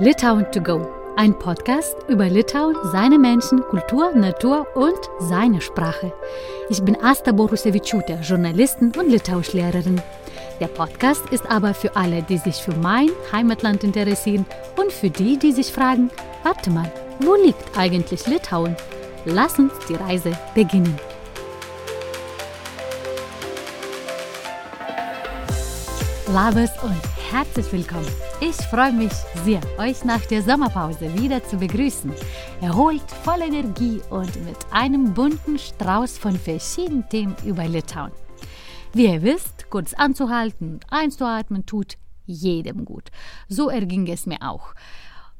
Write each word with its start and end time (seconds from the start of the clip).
Litauen 0.00 0.46
to 0.52 0.60
go, 0.60 0.88
ein 1.16 1.36
Podcast 1.36 1.96
über 2.06 2.28
Litauen, 2.28 2.76
seine 2.92 3.18
Menschen, 3.18 3.62
Kultur, 3.62 4.12
Natur 4.14 4.64
und 4.76 4.96
seine 5.18 5.60
Sprache. 5.60 6.12
Ich 6.68 6.80
bin 6.84 6.96
Asta 7.02 7.32
Borusevičiūtė, 7.32 8.20
Journalistin 8.22 8.92
und 8.96 9.10
Litauischlehrerin. 9.10 10.00
Der 10.60 10.68
Podcast 10.68 11.24
ist 11.32 11.50
aber 11.50 11.74
für 11.74 11.96
alle, 11.96 12.22
die 12.22 12.38
sich 12.38 12.54
für 12.54 12.76
mein 12.76 13.10
Heimatland 13.32 13.82
interessieren 13.82 14.46
und 14.76 14.92
für 14.92 15.10
die, 15.10 15.36
die 15.36 15.50
sich 15.50 15.72
fragen, 15.72 16.12
warte 16.44 16.70
mal, 16.70 16.92
wo 17.18 17.34
liegt 17.34 17.76
eigentlich 17.76 18.24
Litauen? 18.28 18.76
Lass 19.24 19.58
uns 19.58 19.72
die 19.88 19.96
Reise 19.96 20.30
beginnen. 20.54 20.96
Labes 26.32 26.70
und 26.84 26.94
herzlich 27.32 27.72
willkommen. 27.72 28.27
Ich 28.40 28.54
freue 28.54 28.92
mich 28.92 29.12
sehr, 29.44 29.60
euch 29.78 30.04
nach 30.04 30.24
der 30.26 30.44
Sommerpause 30.44 31.12
wieder 31.20 31.42
zu 31.42 31.56
begrüßen. 31.56 32.12
Erholt, 32.60 33.10
voll 33.24 33.42
Energie 33.42 34.00
und 34.10 34.32
mit 34.44 34.56
einem 34.70 35.12
bunten 35.12 35.58
Strauß 35.58 36.18
von 36.18 36.38
verschiedenen 36.38 37.08
Themen 37.08 37.34
über 37.44 37.66
Litauen. 37.66 38.12
Wie 38.92 39.06
ihr 39.06 39.22
wisst, 39.22 39.68
kurz 39.70 39.92
anzuhalten 39.92 40.74
und 40.74 40.86
einzuatmen 40.88 41.66
tut 41.66 41.98
jedem 42.26 42.84
gut. 42.84 43.10
So 43.48 43.70
erging 43.70 44.06
es 44.06 44.24
mir 44.24 44.38
auch. 44.40 44.72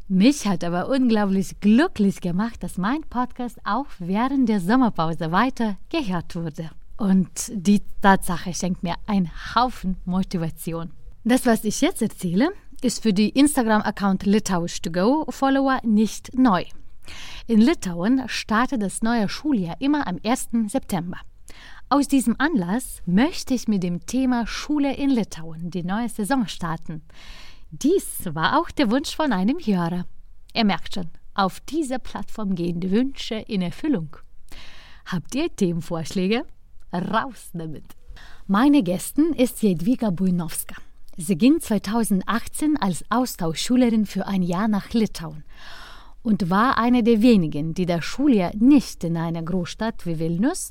Mich 0.08 0.48
hat 0.48 0.64
aber 0.64 0.88
unglaublich 0.88 1.60
glücklich 1.60 2.20
gemacht, 2.20 2.64
dass 2.64 2.78
mein 2.78 3.02
Podcast 3.02 3.58
auch 3.62 3.86
während 4.00 4.48
der 4.48 4.58
Sommerpause 4.58 5.30
weiter 5.30 5.76
gehört 5.88 6.34
wurde. 6.34 6.70
Und 6.96 7.52
die 7.54 7.80
Tatsache 8.02 8.52
schenkt 8.54 8.82
mir 8.82 8.96
einen 9.06 9.30
Haufen 9.54 9.98
Motivation. 10.04 10.90
Das, 11.22 11.46
was 11.46 11.62
ich 11.62 11.80
jetzt 11.80 12.02
erzähle, 12.02 12.50
ist 12.82 13.02
für 13.02 13.12
die 13.12 13.30
Instagram-Account 13.30 14.24
Litauisch 14.24 14.80
to 14.80 14.90
go 14.90 15.24
Follower 15.30 15.80
nicht 15.82 16.36
neu. 16.36 16.64
In 17.46 17.60
Litauen 17.60 18.22
startet 18.28 18.82
das 18.82 19.02
neue 19.02 19.28
Schuljahr 19.28 19.80
immer 19.80 20.06
am 20.06 20.18
1. 20.24 20.50
September. 20.66 21.18
Aus 21.88 22.06
diesem 22.06 22.36
Anlass 22.38 23.02
möchte 23.06 23.54
ich 23.54 23.66
mit 23.66 23.82
dem 23.82 24.04
Thema 24.04 24.46
Schule 24.46 24.94
in 24.94 25.10
Litauen 25.10 25.70
die 25.70 25.82
neue 25.82 26.08
Saison 26.08 26.46
starten. 26.46 27.02
Dies 27.70 28.24
war 28.26 28.58
auch 28.58 28.70
der 28.70 28.90
Wunsch 28.90 29.14
von 29.16 29.32
einem 29.32 29.58
Hörer. 29.58 30.04
Er 30.52 30.64
merkt 30.64 30.94
schon, 30.94 31.08
auf 31.34 31.60
dieser 31.60 31.98
Plattform 31.98 32.54
gehen 32.54 32.80
die 32.80 32.90
Wünsche 32.90 33.36
in 33.36 33.62
Erfüllung. 33.62 34.16
Habt 35.06 35.34
ihr 35.34 35.54
Themenvorschläge? 35.54 36.44
Raus 36.92 37.50
damit! 37.54 37.84
Meine 38.46 38.82
Gästin 38.82 39.32
ist 39.32 39.62
Jedwiga 39.62 40.10
Bujnowska. 40.10 40.76
Sie 41.20 41.36
ging 41.36 41.60
2018 41.60 42.76
als 42.76 43.04
Austauschschülerin 43.08 44.06
für 44.06 44.28
ein 44.28 44.40
Jahr 44.40 44.68
nach 44.68 44.92
Litauen 44.92 45.42
und 46.22 46.48
war 46.48 46.78
eine 46.78 47.02
der 47.02 47.22
wenigen, 47.22 47.74
die 47.74 47.86
das 47.86 48.04
Schuljahr 48.04 48.52
nicht 48.54 49.02
in 49.02 49.16
einer 49.16 49.42
Großstadt 49.42 50.06
wie 50.06 50.20
Vilnius, 50.20 50.70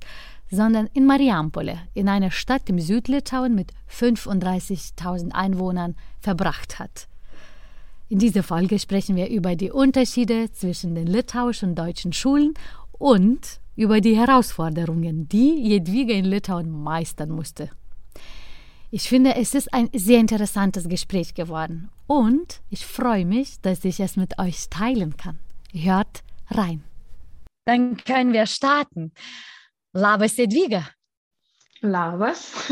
sondern 0.50 0.88
in 0.94 1.06
Mariampole, 1.06 1.80
in 1.94 2.08
einer 2.08 2.32
Stadt 2.32 2.70
im 2.70 2.80
Südlitauen 2.80 3.56
mit 3.56 3.74
35.000 3.92 5.34
Einwohnern, 5.34 5.96
verbracht 6.22 6.80
hat. 6.80 7.10
In 8.08 8.20
dieser 8.20 8.42
Folge 8.42 8.80
sprechen 8.80 9.18
wir 9.18 9.28
über 9.28 9.58
die 9.58 9.72
Unterschiede 9.72 10.50
zwischen 10.54 10.96
den 10.96 11.08
litauischen 11.08 11.72
und 11.72 11.76
deutschen 11.76 12.14
Schulen 12.14 12.54
und 12.94 13.60
über 13.76 14.00
die 14.00 14.16
Herausforderungen, 14.16 15.28
die 15.28 15.62
Jedwiga 15.62 16.14
in 16.14 16.24
Litauen 16.24 16.72
meistern 16.72 17.32
musste. 17.32 17.70
Ich 18.90 19.10
finde, 19.10 19.36
es 19.36 19.54
ist 19.54 19.74
ein 19.74 19.90
sehr 19.94 20.18
interessantes 20.18 20.88
Gespräch 20.88 21.34
geworden 21.34 21.90
und 22.08 22.62
ich 22.70 22.86
freue 22.86 23.26
mich, 23.26 23.60
dass 23.60 23.84
ich 23.84 24.00
es 24.00 24.16
mit 24.16 24.40
euch 24.40 24.70
teilen 24.70 25.18
kann. 25.18 25.40
Hört 25.74 26.24
rein. 26.50 26.86
Dann 27.66 27.98
können 27.98 28.32
wir 28.32 28.46
starten. 28.46 29.12
Labas, 29.92 30.40
Edwiga. 30.40 30.90
Labas. 31.82 32.72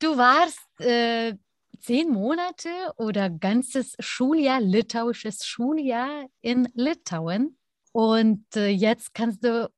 du 0.00 0.16
warst 0.16 0.66
äh, 0.80 1.34
zehn 1.78 2.10
Monate 2.10 2.70
oder 2.96 3.30
ganzes 3.30 3.94
Schuljahr, 4.00 4.60
litauisches 4.60 5.46
Schuljahr 5.46 6.26
in 6.40 6.68
Litauen. 6.74 7.56
Und 7.92 8.44
äh, 8.56 8.66
jetzt 8.66 9.14
kannst 9.14 9.44
du 9.44 9.70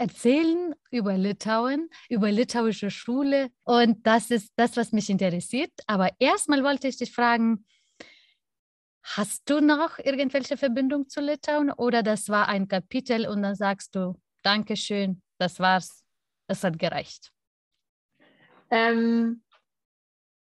erzählen 0.00 0.74
über 0.90 1.18
Litauen, 1.18 1.90
über 2.08 2.32
litauische 2.32 2.90
Schule. 2.90 3.50
Und 3.64 4.06
das 4.06 4.30
ist 4.30 4.50
das, 4.56 4.76
was 4.78 4.92
mich 4.92 5.10
interessiert. 5.10 5.72
Aber 5.86 6.08
erstmal 6.18 6.64
wollte 6.64 6.88
ich 6.88 6.96
dich 6.96 7.12
fragen, 7.12 7.66
hast 9.02 9.48
du 9.50 9.60
noch 9.60 9.98
irgendwelche 9.98 10.56
Verbindung 10.56 11.08
zu 11.08 11.20
Litauen 11.20 11.70
oder 11.70 12.02
das 12.02 12.30
war 12.30 12.48
ein 12.48 12.66
Kapitel 12.66 13.28
und 13.28 13.42
dann 13.42 13.54
sagst 13.54 13.94
du, 13.94 14.18
Dankeschön, 14.42 15.20
das 15.38 15.60
war's, 15.60 16.02
das 16.46 16.64
hat 16.64 16.78
gereicht? 16.78 17.30
Ähm, 18.70 19.42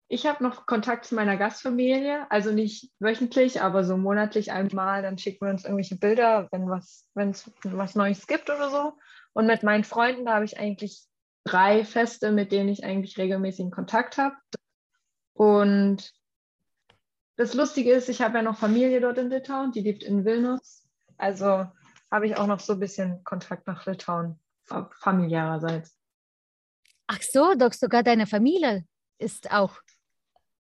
ich 0.08 0.28
habe 0.28 0.44
noch 0.44 0.66
Kontakt 0.66 1.06
zu 1.06 1.16
meiner 1.16 1.36
Gastfamilie, 1.36 2.26
also 2.32 2.54
nicht 2.54 2.90
wöchentlich, 3.00 3.62
aber 3.62 3.84
so 3.84 3.98
monatlich 3.98 4.54
einmal. 4.54 5.02
Dann 5.02 5.18
schicken 5.18 5.46
wir 5.46 5.52
uns 5.52 5.66
irgendwelche 5.66 5.98
Bilder, 5.98 6.48
wenn 6.52 6.70
was, 6.70 7.10
wenn 7.16 7.32
es 7.32 7.52
was 7.64 7.96
Neues 7.96 8.28
gibt 8.28 8.50
oder 8.50 8.70
so. 8.70 8.98
Und 9.34 9.48
mit 9.48 9.64
meinen 9.64 9.84
Freunden, 9.84 10.26
da 10.26 10.36
habe 10.36 10.46
ich 10.46 10.60
eigentlich 10.60 11.04
drei 11.44 11.86
Feste, 11.86 12.32
mit 12.32 12.52
denen 12.52 12.70
ich 12.70 12.84
eigentlich 12.84 13.18
regelmäßigen 13.18 13.72
Kontakt 13.72 14.18
habe. 14.18 14.36
Und 15.34 16.14
das 17.38 17.54
Lustige 17.54 17.92
ist, 17.92 18.10
ich 18.10 18.22
habe 18.22 18.38
ja 18.38 18.44
noch 18.44 18.58
Familie 18.58 19.02
dort 19.02 19.18
in 19.18 19.30
Litauen, 19.30 19.72
die 19.72 19.82
lebt 19.82 20.04
in 20.04 20.26
Vilnius. 20.26 20.88
Also 21.18 21.66
habe 22.12 22.28
ich 22.28 22.38
auch 22.38 22.48
noch 22.48 22.60
so 22.60 22.74
ein 22.74 22.80
bisschen 22.80 23.24
Kontakt 23.24 23.68
nach 23.68 23.86
Litauen, 23.86 24.40
familiärerseits. 25.00 25.98
Ach 27.08 27.22
so, 27.22 27.56
doch 27.56 27.74
sogar 27.74 28.04
deine 28.04 28.28
Familie 28.28 28.86
ist 29.18 29.52
auch 29.52 29.78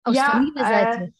aus 0.03 0.15
ja, 0.15 0.31
Familienseite. 0.31 1.05
Äh, 1.05 1.11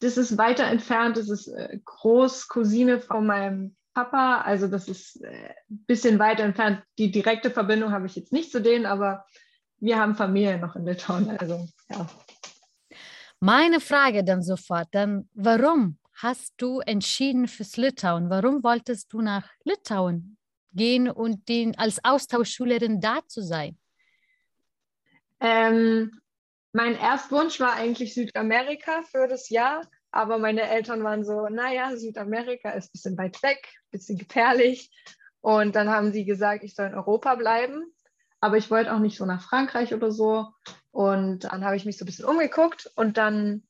das 0.00 0.16
ist 0.16 0.38
weiter 0.38 0.64
entfernt, 0.64 1.16
das 1.16 1.28
ist 1.28 1.48
äh, 1.48 1.80
Großcousine 1.84 3.00
von 3.00 3.26
meinem 3.26 3.76
Papa. 3.98 4.42
Also 4.42 4.68
das 4.68 4.86
ist 4.86 5.24
ein 5.24 5.34
äh, 5.34 5.54
bisschen 5.68 6.20
weiter 6.20 6.44
entfernt. 6.44 6.82
Die 6.98 7.10
direkte 7.10 7.50
Verbindung 7.50 7.90
habe 7.90 8.06
ich 8.06 8.14
jetzt 8.14 8.32
nicht 8.32 8.52
zu 8.52 8.62
denen, 8.62 8.86
aber 8.86 9.26
wir 9.80 9.98
haben 9.98 10.14
Familie 10.14 10.58
noch 10.58 10.76
in 10.76 10.86
Litauen. 10.86 11.36
Also 11.36 11.66
ja. 11.90 12.06
Meine 13.40 13.80
Frage 13.80 14.22
dann 14.22 14.42
sofort, 14.42 14.86
dann 14.92 15.28
warum 15.34 15.98
hast 16.14 16.54
du 16.58 16.78
entschieden 16.80 17.48
fürs 17.48 17.76
Litauen? 17.76 18.30
Warum 18.30 18.62
wolltest 18.62 19.12
du 19.12 19.20
nach 19.20 19.48
Litauen 19.64 20.36
gehen 20.72 21.10
und 21.10 21.48
den, 21.48 21.76
als 21.76 22.04
Austauschschülerin 22.04 23.00
da 23.00 23.20
zu 23.26 23.42
sein? 23.42 23.76
Ähm, 25.40 26.20
mein 26.72 26.96
Erstwunsch 26.96 27.58
war 27.58 27.74
eigentlich 27.74 28.14
Südamerika 28.14 29.02
für 29.02 29.26
das 29.26 29.48
Jahr. 29.48 29.82
Aber 30.10 30.38
meine 30.38 30.62
Eltern 30.62 31.04
waren 31.04 31.24
so, 31.24 31.48
naja, 31.48 31.96
Südamerika 31.96 32.70
ist 32.70 32.88
ein 32.88 32.92
bisschen 32.92 33.18
weit 33.18 33.42
weg, 33.42 33.68
ein 33.74 33.90
bisschen 33.98 34.18
gefährlich. 34.18 34.90
Und 35.40 35.76
dann 35.76 35.88
haben 35.88 36.12
sie 36.12 36.24
gesagt, 36.24 36.64
ich 36.64 36.74
soll 36.74 36.86
in 36.86 36.94
Europa 36.94 37.34
bleiben. 37.34 37.84
Aber 38.40 38.56
ich 38.56 38.70
wollte 38.70 38.92
auch 38.92 39.00
nicht 39.00 39.18
so 39.18 39.26
nach 39.26 39.42
Frankreich 39.42 39.94
oder 39.94 40.10
so. 40.10 40.48
Und 40.90 41.44
dann 41.44 41.64
habe 41.64 41.76
ich 41.76 41.84
mich 41.84 41.98
so 41.98 42.04
ein 42.04 42.06
bisschen 42.06 42.24
umgeguckt 42.24 42.90
und 42.96 43.16
dann 43.16 43.62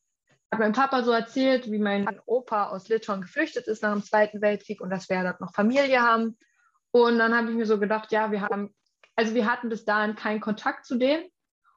hat 0.51 0.59
mein 0.59 0.73
Papa 0.73 1.03
so 1.03 1.11
erzählt, 1.11 1.69
wie 1.71 1.77
mein 1.77 2.07
Opa 2.25 2.69
aus 2.69 2.87
Litauen 2.89 3.21
geflüchtet 3.21 3.67
ist 3.67 3.83
nach 3.83 3.93
dem 3.93 4.03
Zweiten 4.03 4.41
Weltkrieg 4.41 4.81
und 4.81 4.89
dass 4.89 5.09
wir 5.09 5.21
dort 5.21 5.41
noch 5.41 5.53
Familie 5.53 6.01
haben. 6.01 6.37
Und 6.91 7.19
dann 7.19 7.35
habe 7.35 7.51
ich 7.51 7.55
mir 7.55 7.67
so 7.67 7.79
gedacht, 7.79 8.11
ja, 8.11 8.31
wir 8.31 8.41
haben, 8.41 8.73
also 9.15 9.35
wir 9.35 9.45
hatten 9.45 9.69
bis 9.69 9.85
dahin 9.85 10.15
keinen 10.15 10.41
Kontakt 10.41 10.85
zu 10.85 10.97
denen. 10.97 11.25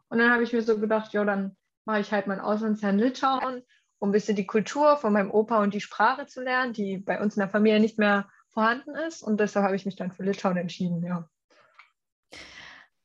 Und 0.08 0.19
dann 0.19 0.31
habe 0.31 0.43
ich 0.43 0.53
mir 0.53 0.62
so 0.62 0.79
gedacht, 0.79 1.12
ja, 1.12 1.25
dann 1.25 1.56
mache 1.85 2.00
ich 2.00 2.12
halt 2.12 2.26
mein 2.26 2.41
Auslandsjahr 2.41 2.93
in 2.93 2.99
Litauen 2.99 3.62
um 4.03 4.09
ein 4.09 4.13
bisschen 4.13 4.35
die 4.35 4.47
Kultur 4.47 4.97
von 4.97 5.13
meinem 5.13 5.31
Opa 5.31 5.63
und 5.63 5.75
die 5.75 5.81
Sprache 5.81 6.27
zu 6.27 6.43
lernen, 6.43 6.73
die 6.73 6.99
bei 6.99 7.21
uns 7.21 7.37
in 7.37 7.41
der 7.41 7.49
Familie 7.49 7.79
nicht 7.79 8.01
mehr 8.01 8.29
vorhanden 8.49 8.97
ist. 8.97 9.23
Und 9.23 9.39
deshalb 9.39 9.65
habe 9.65 9.77
ich 9.77 9.87
mich 9.87 9.95
dann 9.95 10.11
für 10.11 10.25
Litauen 10.25 10.57
entschieden, 10.57 11.05
ja. 11.05 11.29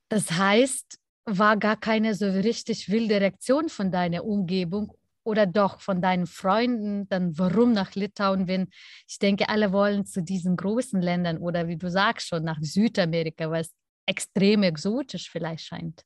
Das 0.10 0.32
heißt, 0.32 0.98
war 1.26 1.56
gar 1.56 1.78
keine 1.78 2.16
so 2.16 2.26
richtig 2.26 2.90
wilde 2.90 3.22
Reaktion 3.22 3.70
von 3.70 3.92
deiner 3.92 4.26
Umgebung 4.26 4.92
oder 5.24 5.46
doch 5.46 5.82
von 5.82 6.02
deinen 6.02 6.26
Freunden, 6.26 7.08
dann 7.10 7.38
warum 7.38 7.74
nach 7.74 7.94
Litauen, 7.94 8.48
wenn 8.48 8.68
ich 9.08 9.20
denke, 9.20 9.50
alle 9.50 9.72
wollen 9.72 10.04
zu 10.04 10.24
diesen 10.24 10.56
großen 10.56 11.00
Ländern 11.00 11.38
oder 11.38 11.68
wie 11.68 11.78
du 11.78 11.92
sagst 11.92 12.28
schon 12.28 12.44
nach 12.44 12.58
Südamerika, 12.60 13.52
was 13.52 13.70
extrem 14.08 14.64
exotisch 14.64 15.30
vielleicht 15.30 15.64
scheint. 15.64 16.02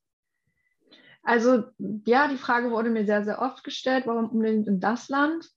Also 1.23 1.65
ja, 2.05 2.27
die 2.27 2.37
Frage 2.37 2.71
wurde 2.71 2.89
mir 2.89 3.05
sehr, 3.05 3.23
sehr 3.23 3.41
oft 3.41 3.63
gestellt, 3.63 4.07
warum 4.07 4.29
unbedingt 4.29 4.67
in 4.67 4.79
das 4.79 5.09
Land? 5.09 5.49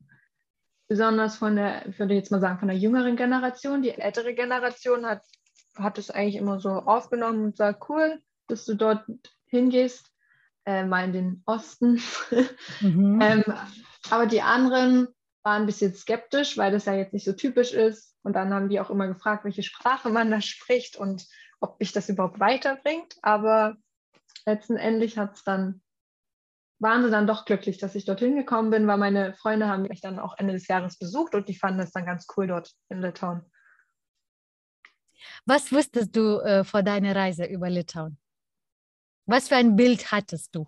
Besonders 0.89 1.37
von 1.37 1.57
der, 1.57 1.87
ich 1.89 1.99
würde 1.99 2.15
jetzt 2.15 2.31
mal 2.31 2.41
sagen, 2.41 2.59
von 2.59 2.69
der 2.69 2.77
jüngeren 2.77 3.17
Generation. 3.17 3.83
Die 3.83 3.91
ältere 3.91 4.35
Generation 4.35 5.07
hat, 5.07 5.23
hat 5.77 5.99
es 5.99 6.11
eigentlich 6.11 6.37
immer 6.37 6.61
so 6.61 6.71
aufgenommen 6.71 7.45
und 7.45 7.57
sagt, 7.57 7.89
cool, 7.89 8.21
dass 8.49 8.67
du 8.67 8.75
dort 8.75 9.07
hingehst, 9.47 10.11
äh, 10.67 10.85
mal 10.85 11.05
in 11.05 11.13
den 11.13 11.43
Osten. 11.47 12.01
Mhm. 12.81 13.21
ähm, 13.23 13.45
aber 14.11 14.27
die 14.27 14.43
anderen 14.43 15.09
waren 15.43 15.63
ein 15.63 15.67
bisschen 15.67 15.95
skeptisch, 15.95 16.59
weil 16.59 16.73
das 16.73 16.85
ja 16.85 16.95
jetzt 16.95 17.15
nicht 17.15 17.25
so 17.25 17.33
typisch 17.33 17.73
ist. 17.73 18.17
Und 18.23 18.35
dann 18.35 18.53
haben 18.53 18.69
die 18.69 18.81
auch 18.81 18.91
immer 18.91 19.07
gefragt, 19.07 19.45
welche 19.45 19.63
Sprache 19.63 20.11
man 20.11 20.31
da 20.31 20.41
spricht 20.41 20.97
und 20.97 21.27
ob 21.61 21.81
mich 21.81 21.93
das 21.93 22.09
überhaupt 22.09 22.41
weiterbringt. 22.41 23.17
Aber 23.23 23.77
letzten 24.47 24.77
Endes 24.77 25.17
hat 25.17 25.35
es 25.35 25.45
dann, 25.45 25.83
waren 26.79 27.05
sie 27.05 27.11
dann 27.11 27.27
doch 27.27 27.45
glücklich, 27.45 27.79
dass 27.79 27.95
ich 27.95 28.05
dorthin 28.05 28.37
gekommen 28.37 28.71
bin, 28.71 28.87
weil 28.87 28.99
meine 28.99 29.35
Freunde 29.35 29.69
haben 29.69 29.83
mich 29.83 30.01
dann 30.01 30.19
auch 30.19 30.37
Ende 30.39 30.55
des 30.55 30.69
Jahres 30.69 30.99
besucht 30.99 31.35
und 31.35 31.49
die 31.49 31.57
fanden 31.57 31.81
es 31.81 31.93
dann 31.93 32.07
ganz 32.07 32.27
cool 32.37 32.47
dort 32.47 32.73
in 32.89 33.01
Litauen. 33.01 33.43
Was 35.47 35.73
wusstest 35.73 36.15
du 36.17 36.41
äh, 36.41 36.65
vor 36.65 36.83
deiner 36.83 37.17
Reise 37.17 37.45
über 37.45 37.71
Litauen? 37.71 38.19
Was 39.27 39.49
für 39.49 39.57
ein 39.57 39.77
Bild 39.77 40.13
hattest 40.13 40.55
du? 40.55 40.67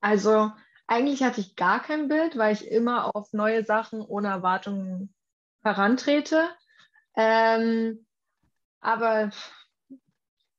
Also 0.00 0.50
eigentlich 0.88 1.22
hatte 1.22 1.40
ich 1.40 1.54
gar 1.54 1.80
kein 1.80 2.08
Bild, 2.08 2.36
weil 2.36 2.54
ich 2.54 2.68
immer 2.68 3.14
auf 3.14 3.32
neue 3.32 3.64
Sachen 3.64 4.00
ohne 4.02 4.28
Erwartungen 4.28 5.14
herantrete. 5.62 6.48
Ähm, 7.16 8.04
aber 8.80 9.30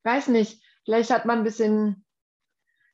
weiß 0.03 0.27
nicht, 0.29 0.61
vielleicht 0.85 1.11
hat 1.11 1.25
man 1.25 1.39
ein 1.39 1.43
bisschen, 1.43 2.05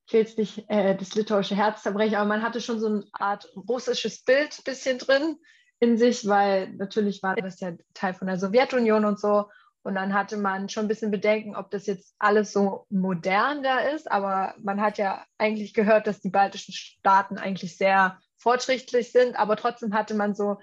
ich 0.08 0.14
will 0.14 0.22
jetzt 0.22 0.38
nicht 0.38 0.66
äh, 0.70 0.96
das 0.96 1.16
litauische 1.16 1.56
Herz 1.56 1.84
zerbrechen, 1.84 2.16
aber 2.16 2.28
man 2.28 2.44
hatte 2.44 2.62
schon 2.62 2.80
so 2.80 2.88
eine 2.88 3.06
Art 3.14 3.52
russisches 3.56 4.24
Bild 4.24 4.58
ein 4.58 4.64
bisschen 4.64 4.98
drin 4.98 5.38
in 5.80 5.98
sich, 5.98 6.28
weil 6.28 6.70
natürlich 6.74 7.24
war 7.24 7.36
das 7.36 7.60
ja 7.60 7.74
Teil 7.94 8.14
von 8.14 8.28
der 8.28 8.38
Sowjetunion 8.38 9.06
und 9.06 9.20
so. 9.20 9.46
Und 9.82 9.96
dann 9.96 10.14
hatte 10.14 10.36
man 10.36 10.68
schon 10.68 10.86
ein 10.86 10.88
bisschen 10.90 11.10
Bedenken, 11.10 11.56
ob 11.56 11.72
das 11.72 11.88
jetzt 11.88 12.14
alles 12.20 12.52
so 12.52 12.86
modern 12.90 13.64
da 13.64 13.80
ist. 13.80 14.12
Aber 14.12 14.54
man 14.60 14.82
hat 14.82 14.98
ja 14.98 15.26
eigentlich 15.38 15.74
gehört, 15.74 16.06
dass 16.06 16.20
die 16.20 16.30
baltischen 16.30 16.74
Staaten 16.74 17.38
eigentlich 17.38 17.78
sehr 17.78 18.20
fortschrittlich 18.38 19.14
sind. 19.14 19.40
Aber 19.40 19.56
trotzdem 19.56 19.94
hatte 19.94 20.16
man 20.16 20.36
so 20.36 20.56
ein 20.56 20.58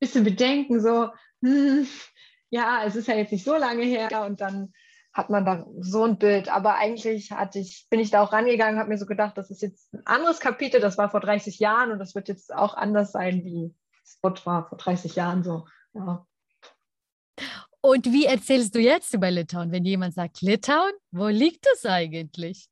bisschen 0.00 0.24
Bedenken, 0.24 0.80
so, 0.80 1.10
hm, 1.42 1.86
ja, 2.48 2.84
es 2.84 2.96
ist 2.96 3.08
ja 3.08 3.14
jetzt 3.14 3.32
nicht 3.32 3.44
so 3.44 3.56
lange 3.56 3.84
her. 3.84 4.24
Und 4.24 4.40
dann 4.40 4.72
hat 5.12 5.30
man 5.30 5.44
da 5.44 5.66
so 5.80 6.04
ein 6.04 6.18
Bild. 6.18 6.48
Aber 6.48 6.76
eigentlich 6.76 7.32
hatte 7.32 7.58
ich, 7.58 7.86
bin 7.90 8.00
ich 8.00 8.10
da 8.10 8.22
auch 8.22 8.32
rangegangen, 8.32 8.78
habe 8.78 8.88
mir 8.88 8.98
so 8.98 9.06
gedacht, 9.06 9.36
das 9.36 9.50
ist 9.50 9.62
jetzt 9.62 9.92
ein 9.92 10.06
anderes 10.06 10.40
Kapitel. 10.40 10.80
Das 10.80 10.98
war 10.98 11.10
vor 11.10 11.20
30 11.20 11.58
Jahren 11.58 11.92
und 11.92 11.98
das 11.98 12.14
wird 12.14 12.28
jetzt 12.28 12.54
auch 12.54 12.74
anders 12.74 13.12
sein, 13.12 13.44
wie 13.44 13.74
es 14.02 14.18
dort 14.20 14.46
war 14.46 14.68
vor 14.68 14.78
30 14.78 15.14
Jahren 15.14 15.44
so. 15.44 15.66
Ja. 15.94 16.26
Und 17.80 18.06
wie 18.06 18.26
erzählst 18.26 18.74
du 18.74 18.78
jetzt 18.78 19.12
über 19.12 19.30
Litauen, 19.30 19.72
wenn 19.72 19.84
jemand 19.84 20.14
sagt, 20.14 20.40
Litauen, 20.40 20.92
wo 21.10 21.26
liegt 21.26 21.66
es 21.74 21.84
eigentlich? 21.84 22.68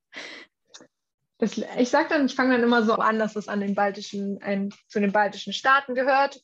Das, 1.39 1.59
ich 1.59 1.89
sage 1.89 2.09
dann, 2.11 2.27
ich 2.27 2.35
fange 2.35 2.53
dann 2.53 2.63
immer 2.63 2.85
so 2.85 2.95
an, 2.95 3.19
dass 3.19 3.35
es 3.35 3.49
an 3.49 3.61
den 3.61 3.75
baltischen, 3.75 4.41
ein, 4.43 4.71
zu 4.89 5.01
den 5.01 5.11
baltischen 5.11 5.53
Staaten 5.53 5.95
gehört. 5.95 6.41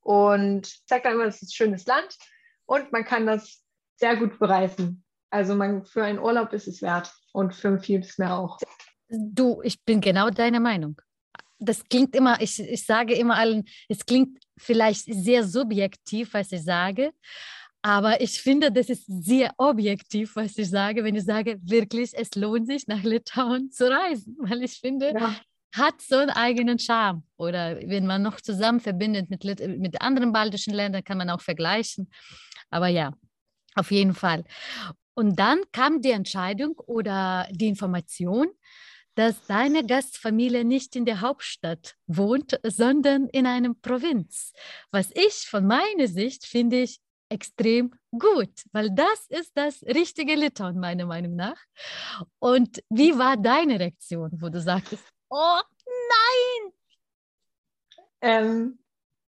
Und 0.00 0.66
ich 0.66 0.82
sage 0.86 1.02
dann 1.02 1.14
immer, 1.14 1.24
es 1.24 1.42
ist 1.42 1.50
ein 1.50 1.52
schönes 1.52 1.86
Land 1.86 2.16
und 2.64 2.90
man 2.92 3.04
kann 3.04 3.26
das 3.26 3.62
sehr 3.96 4.16
gut 4.16 4.38
bereisen. 4.38 5.04
Also 5.30 5.54
man, 5.54 5.84
für 5.84 6.04
einen 6.04 6.18
Urlaub 6.18 6.52
ist 6.52 6.68
es 6.68 6.82
wert 6.82 7.12
und 7.32 7.54
für 7.54 7.78
vieles 7.78 8.18
mehr 8.18 8.38
auch. 8.38 8.58
Du, 9.08 9.60
ich 9.62 9.82
bin 9.84 10.00
genau 10.00 10.30
deiner 10.30 10.60
Meinung. 10.60 11.00
Das 11.58 11.84
klingt 11.84 12.14
immer, 12.14 12.40
ich, 12.40 12.60
ich 12.60 12.84
sage 12.84 13.14
immer 13.14 13.36
allen, 13.36 13.64
es 13.88 14.04
klingt 14.04 14.38
vielleicht 14.58 15.04
sehr 15.04 15.44
subjektiv, 15.44 16.34
was 16.34 16.52
ich 16.52 16.62
sage, 16.62 17.12
aber 17.86 18.20
ich 18.20 18.42
finde, 18.42 18.72
das 18.72 18.88
ist 18.88 19.04
sehr 19.06 19.54
objektiv, 19.58 20.34
was 20.34 20.58
ich 20.58 20.68
sage, 20.68 21.04
wenn 21.04 21.14
ich 21.14 21.24
sage, 21.24 21.56
wirklich, 21.62 22.10
es 22.14 22.34
lohnt 22.34 22.66
sich, 22.66 22.88
nach 22.88 23.04
Litauen 23.04 23.70
zu 23.70 23.88
reisen, 23.88 24.36
weil 24.40 24.64
ich 24.64 24.80
finde, 24.80 25.12
ja. 25.14 25.36
hat 25.72 26.02
so 26.02 26.16
einen 26.16 26.30
eigenen 26.30 26.80
Charme. 26.80 27.22
Oder 27.36 27.76
wenn 27.80 28.04
man 28.04 28.22
noch 28.22 28.40
zusammen 28.40 28.80
verbindet 28.80 29.30
mit, 29.30 29.44
mit 29.44 30.02
anderen 30.02 30.32
baltischen 30.32 30.74
Ländern, 30.74 31.04
kann 31.04 31.16
man 31.16 31.30
auch 31.30 31.40
vergleichen. 31.40 32.10
Aber 32.70 32.88
ja, 32.88 33.12
auf 33.76 33.92
jeden 33.92 34.14
Fall. 34.14 34.42
Und 35.16 35.38
dann 35.38 35.62
kam 35.72 36.02
die 36.02 36.10
Entscheidung 36.10 36.78
oder 36.78 37.48
die 37.50 37.68
Information, 37.68 38.48
dass 39.14 39.46
deine 39.46 39.84
Gastfamilie 39.84 40.62
nicht 40.62 40.94
in 40.94 41.06
der 41.06 41.22
Hauptstadt 41.22 41.96
wohnt, 42.06 42.60
sondern 42.62 43.26
in 43.30 43.46
einer 43.46 43.72
Provinz. 43.72 44.52
Was 44.90 45.10
ich 45.14 45.48
von 45.48 45.66
meiner 45.66 46.06
Sicht 46.06 46.44
finde 46.46 46.82
ich 46.82 47.00
extrem 47.30 47.94
gut, 48.12 48.52
weil 48.72 48.90
das 48.90 49.26
ist 49.30 49.52
das 49.54 49.82
richtige 49.84 50.34
Litauen, 50.34 50.78
meiner 50.78 51.06
Meinung 51.06 51.34
nach. 51.34 51.58
Und 52.38 52.82
wie 52.90 53.16
war 53.18 53.38
deine 53.38 53.80
Reaktion, 53.80 54.30
wo 54.34 54.50
du 54.50 54.60
sagtest, 54.60 55.02
oh 55.30 55.60
nein! 55.86 56.72
Ähm, 58.20 58.78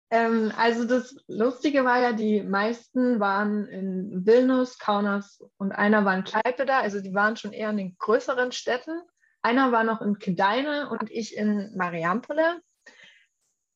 ähm, 0.10 0.54
also 0.56 0.86
das 0.86 1.16
Lustige 1.28 1.84
war 1.84 2.00
ja, 2.00 2.14
die 2.14 2.42
meisten 2.42 3.20
waren 3.20 3.68
in 3.68 4.26
Vilnius, 4.26 4.80
Kaunas 4.80 5.44
und 5.58 5.74
einer 5.74 6.06
war 6.06 6.16
in 6.16 6.24
Klaipeda, 6.24 6.80
also 6.80 7.02
die 7.02 7.14
waren 7.14 7.36
schon 7.36 7.52
eher 7.52 7.72
in 7.72 7.78
den 7.78 7.98
größeren 7.98 8.52
Städten. 8.52 9.02
Einer 9.42 9.72
war 9.72 9.84
noch 9.84 10.02
in 10.02 10.18
Kedaine 10.18 10.90
und 10.90 11.12
ich 11.12 11.36
in 11.36 11.76
Mariampole. 11.76 12.62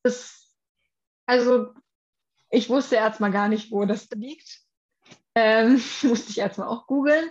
Das, 0.03 0.55
also 1.25 1.73
ich 2.49 2.69
wusste 2.69 2.95
erstmal 2.95 3.31
gar 3.31 3.49
nicht, 3.49 3.71
wo 3.71 3.85
das 3.85 4.09
liegt. 4.11 4.61
Ähm, 5.35 5.81
musste 6.03 6.31
ich 6.31 6.37
erstmal 6.37 6.67
auch 6.67 6.87
googeln. 6.87 7.29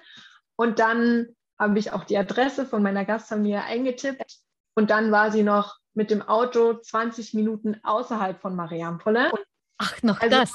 Und 0.57 0.79
dann 0.79 1.35
habe 1.59 1.79
ich 1.79 1.93
auch 1.93 2.05
die 2.05 2.19
Adresse 2.19 2.67
von 2.67 2.83
meiner 2.83 3.07
Gastfamilie 3.07 3.63
eingetippt. 3.63 4.41
Und 4.75 4.91
dann 4.91 5.11
war 5.11 5.33
sie 5.33 5.43
noch 5.43 5.80
mit 5.95 6.11
dem 6.11 6.23
Auto 6.23 6.75
20 6.75 7.35
Minuten 7.35 7.81
außerhalb 7.83 8.41
von 8.41 8.55
Mariampole. 8.55 9.31
Ach, 9.79 10.03
noch 10.03 10.21
also, 10.21 10.37
das. 10.37 10.53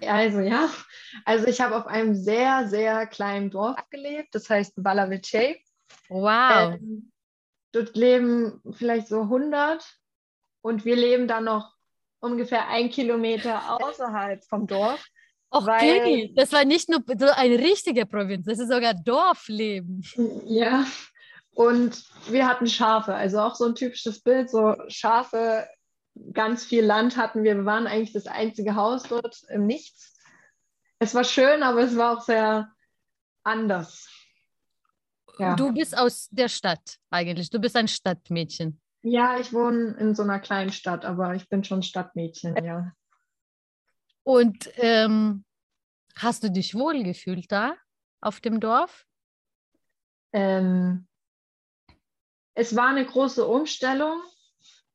Also 0.00 0.40
ja, 0.40 0.68
also 1.24 1.46
ich 1.46 1.60
habe 1.60 1.76
auf 1.76 1.86
einem 1.86 2.14
sehr, 2.14 2.68
sehr 2.68 3.06
kleinen 3.06 3.50
Dorf 3.50 3.76
gelebt, 3.90 4.34
das 4.34 4.50
heißt 4.50 4.74
Valavice. 4.76 5.56
Wow. 6.08 6.74
Ähm, 6.74 7.10
dort 7.72 7.96
leben 7.96 8.60
vielleicht 8.72 9.08
so 9.08 9.22
100 9.22 9.84
und 10.60 10.84
wir 10.84 10.96
leben 10.96 11.26
dann 11.26 11.44
noch 11.44 11.74
ungefähr 12.20 12.68
ein 12.68 12.90
Kilometer 12.90 13.80
außerhalb 13.80 14.44
vom 14.44 14.66
Dorf. 14.66 15.04
Och, 15.50 15.66
weil, 15.66 16.34
das 16.34 16.52
war 16.52 16.64
nicht 16.64 16.88
nur 16.88 17.02
so 17.18 17.26
eine 17.26 17.58
richtige 17.58 18.04
Provinz, 18.04 18.46
das 18.46 18.58
ist 18.58 18.70
sogar 18.70 18.94
Dorfleben. 18.94 20.02
Ja, 20.44 20.84
und 21.56 22.04
wir 22.28 22.46
hatten 22.46 22.66
Schafe, 22.66 23.14
also 23.14 23.40
auch 23.40 23.54
so 23.54 23.64
ein 23.64 23.74
typisches 23.74 24.20
Bild, 24.20 24.50
so 24.50 24.76
Schafe, 24.88 25.66
ganz 26.34 26.66
viel 26.66 26.84
Land 26.84 27.16
hatten 27.16 27.44
wir. 27.44 27.56
Wir 27.56 27.64
waren 27.64 27.86
eigentlich 27.86 28.12
das 28.12 28.26
einzige 28.26 28.74
Haus 28.74 29.04
dort 29.04 29.42
im 29.48 29.64
Nichts. 29.64 30.14
Es 30.98 31.14
war 31.14 31.24
schön, 31.24 31.62
aber 31.62 31.80
es 31.80 31.96
war 31.96 32.18
auch 32.18 32.20
sehr 32.20 32.70
anders. 33.42 34.06
Ja. 35.38 35.56
Du 35.56 35.72
bist 35.72 35.96
aus 35.96 36.28
der 36.30 36.50
Stadt 36.50 36.98
eigentlich, 37.08 37.48
du 37.48 37.58
bist 37.58 37.74
ein 37.76 37.88
Stadtmädchen. 37.88 38.78
Ja, 39.00 39.38
ich 39.38 39.54
wohne 39.54 39.96
in 39.98 40.14
so 40.14 40.24
einer 40.24 40.40
kleinen 40.40 40.72
Stadt, 40.72 41.06
aber 41.06 41.36
ich 41.36 41.48
bin 41.48 41.64
schon 41.64 41.82
Stadtmädchen, 41.82 42.62
ja. 42.62 42.92
Und 44.24 44.68
ähm, 44.76 45.46
hast 46.16 46.42
du 46.42 46.50
dich 46.50 46.74
wohl 46.74 47.02
gefühlt 47.02 47.50
da 47.50 47.76
auf 48.20 48.40
dem 48.40 48.60
Dorf? 48.60 49.06
Ähm, 50.34 51.05
es 52.56 52.74
war 52.74 52.88
eine 52.88 53.04
große 53.04 53.46
Umstellung 53.46 54.20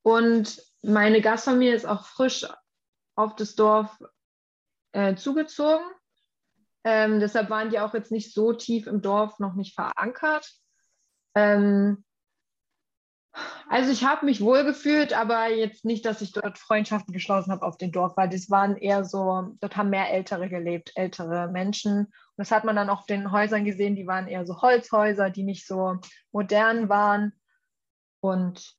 und 0.02 0.62
meine 0.82 1.22
Gastfamilie 1.22 1.76
ist 1.76 1.86
auch 1.86 2.06
frisch 2.06 2.48
auf 3.16 3.36
das 3.36 3.56
Dorf 3.56 4.00
äh, 4.94 5.16
zugezogen. 5.16 5.86
Ähm, 6.84 7.20
deshalb 7.20 7.52
waren 7.52 7.70
die 7.70 7.80
auch 7.80 7.94
jetzt 7.94 8.12
nicht 8.12 8.34
so 8.34 8.52
tief 8.54 8.88
im 8.88 9.04
Dorf 9.04 9.38
noch 9.38 9.54
nicht 9.54 9.76
verankert. 9.76 10.52
Ähm, 11.36 12.04
also 13.70 13.92
ich 13.92 14.04
habe 14.04 14.26
mich 14.26 14.42
wohl 14.42 14.66
gefühlt, 14.66 15.14
aber 15.14 15.50
jetzt 15.50 15.86
nicht, 15.86 16.04
dass 16.04 16.22
ich 16.22 16.32
dort 16.34 16.58
Freundschaften 16.58 17.14
geschlossen 17.14 17.52
habe 17.52 17.66
auf 17.66 17.78
dem 17.78 17.92
Dorf, 17.92 18.18
weil 18.18 18.28
das 18.28 18.50
waren 18.50 18.76
eher 18.76 19.06
so, 19.06 19.56
dort 19.62 19.78
haben 19.78 19.92
mehr 19.92 20.12
Ältere 20.12 20.50
gelebt, 20.50 20.92
ältere 20.96 21.48
Menschen. 21.50 22.00
Und 22.00 22.38
das 22.38 22.52
hat 22.52 22.64
man 22.64 22.76
dann 22.76 22.90
auch 22.90 23.02
auf 23.02 23.06
den 23.06 23.32
Häusern 23.32 23.66
gesehen, 23.66 23.96
die 23.96 24.08
waren 24.08 24.28
eher 24.28 24.48
so 24.48 24.62
Holzhäuser, 24.62 25.30
die 25.30 25.44
nicht 25.44 25.68
so 25.68 26.00
modern 26.32 26.90
waren. 26.90 27.34
Und 28.22 28.76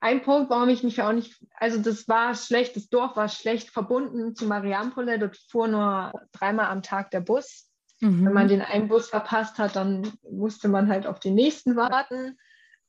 ein 0.00 0.22
Punkt, 0.22 0.50
warum 0.50 0.68
ich 0.68 0.82
mich 0.82 1.00
auch 1.00 1.12
nicht, 1.12 1.42
also 1.54 1.80
das 1.80 2.06
war 2.08 2.34
schlecht, 2.34 2.76
das 2.76 2.90
Dorf 2.90 3.16
war 3.16 3.28
schlecht 3.28 3.70
verbunden 3.70 4.34
zu 4.34 4.44
Mariampole. 4.44 5.18
Dort 5.18 5.38
fuhr 5.48 5.66
nur 5.66 6.12
dreimal 6.32 6.66
am 6.66 6.82
Tag 6.82 7.10
der 7.10 7.20
Bus. 7.20 7.70
Mhm. 8.00 8.26
Wenn 8.26 8.32
man 8.34 8.48
den 8.48 8.60
einen 8.60 8.88
Bus 8.88 9.08
verpasst 9.08 9.56
hat, 9.58 9.76
dann 9.76 10.12
musste 10.30 10.68
man 10.68 10.88
halt 10.88 11.06
auf 11.06 11.20
den 11.20 11.34
nächsten 11.34 11.74
warten. 11.76 12.36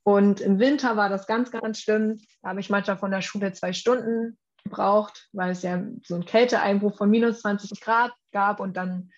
Und 0.04 0.42
im 0.42 0.60
Winter 0.60 0.98
war 0.98 1.08
das 1.08 1.26
ganz, 1.26 1.52
ganz 1.52 1.80
schlimm. 1.80 2.20
Da 2.42 2.50
habe 2.50 2.60
ich 2.60 2.70
manchmal 2.70 2.98
von 2.98 3.12
der 3.12 3.22
Schule 3.22 3.54
zwei 3.54 3.72
Stunden 3.72 4.38
gebraucht, 4.66 5.30
weil 5.32 5.52
es 5.52 5.62
ja 5.62 5.82
so 6.04 6.16
einen 6.16 6.26
Kälteeinbruch 6.26 6.98
von 6.98 7.10
minus 7.10 7.40
20 7.42 7.80
Grad 7.80 8.12
gab. 8.34 8.60
Und 8.60 8.76
dann, 8.76 9.10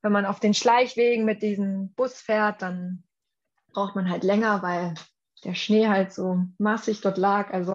wenn 0.00 0.12
man 0.12 0.26
auf 0.26 0.40
den 0.40 0.54
Schleichwegen 0.54 1.24
mit 1.24 1.40
diesem 1.40 1.92
Bus 1.94 2.20
fährt, 2.20 2.62
dann 2.62 3.04
braucht 3.72 3.94
man 3.96 4.10
halt 4.10 4.24
länger, 4.24 4.62
weil 4.62 4.94
der 5.44 5.54
Schnee 5.54 5.88
halt 5.88 6.12
so 6.12 6.44
massig 6.58 7.00
dort 7.00 7.18
lag. 7.18 7.52
Also 7.52 7.74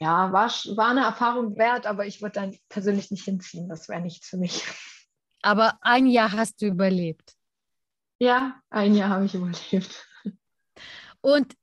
ja, 0.00 0.32
war, 0.32 0.48
war 0.48 0.90
eine 0.90 1.04
Erfahrung 1.04 1.56
wert, 1.56 1.86
aber 1.86 2.06
ich 2.06 2.22
würde 2.22 2.40
dann 2.40 2.56
persönlich 2.68 3.10
nicht 3.10 3.24
hinziehen. 3.24 3.68
Das 3.68 3.88
wäre 3.88 4.00
nichts 4.00 4.28
für 4.28 4.36
mich. 4.36 4.64
Aber 5.42 5.78
ein 5.80 6.06
Jahr 6.06 6.32
hast 6.32 6.62
du 6.62 6.66
überlebt. 6.66 7.34
Ja, 8.18 8.60
ein 8.70 8.94
Jahr 8.94 9.10
habe 9.10 9.24
ich 9.24 9.34
überlebt. 9.34 10.06
Und 11.20 11.54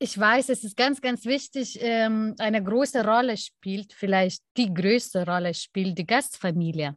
ich 0.00 0.16
weiß, 0.16 0.48
es 0.48 0.62
ist 0.62 0.76
ganz, 0.76 1.00
ganz 1.00 1.24
wichtig, 1.24 1.78
ähm, 1.80 2.34
eine 2.38 2.62
große 2.62 3.04
Rolle 3.04 3.36
spielt, 3.36 3.92
vielleicht 3.92 4.42
die 4.56 4.72
größte 4.72 5.26
Rolle 5.26 5.54
spielt 5.54 5.98
die 5.98 6.06
Gastfamilie. 6.06 6.96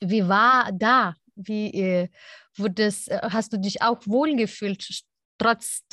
Wie 0.00 0.26
war 0.26 0.70
da? 0.72 1.14
Wie 1.38 1.72
äh, 1.72 2.08
das, 2.56 3.08
äh, 3.08 3.20
hast 3.22 3.52
du 3.52 3.58
dich 3.58 3.82
auch 3.82 4.00
wohlgefühlt, 4.06 5.04
trotz 5.38 5.84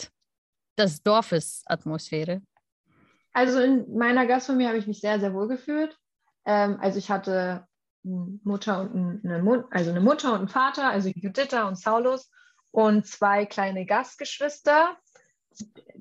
des 0.78 1.04
Dorfes 1.04 1.64
Atmosphäre? 1.68 2.42
Also 3.34 3.60
in 3.60 3.96
meiner 3.96 4.26
Gastfamilie 4.26 4.70
habe 4.70 4.78
ich 4.78 4.88
mich 4.88 5.02
sehr, 5.02 5.20
sehr 5.20 5.34
wohl 5.34 5.48
gefühlt. 5.48 5.98
Ähm, 6.46 6.78
also 6.82 6.98
ich 6.98 7.12
hatte 7.12 7.68
Mutter 8.04 8.82
und 8.82 9.22
eine, 9.26 9.68
also 9.72 9.90
eine 9.90 10.02
Mutter 10.02 10.34
und 10.34 10.40
einen 10.40 10.48
Vater, 10.48 10.90
also 10.90 11.10
Juditha 11.10 11.68
und 11.68 11.78
Saulus 11.78 12.32
und 12.72 13.08
zwei 13.08 13.46
kleine 13.46 13.86
Gastgeschwister 13.86 14.98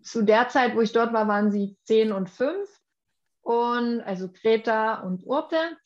zu 0.02 0.22
der 0.22 0.48
Zeit, 0.48 0.74
wo 0.74 0.80
ich 0.80 0.92
dort 0.92 1.12
war, 1.12 1.28
waren 1.28 1.50
sie 1.50 1.76
zehn 1.84 2.12
und 2.12 2.28
fünf. 2.28 2.68
Und 3.40 4.00
also 4.00 4.30
Greta 4.30 5.00
und 5.00 5.24
Urte. 5.24 5.76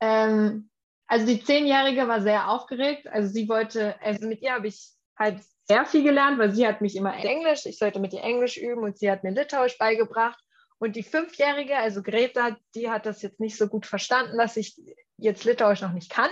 Ähm, 0.00 0.70
also 1.06 1.26
die 1.26 1.42
Zehnjährige 1.42 2.08
war 2.08 2.20
sehr 2.20 2.50
aufgeregt. 2.50 3.06
Also 3.08 3.28
sie 3.32 3.48
wollte, 3.48 4.00
also 4.00 4.26
mit 4.26 4.42
ihr 4.42 4.52
habe 4.52 4.68
ich 4.68 4.90
halt 5.18 5.40
sehr 5.64 5.84
viel 5.84 6.02
gelernt, 6.02 6.38
weil 6.38 6.52
sie 6.52 6.66
hat 6.66 6.80
mich 6.80 6.96
immer 6.96 7.16
Englisch, 7.16 7.66
ich 7.66 7.78
sollte 7.78 8.00
mit 8.00 8.12
ihr 8.12 8.22
Englisch 8.22 8.56
üben 8.56 8.82
und 8.82 8.98
sie 8.98 9.10
hat 9.10 9.24
mir 9.24 9.30
Litauisch 9.30 9.78
beigebracht. 9.78 10.38
Und 10.78 10.94
die 10.94 11.02
Fünfjährige, 11.02 11.76
also 11.76 12.02
Greta, 12.02 12.56
die 12.74 12.90
hat 12.90 13.06
das 13.06 13.22
jetzt 13.22 13.40
nicht 13.40 13.56
so 13.56 13.66
gut 13.66 13.86
verstanden, 13.86 14.36
dass 14.36 14.56
ich 14.56 14.76
jetzt 15.16 15.44
Litauisch 15.44 15.80
noch 15.80 15.92
nicht 15.92 16.10
kann. 16.10 16.30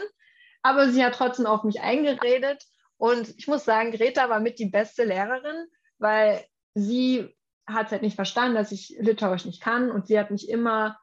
Aber 0.63 0.89
sie 0.91 1.05
hat 1.05 1.15
trotzdem 1.15 1.47
auf 1.47 1.65
mich 1.65 1.81
eingeredet. 1.81 2.63
Und 2.97 3.35
ich 3.39 3.49
muss 3.49 3.65
sagen, 3.65 3.93
Greta 3.93 4.29
war 4.29 4.41
mit 4.41 4.59
die 4.59 4.67
beste 4.67 5.05
Lehrerin, 5.05 5.67
weil 5.99 6.45
sie 6.75 7.35
hat 7.67 7.87
es 7.87 7.93
halt 7.93 8.03
nicht 8.03 8.17
verstanden, 8.17 8.55
dass 8.55 8.73
ich 8.73 8.95
Litauisch 8.99 9.47
nicht 9.47 9.63
kann 9.63 9.91
und 9.91 10.07
sie 10.07 10.19
hat 10.19 10.31
mich 10.31 10.49
immer 10.49 10.99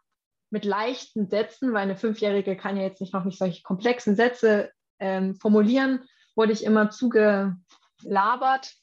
mit 0.52 0.66
leichten 0.66 1.28
Sätzen, 1.30 1.74
weil 1.74 1.84
eine 1.84 1.96
Fünfjährige 1.96 2.56
kann 2.56 2.78
ja 2.78 2.84
jetzt 2.84 3.02
nicht 3.02 3.14
noch 3.14 3.26
nicht 3.26 3.40
solche 3.40 3.64
komplexen 3.64 4.16
Sätze 4.16 4.72
ähm, 5.00 5.36
formulieren, 5.36 6.04
wurde 6.36 6.52
ich 6.52 6.64
immer 6.64 6.92
zugelabert 6.92 8.74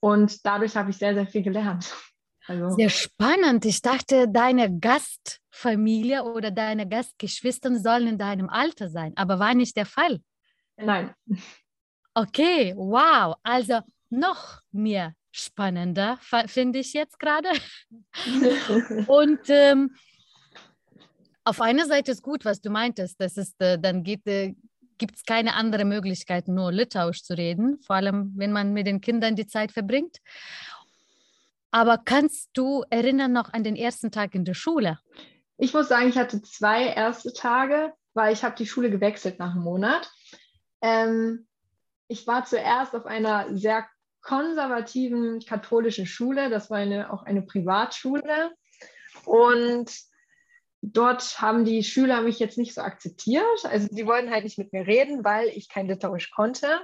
und 0.00 0.44
dadurch 0.44 0.76
habe 0.76 0.90
ich 0.90 0.96
sehr, 0.96 1.14
sehr 1.14 1.26
viel 1.26 1.42
gelernt. 1.42 1.94
Also, 2.46 2.68
sehr 2.76 2.90
spannend. 2.90 3.64
Ich 3.64 3.80
dachte, 3.80 4.28
deine 4.28 4.78
Gastfamilie 4.78 6.24
oder 6.24 6.50
deine 6.50 6.86
Gastgeschwister 6.86 7.74
sollen 7.78 8.06
in 8.06 8.18
deinem 8.18 8.50
Alter 8.50 8.90
sein, 8.90 9.14
aber 9.16 9.38
war 9.38 9.54
nicht 9.54 9.78
der 9.78 9.86
Fall. 9.86 10.20
Nein. 10.76 11.14
Okay, 12.12 12.74
wow. 12.76 13.36
Also 13.42 13.80
noch 14.10 14.60
mehr 14.72 15.14
spannender, 15.32 16.18
finde 16.46 16.80
ich 16.80 16.92
jetzt 16.92 17.18
gerade. 17.18 17.48
und 19.06 19.40
ähm, 19.48 19.96
auf 21.44 21.60
einer 21.60 21.86
Seite 21.86 22.10
ist 22.10 22.22
gut, 22.22 22.44
was 22.44 22.60
du 22.60 22.70
meintest. 22.70 23.20
Das 23.20 23.36
ist, 23.36 23.60
äh, 23.60 23.78
dann 23.78 24.02
gibt 24.02 24.26
es 24.26 24.32
äh, 24.32 24.54
keine 25.26 25.54
andere 25.54 25.84
Möglichkeit, 25.84 26.48
nur 26.48 26.72
Litauisch 26.72 27.22
zu 27.22 27.36
reden, 27.36 27.78
vor 27.80 27.96
allem 27.96 28.32
wenn 28.36 28.52
man 28.52 28.72
mit 28.72 28.86
den 28.86 29.00
Kindern 29.00 29.36
die 29.36 29.46
Zeit 29.46 29.72
verbringt. 29.72 30.18
Aber 31.70 31.98
kannst 31.98 32.50
du 32.54 32.84
erinnern 32.88 33.32
noch 33.32 33.52
an 33.52 33.64
den 33.64 33.76
ersten 33.76 34.10
Tag 34.10 34.34
in 34.34 34.44
der 34.44 34.54
Schule? 34.54 34.98
Ich 35.56 35.74
muss 35.74 35.88
sagen, 35.88 36.08
ich 36.08 36.16
hatte 36.16 36.40
zwei 36.42 36.86
erste 36.86 37.32
Tage, 37.32 37.92
weil 38.14 38.32
ich 38.32 38.44
habe 38.44 38.56
die 38.56 38.66
Schule 38.66 38.90
gewechselt 38.90 39.38
nach 39.38 39.52
einem 39.52 39.64
Monat. 39.64 40.10
Ähm, 40.80 41.46
ich 42.08 42.26
war 42.26 42.44
zuerst 42.44 42.94
auf 42.94 43.06
einer 43.06 43.56
sehr 43.56 43.86
konservativen 44.22 45.40
katholischen 45.40 46.06
Schule. 46.06 46.48
Das 46.48 46.70
war 46.70 46.78
eine, 46.78 47.12
auch 47.12 47.24
eine 47.24 47.42
Privatschule. 47.42 48.52
Und 49.24 49.90
dort 50.92 51.40
haben 51.40 51.64
die 51.64 51.82
Schüler 51.82 52.20
mich 52.20 52.38
jetzt 52.38 52.58
nicht 52.58 52.74
so 52.74 52.82
akzeptiert. 52.82 53.64
Also 53.64 53.88
die 53.90 54.06
wollten 54.06 54.30
halt 54.30 54.44
nicht 54.44 54.58
mit 54.58 54.72
mir 54.72 54.86
reden, 54.86 55.24
weil 55.24 55.48
ich 55.48 55.68
kein 55.68 55.88
Litauisch 55.88 56.30
konnte. 56.30 56.80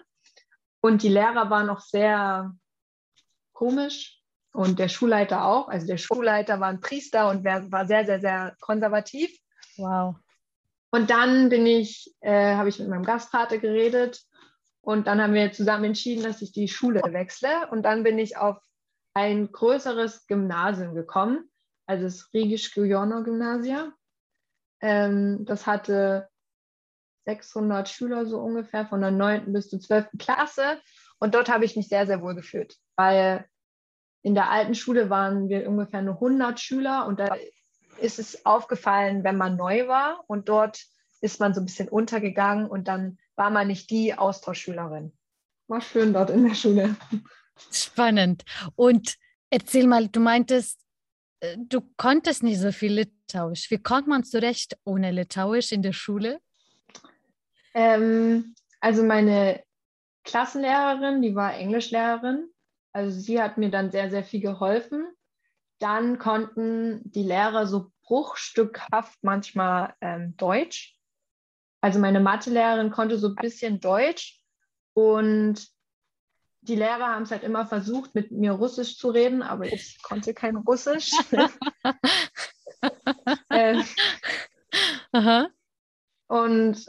Und 0.81 1.03
die 1.03 1.09
Lehrer 1.09 1.51
waren 1.51 1.69
auch 1.69 1.81
sehr 1.81 2.55
komisch 3.53 4.21
und 4.53 4.79
der 4.79 4.89
Schulleiter 4.89 5.45
auch. 5.45 5.69
Also 5.69 5.87
der 5.87 5.99
Schulleiter 5.99 6.61
war 6.61 6.69
ein 6.69 6.81
Priester 6.81 7.29
und 7.29 7.45
war 7.45 7.87
sehr, 7.87 8.07
sehr, 8.07 8.21
sehr 8.21 8.57
konservativ. 8.61 9.31
Wow. 9.77 10.17
Und 10.91 11.11
dann 11.11 11.51
bin 11.51 11.67
ich, 11.67 12.15
äh, 12.21 12.57
habe 12.57 12.69
ich 12.69 12.79
mit 12.79 12.89
meinem 12.89 13.05
Gastvater 13.05 13.59
geredet 13.59 14.25
und 14.81 15.07
dann 15.07 15.21
haben 15.21 15.35
wir 15.35 15.53
zusammen 15.53 15.85
entschieden, 15.85 16.25
dass 16.25 16.43
ich 16.43 16.53
die 16.53 16.69
Schule 16.69 17.03
wechsle. 17.13 17.69
Und 17.71 17.83
dann 17.83 18.03
bin 18.03 18.19
ich 18.19 18.39
auf 18.39 18.57
ein 19.13 19.53
größeres 19.53 20.27
Gymnasium 20.27 20.95
gekommen, 20.95 21.50
also 21.91 22.05
das 22.05 22.33
Rigisch 22.33 22.73
Gujono 22.73 23.25
Gymnasium. 23.25 23.93
Ähm, 24.81 25.45
das 25.45 25.67
hatte 25.67 26.29
600 27.27 27.89
Schüler 27.89 28.27
so 28.27 28.39
ungefähr, 28.39 28.87
von 28.87 29.01
der 29.01 29.11
9. 29.11 29.53
bis 29.53 29.69
zur 29.69 29.81
12. 29.81 30.07
Klasse. 30.19 30.81
Und 31.19 31.35
dort 31.35 31.51
habe 31.51 31.65
ich 31.65 31.75
mich 31.75 31.89
sehr, 31.89 32.07
sehr 32.07 32.23
wohl 32.23 32.37
gefühlt, 32.37 32.77
weil 32.97 33.45
in 34.23 34.35
der 34.35 34.51
alten 34.51 34.75
Schule 34.75 35.11
waren 35.11 35.49
wir 35.49 35.69
ungefähr 35.69 36.01
nur 36.01 36.15
100 36.15 36.61
Schüler 36.61 37.07
und 37.07 37.19
da 37.19 37.37
ist 37.99 38.19
es 38.19 38.47
aufgefallen, 38.47 39.25
wenn 39.25 39.37
man 39.37 39.57
neu 39.57 39.89
war 39.89 40.25
und 40.29 40.49
dort 40.49 40.81
ist 41.21 41.41
man 41.41 41.53
so 41.55 41.61
ein 41.61 41.67
bisschen 41.67 41.89
untergegangen 41.89 42.69
und 42.69 42.87
dann 42.87 43.19
war 43.35 43.51
man 43.51 43.67
nicht 43.67 43.91
die 43.91 44.15
Austauschschülerin. 44.15 45.13
War 45.67 45.81
schön 45.81 46.13
dort 46.13 46.31
in 46.31 46.47
der 46.47 46.55
Schule. 46.55 46.97
Spannend. 47.73 48.45
Und 48.77 49.17
erzähl 49.51 49.87
mal, 49.87 50.09
du 50.09 50.21
meintest, 50.21 50.81
du 51.57 51.81
konntest 51.97 52.43
nicht 52.43 52.59
so 52.61 52.73
viel 52.73 52.93
Litauisch. 52.93 53.71
Wie 53.71 53.83
kommt 53.83 54.07
man 54.07 54.25
zurecht 54.25 54.77
ohne 54.85 55.11
Litauisch 55.11 55.73
in 55.73 55.83
der 55.83 55.93
Schule? 55.93 56.41
Ähm, 57.75 58.55
also 58.81 59.03
meine 59.03 59.63
Klassenlehrerin, 60.25 61.23
die 61.23 61.35
war 61.35 61.55
Englischlehrerin. 61.55 62.49
Also 62.93 63.19
sie 63.19 63.41
hat 63.41 63.59
mir 63.59 63.71
dann 63.71 63.91
sehr, 63.91 64.11
sehr 64.11 64.25
viel 64.25 64.41
geholfen. 64.41 65.07
Dann 65.79 66.19
konnten 66.19 67.01
die 67.05 67.23
Lehrer 67.23 67.67
so 67.67 67.91
bruchstückhaft 68.03 69.19
manchmal 69.23 69.95
ähm, 70.01 70.37
Deutsch. 70.37 70.97
Also 71.81 71.99
meine 71.99 72.21
Mathelehrerin 72.21 72.91
konnte 72.91 73.17
so 73.17 73.29
ein 73.29 73.37
bisschen 73.37 73.81
Deutsch 73.81 74.41
und 74.93 75.67
die 76.63 76.77
Lehrer 76.77 77.09
haben 77.09 77.23
es 77.23 77.31
halt 77.31 77.43
immer 77.43 77.67
versucht, 77.67 78.15
mit 78.15 78.31
mir 78.31 78.53
Russisch 78.53 78.99
zu 78.99 79.11
reden, 79.11 79.43
aber 79.43 79.67
ich 79.67 80.03
konnte 80.03 80.35
kein 80.35 80.57
Russisch. 80.57 81.13
äh, 83.49 83.83
und 86.29 86.87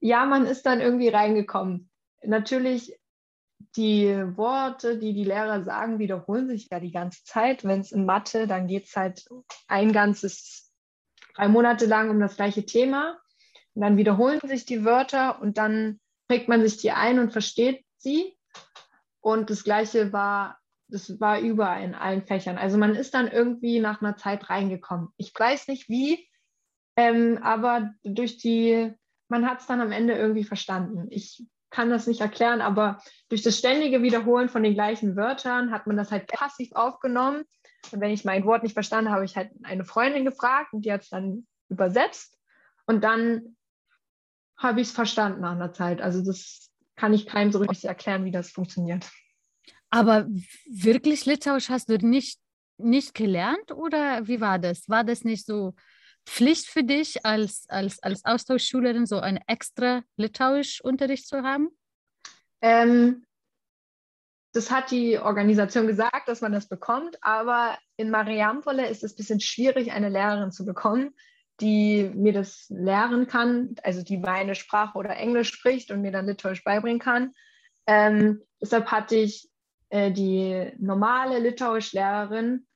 ja, 0.00 0.24
man 0.24 0.46
ist 0.46 0.64
dann 0.64 0.80
irgendwie 0.80 1.08
reingekommen. 1.08 1.90
Natürlich, 2.22 2.98
die 3.76 4.08
Worte, 4.36 4.98
die 4.98 5.12
die 5.12 5.24
Lehrer 5.24 5.62
sagen, 5.62 5.98
wiederholen 5.98 6.48
sich 6.48 6.68
ja 6.70 6.80
die 6.80 6.90
ganze 6.90 7.22
Zeit. 7.24 7.64
Wenn 7.64 7.80
es 7.80 7.92
in 7.92 8.06
Mathe, 8.06 8.46
dann 8.46 8.66
geht 8.66 8.86
es 8.86 8.96
halt 8.96 9.26
ein 9.68 9.92
ganzes, 9.92 10.72
drei 11.34 11.48
Monate 11.48 11.86
lang 11.86 12.10
um 12.10 12.20
das 12.20 12.36
gleiche 12.36 12.64
Thema. 12.64 13.20
Und 13.74 13.82
dann 13.82 13.96
wiederholen 13.96 14.40
sich 14.44 14.64
die 14.64 14.84
Wörter 14.84 15.40
und 15.40 15.58
dann 15.58 16.00
prägt 16.26 16.48
man 16.48 16.62
sich 16.62 16.78
die 16.78 16.90
ein 16.90 17.18
und 17.18 17.32
versteht 17.32 17.84
sie. 17.98 18.36
Und 19.20 19.50
das 19.50 19.64
Gleiche 19.64 20.12
war, 20.12 20.58
das 20.88 21.20
war 21.20 21.40
überall 21.40 21.82
in 21.82 21.94
allen 21.94 22.22
Fächern. 22.22 22.58
Also 22.58 22.78
man 22.78 22.94
ist 22.94 23.14
dann 23.14 23.28
irgendwie 23.28 23.80
nach 23.80 24.00
einer 24.00 24.16
Zeit 24.16 24.50
reingekommen. 24.50 25.08
Ich 25.16 25.32
weiß 25.38 25.68
nicht 25.68 25.88
wie, 25.88 26.28
ähm, 26.96 27.38
aber 27.42 27.92
durch 28.02 28.38
die, 28.38 28.92
man 29.28 29.48
hat 29.48 29.60
es 29.60 29.66
dann 29.66 29.80
am 29.80 29.92
Ende 29.92 30.14
irgendwie 30.14 30.44
verstanden. 30.44 31.06
Ich 31.10 31.44
kann 31.70 31.90
das 31.90 32.06
nicht 32.06 32.20
erklären, 32.20 32.60
aber 32.60 33.00
durch 33.28 33.42
das 33.42 33.56
ständige 33.58 34.02
Wiederholen 34.02 34.48
von 34.48 34.62
den 34.62 34.74
gleichen 34.74 35.16
Wörtern 35.16 35.70
hat 35.70 35.86
man 35.86 35.96
das 35.96 36.10
halt 36.10 36.26
passiv 36.26 36.72
aufgenommen. 36.72 37.44
Und 37.92 38.00
wenn 38.00 38.10
ich 38.10 38.24
mein 38.24 38.44
Wort 38.44 38.62
nicht 38.62 38.74
verstanden 38.74 39.10
habe, 39.10 39.16
habe 39.16 39.24
ich 39.24 39.36
halt 39.36 39.52
eine 39.62 39.84
Freundin 39.84 40.24
gefragt 40.24 40.72
und 40.72 40.84
die 40.84 40.92
hat 40.92 41.02
es 41.02 41.10
dann 41.10 41.46
übersetzt. 41.68 42.36
Und 42.86 43.04
dann 43.04 43.56
habe 44.56 44.80
ich 44.80 44.88
es 44.88 44.92
verstanden 44.92 45.40
nach 45.40 45.52
einer 45.52 45.72
Zeit. 45.72 46.02
Also 46.02 46.24
das 46.24 46.69
kann 47.00 47.14
ich 47.14 47.26
keinem 47.26 47.50
so 47.50 47.60
richtig 47.60 47.86
erklären, 47.86 48.26
wie 48.26 48.30
das 48.30 48.50
funktioniert. 48.50 49.10
Aber 49.88 50.26
wirklich 50.66 51.24
Litauisch 51.24 51.70
hast 51.70 51.88
du 51.88 51.96
nicht, 51.96 52.38
nicht 52.76 53.14
gelernt 53.14 53.72
oder 53.72 54.28
wie 54.28 54.40
war 54.40 54.58
das? 54.58 54.86
War 54.88 55.02
das 55.02 55.24
nicht 55.24 55.46
so 55.46 55.74
Pflicht 56.26 56.66
für 56.66 56.84
dich 56.84 57.24
als, 57.24 57.64
als, 57.70 58.02
als 58.02 58.24
Austauschschülerin, 58.26 59.06
so 59.06 59.18
einen 59.18 59.40
extra 59.46 60.02
Litauisch-Unterricht 60.16 61.26
zu 61.26 61.42
haben? 61.42 61.70
Ähm, 62.60 63.24
das 64.52 64.70
hat 64.70 64.90
die 64.90 65.18
Organisation 65.18 65.86
gesagt, 65.86 66.28
dass 66.28 66.42
man 66.42 66.52
das 66.52 66.68
bekommt, 66.68 67.16
aber 67.22 67.78
in 67.96 68.10
Mariampole 68.10 68.88
ist 68.90 69.02
es 69.02 69.14
ein 69.14 69.16
bisschen 69.16 69.40
schwierig, 69.40 69.90
eine 69.90 70.10
Lehrerin 70.10 70.52
zu 70.52 70.66
bekommen, 70.66 71.14
die 71.60 72.10
mir 72.14 72.32
das 72.32 72.66
lehren 72.68 73.26
kann, 73.26 73.74
also 73.82 74.02
die 74.02 74.18
meine 74.18 74.54
Sprache 74.54 74.96
oder 74.96 75.16
Englisch 75.16 75.50
spricht 75.50 75.90
und 75.90 76.00
mir 76.00 76.12
dann 76.12 76.26
Litauisch 76.26 76.64
beibringen 76.64 76.98
kann. 76.98 77.32
Ähm, 77.86 78.42
deshalb 78.60 78.90
hatte 78.90 79.16
ich 79.16 79.48
äh, 79.90 80.10
die 80.10 80.72
normale 80.78 81.38
Litauisch-Lehrerin 81.38 82.66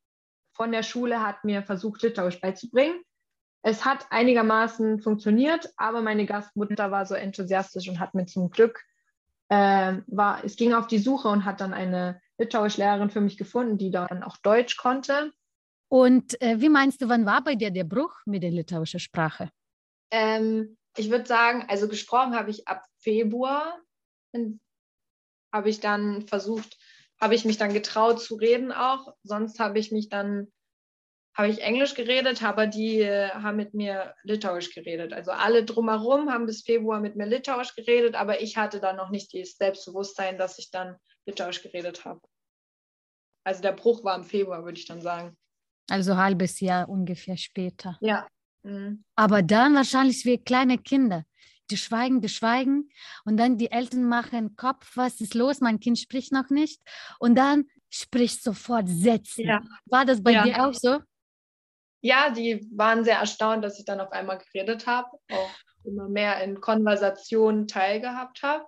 von 0.52 0.72
der 0.72 0.82
Schule 0.82 1.22
hat 1.22 1.44
mir 1.44 1.62
versucht, 1.62 2.02
Litauisch 2.02 2.40
beizubringen. 2.40 3.00
Es 3.62 3.84
hat 3.84 4.06
einigermaßen 4.10 5.00
funktioniert, 5.00 5.72
aber 5.76 6.02
meine 6.02 6.26
Gastmutter 6.26 6.90
war 6.90 7.06
so 7.06 7.14
enthusiastisch 7.14 7.88
und 7.88 7.98
hat 7.98 8.14
mir 8.14 8.26
zum 8.26 8.50
Glück 8.50 8.84
äh, 9.48 9.98
war, 10.06 10.44
es 10.44 10.56
ging 10.56 10.74
auf 10.74 10.86
die 10.86 10.98
Suche 10.98 11.28
und 11.28 11.44
hat 11.44 11.60
dann 11.60 11.74
eine 11.74 12.20
Litauisch-Lehrerin 12.38 13.10
für 13.10 13.20
mich 13.20 13.36
gefunden, 13.36 13.78
die 13.78 13.90
dann 13.90 14.22
auch 14.22 14.36
Deutsch 14.38 14.76
konnte. 14.76 15.32
Und 15.88 16.40
äh, 16.40 16.60
wie 16.60 16.68
meinst 16.68 17.02
du, 17.02 17.08
wann 17.08 17.26
war 17.26 17.42
bei 17.44 17.54
dir 17.54 17.70
der 17.70 17.84
Bruch 17.84 18.14
mit 18.26 18.42
der 18.42 18.50
litauischen 18.50 19.00
Sprache? 19.00 19.50
Ähm, 20.10 20.76
ich 20.96 21.10
würde 21.10 21.26
sagen, 21.26 21.66
also 21.68 21.88
gesprochen 21.88 22.34
habe 22.34 22.50
ich 22.50 22.66
ab 22.68 22.84
Februar, 23.00 23.80
habe 25.52 25.68
ich 25.68 25.80
dann 25.80 26.26
versucht, 26.26 26.78
habe 27.20 27.34
ich 27.34 27.44
mich 27.44 27.58
dann 27.58 27.72
getraut 27.72 28.20
zu 28.20 28.36
reden 28.36 28.72
auch. 28.72 29.14
Sonst 29.22 29.60
habe 29.60 29.78
ich 29.78 29.92
mich 29.92 30.08
dann, 30.08 30.52
habe 31.36 31.48
ich 31.48 31.62
Englisch 31.62 31.94
geredet, 31.94 32.42
aber 32.42 32.66
die 32.66 33.00
äh, 33.00 33.30
haben 33.30 33.56
mit 33.56 33.74
mir 33.74 34.14
Litauisch 34.22 34.74
geredet. 34.74 35.12
Also 35.12 35.32
alle 35.32 35.64
drumherum 35.64 36.30
haben 36.30 36.46
bis 36.46 36.62
Februar 36.62 37.00
mit 37.00 37.16
mir 37.16 37.26
Litauisch 37.26 37.74
geredet, 37.74 38.14
aber 38.14 38.40
ich 38.40 38.56
hatte 38.56 38.80
dann 38.80 38.96
noch 38.96 39.10
nicht 39.10 39.34
das 39.34 39.56
Selbstbewusstsein, 39.56 40.38
dass 40.38 40.58
ich 40.58 40.70
dann 40.70 40.96
Litauisch 41.26 41.62
geredet 41.62 42.04
habe. 42.04 42.20
Also 43.44 43.62
der 43.62 43.72
Bruch 43.72 44.04
war 44.04 44.16
im 44.16 44.24
Februar, 44.24 44.64
würde 44.64 44.78
ich 44.78 44.86
dann 44.86 45.02
sagen. 45.02 45.36
Also 45.90 46.12
ein 46.12 46.18
halbes 46.18 46.60
Jahr 46.60 46.88
ungefähr 46.88 47.36
später. 47.36 47.98
Ja. 48.00 48.26
Mhm. 48.62 49.04
Aber 49.16 49.42
dann 49.42 49.74
wahrscheinlich 49.74 50.24
wie 50.24 50.38
kleine 50.38 50.78
Kinder. 50.78 51.24
Die 51.70 51.76
schweigen, 51.78 52.20
die 52.20 52.28
schweigen 52.28 52.90
und 53.24 53.38
dann 53.38 53.56
die 53.56 53.70
Eltern 53.70 54.04
machen 54.04 54.54
Kopf, 54.56 54.96
was 54.96 55.20
ist 55.20 55.34
los? 55.34 55.60
Mein 55.60 55.80
Kind 55.80 55.98
spricht 55.98 56.30
noch 56.32 56.50
nicht. 56.50 56.82
Und 57.18 57.36
dann 57.36 57.64
spricht 57.88 58.42
sofort 58.42 58.88
Sätze. 58.88 59.42
Ja. 59.42 59.62
War 59.86 60.04
das 60.04 60.22
bei 60.22 60.32
ja. 60.32 60.44
dir 60.44 60.66
auch 60.66 60.74
so? 60.74 61.00
Ja, 62.02 62.28
die 62.28 62.68
waren 62.74 63.02
sehr 63.02 63.18
erstaunt, 63.18 63.64
dass 63.64 63.78
ich 63.78 63.86
dann 63.86 64.00
auf 64.00 64.12
einmal 64.12 64.38
geredet 64.38 64.86
habe, 64.86 65.08
auch 65.32 65.50
immer 65.84 66.08
mehr 66.08 66.42
in 66.42 66.60
Konversationen 66.60 67.66
teilgehabt 67.66 68.42
habe. 68.42 68.66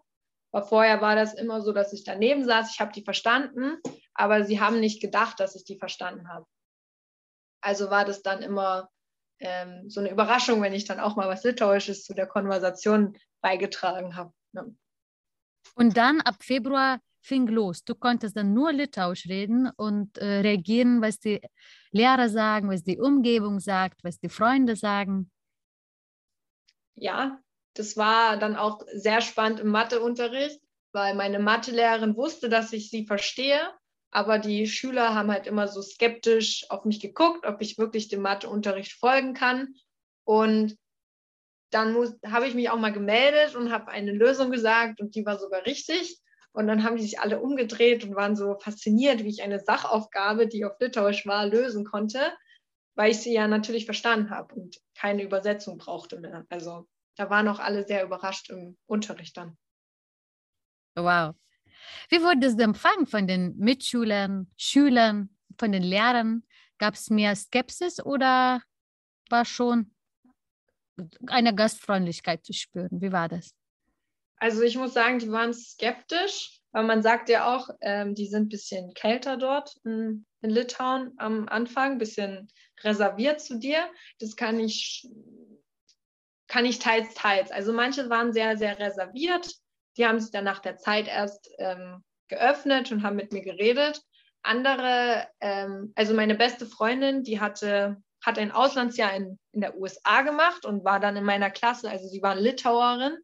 Aber 0.52 0.66
vorher 0.66 1.02
war 1.02 1.16
das 1.16 1.35
immer 1.35 1.61
so, 1.61 1.73
dass 1.73 1.92
ich 1.92 2.02
daneben 2.02 2.44
saß, 2.44 2.73
ich 2.73 2.80
habe 2.80 2.92
die 2.92 3.04
verstanden, 3.04 3.78
aber 4.14 4.44
sie 4.44 4.58
haben 4.58 4.80
nicht 4.80 5.02
gedacht, 5.02 5.38
dass 5.38 5.54
ich 5.54 5.64
die 5.64 5.78
verstanden 5.78 6.28
habe. 6.28 6.46
Also 7.66 7.90
war 7.90 8.04
das 8.04 8.23
dann 8.23 8.42
immer 8.42 8.88
ähm, 9.40 9.90
so 9.90 9.99
eine 9.99 10.12
Überraschung, 10.12 10.62
wenn 10.62 10.73
ich 10.73 10.85
dann 10.85 11.00
auch 11.00 11.16
mal 11.16 11.28
was 11.28 11.42
Litauisches 11.42 12.04
zu 12.04 12.14
der 12.14 12.28
Konversation 12.28 13.18
beigetragen 13.40 14.14
habe. 14.14 14.32
Ne? 14.52 14.73
Und 15.75 15.96
dann 15.96 16.20
ab 16.20 16.37
Februar 16.44 17.00
fing 17.20 17.49
los. 17.49 17.82
Du 17.82 17.96
konntest 17.96 18.37
dann 18.37 18.54
nur 18.54 18.73
Litauisch 18.73 19.26
reden 19.26 19.68
und 19.76 20.16
äh, 20.16 20.42
reagieren, 20.42 21.02
was 21.02 21.18
die 21.18 21.40
Lehrer 21.90 22.28
sagen, 22.28 22.70
was 22.70 22.85
die 22.85 23.00
Umgebung 23.00 23.58
sagt, 23.58 24.04
was 24.04 24.20
die 24.20 24.28
Freunde 24.28 24.76
sagen. 24.76 25.32
Ja, 26.94 27.40
das 27.75 27.96
war 27.96 28.37
dann 28.37 28.54
auch 28.54 28.82
sehr 28.92 29.20
spannend 29.23 29.58
im 29.58 29.70
Matheunterricht, 29.70 30.61
weil 30.92 31.16
meine 31.16 31.40
Mathelehrerin 31.40 32.16
wusste, 32.16 32.49
dass 32.49 32.73
ich 32.73 32.90
sie 32.90 33.06
verstehe 33.06 33.61
aber 34.16 34.38
die 34.38 34.66
Schüler 34.66 35.14
haben 35.14 35.31
halt 35.31 35.46
immer 35.46 35.68
so 35.68 35.83
skeptisch 35.83 36.64
auf 36.70 36.87
mich 36.87 37.00
geguckt, 37.00 37.44
ob 37.44 37.61
ich 37.61 37.76
wirklich 37.76 38.09
dem 38.09 38.22
Matheunterricht 38.22 38.94
folgen 38.94 39.35
kann. 39.35 39.74
Und 40.24 40.74
dann 41.70 41.94
habe 42.24 42.48
ich 42.48 42.55
mich 42.55 42.70
auch 42.70 42.79
mal 42.79 42.94
gemeldet 42.94 43.55
und 43.55 43.70
habe 43.70 43.88
eine 43.88 44.12
Lösung 44.12 44.50
gesagt 44.50 45.02
und 45.02 45.14
die 45.14 45.26
war 45.26 45.38
sogar 45.38 45.66
richtig. 45.66 46.18
Und 46.52 46.66
dann 46.66 46.83
haben 46.83 46.96
die 46.96 47.02
sich 47.02 47.20
alle 47.20 47.40
umgedreht 47.40 48.05
und 48.05 48.16
waren 48.16 48.37
so 48.37 48.59
fasziniert, 48.59 49.22
wie 49.22 49.29
ich 49.29 49.42
eine 49.42 49.61
Sachaufgabe, 49.61 50.46
die 50.46 50.64
auf 50.64 50.81
Litauisch 50.81 51.26
war, 51.26 51.44
lösen 51.44 51.85
konnte, 51.85 52.33
weil 52.94 53.11
ich 53.11 53.18
sie 53.18 53.35
ja 53.35 53.46
natürlich 53.46 53.85
verstanden 53.85 54.31
habe 54.31 54.55
und 54.55 54.81
keine 54.94 55.24
Übersetzung 55.24 55.76
brauchte 55.76 56.18
mehr. 56.18 56.46
Also 56.48 56.88
da 57.16 57.29
waren 57.29 57.48
auch 57.48 57.59
alle 57.59 57.87
sehr 57.87 58.02
überrascht 58.02 58.48
im 58.48 58.79
Unterricht 58.87 59.37
dann. 59.37 59.59
Wow, 60.94 61.35
wie 62.09 62.22
wurde 62.22 62.46
es 62.46 62.59
empfangen 62.59 63.07
von 63.07 63.27
den 63.27 63.57
Mitschülern, 63.57 64.51
Schülern, 64.57 65.31
von 65.59 65.72
den 65.72 65.83
Lehrern? 65.83 66.42
Gab 66.79 66.94
es 66.94 67.11
mehr 67.11 67.35
Skepsis 67.35 68.05
oder 68.05 68.62
war 69.31 69.44
schon 69.44 69.94
eine 71.27 71.55
Gastfreundlichkeit 71.55 72.44
zu 72.44 72.53
spüren? 72.53 73.01
Wie 73.01 73.12
war 73.12 73.29
das? 73.29 73.55
Also 74.38 74.62
ich 74.62 74.77
muss 74.77 74.92
sagen, 74.92 75.18
die 75.18 75.31
waren 75.31 75.55
skeptisch, 75.55 76.61
weil 76.72 76.85
man 76.85 77.03
sagt 77.03 77.29
ja 77.29 77.55
auch, 77.55 77.70
ähm, 77.81 78.14
die 78.14 78.27
sind 78.27 78.46
ein 78.46 78.49
bisschen 78.49 78.92
kälter 78.92 79.37
dort 79.38 79.75
in, 79.85 80.27
in 80.42 80.51
Litauen 80.51 81.14
am 81.16 81.49
Anfang, 81.49 81.92
ein 81.92 81.99
bisschen 81.99 82.49
reserviert 82.83 83.40
zu 83.40 83.59
dir. 83.59 83.88
Das 84.18 84.37
kann 84.37 84.61
ich, 84.61 85.09
kann 86.49 86.66
ich 86.66 86.79
teils, 86.79 87.14
teils. 87.14 87.51
Also 87.51 87.72
manche 87.72 88.11
waren 88.11 88.33
sehr, 88.35 88.59
sehr 88.59 88.79
reserviert 88.79 89.55
die 89.96 90.06
haben 90.06 90.20
sich 90.20 90.30
dann 90.30 90.44
nach 90.44 90.61
der 90.61 90.76
Zeit 90.76 91.09
erst 91.09 91.50
ähm, 91.59 92.02
geöffnet 92.28 92.92
und 92.92 93.02
haben 93.02 93.16
mit 93.16 93.32
mir 93.32 93.42
geredet. 93.42 94.02
Andere, 94.42 95.26
ähm, 95.40 95.92
also 95.96 96.14
meine 96.14 96.35
beste 96.35 96.66
Freundin, 96.66 97.22
die 97.22 97.40
hatte, 97.40 97.96
hat 98.24 98.38
ein 98.38 98.52
Auslandsjahr 98.52 99.14
in, 99.14 99.38
in 99.52 99.61
der 99.61 99.76
USA 99.76 100.22
gemacht 100.22 100.64
und 100.64 100.85
war 100.85 101.00
dann 101.00 101.16
in 101.16 101.24
meiner 101.24 101.50
Klasse, 101.50 101.90
also 101.90 102.06
sie 102.09 102.22
war 102.22 102.37
Litauerin, 102.37 103.18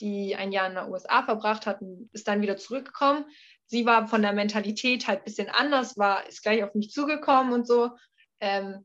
die 0.00 0.34
ein 0.34 0.50
Jahr 0.50 0.66
in 0.66 0.74
der 0.74 0.90
USA 0.90 1.22
verbracht 1.22 1.66
hat 1.66 1.80
und 1.80 2.08
ist 2.12 2.26
dann 2.26 2.42
wieder 2.42 2.56
zurückgekommen. 2.56 3.24
Sie 3.66 3.86
war 3.86 4.08
von 4.08 4.22
der 4.22 4.32
Mentalität 4.32 5.06
halt 5.06 5.20
ein 5.20 5.24
bisschen 5.24 5.48
anders, 5.48 5.96
war, 5.96 6.26
ist 6.26 6.42
gleich 6.42 6.64
auf 6.64 6.74
mich 6.74 6.90
zugekommen 6.90 7.52
und 7.52 7.66
so. 7.66 7.90
Ähm, 8.40 8.84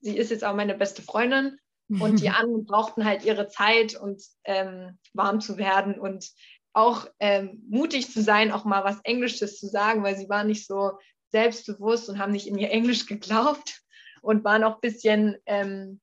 sie 0.00 0.16
ist 0.16 0.30
jetzt 0.30 0.44
auch 0.44 0.54
meine 0.54 0.74
beste 0.74 1.02
Freundin 1.02 1.58
und 1.98 2.20
die 2.20 2.30
anderen 2.30 2.64
brauchten 2.64 3.04
halt 3.04 3.24
ihre 3.24 3.48
Zeit 3.48 3.94
und 3.94 4.22
ähm, 4.44 4.98
warm 5.12 5.40
zu 5.40 5.56
werden 5.56 5.98
und 5.98 6.30
auch 6.72 7.06
ähm, 7.18 7.62
mutig 7.68 8.12
zu 8.12 8.22
sein, 8.22 8.52
auch 8.52 8.64
mal 8.64 8.84
was 8.84 9.00
Englisches 9.02 9.58
zu 9.58 9.66
sagen, 9.66 10.04
weil 10.04 10.16
sie 10.16 10.28
waren 10.28 10.46
nicht 10.46 10.66
so 10.66 10.92
selbstbewusst 11.32 12.08
und 12.08 12.18
haben 12.18 12.32
nicht 12.32 12.46
in 12.46 12.58
ihr 12.58 12.70
Englisch 12.70 13.06
geglaubt 13.06 13.82
und 14.22 14.44
waren 14.44 14.64
auch 14.64 14.74
ein 14.74 14.80
bisschen 14.80 15.36
ähm, 15.46 16.00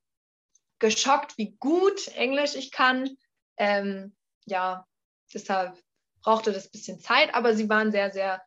geschockt, 0.78 1.38
wie 1.38 1.56
gut 1.58 2.08
Englisch 2.08 2.54
ich 2.54 2.70
kann. 2.70 3.16
Ähm, 3.56 4.14
ja, 4.44 4.86
deshalb 5.32 5.78
brauchte 6.22 6.52
das 6.52 6.66
ein 6.66 6.72
bisschen 6.72 7.00
Zeit, 7.00 7.34
aber 7.34 7.54
sie 7.54 7.68
waren 7.68 7.92
sehr, 7.92 8.10
sehr, 8.10 8.42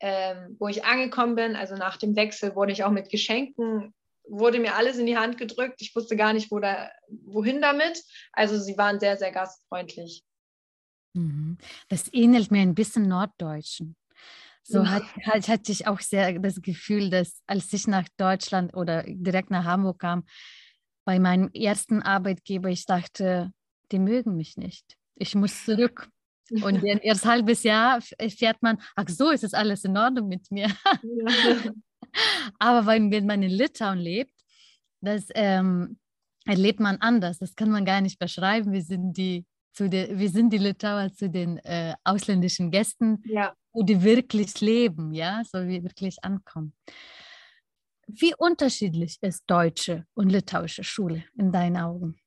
ähm, 0.00 0.56
wo 0.58 0.68
ich 0.68 0.84
angekommen 0.84 1.34
bin, 1.34 1.56
also 1.56 1.74
nach 1.76 1.96
dem 1.96 2.16
Wechsel 2.16 2.54
wurde 2.54 2.72
ich 2.72 2.84
auch 2.84 2.90
mit 2.90 3.10
Geschenken 3.10 3.94
wurde 4.28 4.58
mir 4.58 4.74
alles 4.74 4.98
in 4.98 5.06
die 5.06 5.16
Hand 5.16 5.38
gedrückt. 5.38 5.80
Ich 5.80 5.94
wusste 5.94 6.16
gar 6.16 6.32
nicht, 6.32 6.50
wo 6.50 6.58
da, 6.58 6.90
wohin 7.08 7.60
damit. 7.60 8.02
Also 8.32 8.58
sie 8.58 8.76
waren 8.76 9.00
sehr, 9.00 9.16
sehr 9.16 9.32
gastfreundlich. 9.32 10.24
Mhm. 11.14 11.58
Das 11.88 12.12
ähnelt 12.12 12.50
mir 12.50 12.62
ein 12.62 12.74
bisschen 12.74 13.08
Norddeutschen. 13.08 13.96
So 14.62 14.78
ja. 14.78 14.90
hat, 14.90 15.02
halt, 15.26 15.48
hatte 15.48 15.72
ich 15.72 15.86
auch 15.86 16.00
sehr 16.00 16.38
das 16.38 16.62
Gefühl, 16.62 17.10
dass 17.10 17.42
als 17.46 17.72
ich 17.72 17.86
nach 17.86 18.08
Deutschland 18.16 18.74
oder 18.74 19.04
direkt 19.06 19.50
nach 19.50 19.64
Hamburg 19.64 19.98
kam, 19.98 20.24
bei 21.04 21.18
meinem 21.18 21.50
ersten 21.52 22.00
Arbeitgeber, 22.00 22.70
ich 22.70 22.86
dachte, 22.86 23.52
die 23.92 23.98
mögen 23.98 24.36
mich 24.36 24.56
nicht. 24.56 24.96
Ich 25.16 25.34
muss 25.34 25.64
zurück. 25.64 26.08
Und 26.50 26.82
erst 27.02 27.24
ein 27.24 27.30
halbes 27.30 27.62
Jahr 27.62 28.00
fährt 28.00 28.62
man, 28.62 28.80
ach 28.96 29.08
so, 29.08 29.30
ist 29.30 29.44
es 29.44 29.52
alles 29.54 29.84
in 29.84 29.96
Ordnung 29.96 30.28
mit 30.28 30.50
mir. 30.50 30.68
Aber 32.58 32.86
wenn 32.86 33.26
man 33.26 33.42
in 33.42 33.50
Litauen 33.50 33.98
lebt, 33.98 34.34
das 35.00 35.26
ähm, 35.34 35.98
erlebt 36.46 36.80
man 36.80 36.96
anders. 36.98 37.38
Das 37.38 37.54
kann 37.54 37.70
man 37.70 37.84
gar 37.84 38.00
nicht 38.00 38.18
beschreiben. 38.18 38.72
Wir 38.72 38.82
sind 38.82 39.16
die, 39.16 39.44
zu 39.72 39.88
der, 39.88 40.18
wir 40.18 40.30
sind 40.30 40.52
die 40.52 40.58
Litauer 40.58 41.12
zu 41.12 41.28
den 41.28 41.58
äh, 41.58 41.94
ausländischen 42.04 42.70
Gästen, 42.70 43.22
ja. 43.26 43.54
wo 43.72 43.82
die 43.82 44.02
wirklich 44.02 44.60
leben, 44.60 45.12
ja, 45.12 45.42
so 45.44 45.66
wie 45.66 45.82
wirklich 45.82 46.22
ankommen. 46.22 46.74
Wie 48.06 48.34
unterschiedlich 48.36 49.18
ist 49.22 49.44
deutsche 49.46 50.06
und 50.14 50.28
litauische 50.28 50.84
Schule 50.84 51.24
in 51.38 51.50
deinen 51.50 51.78
Augen? 51.78 52.20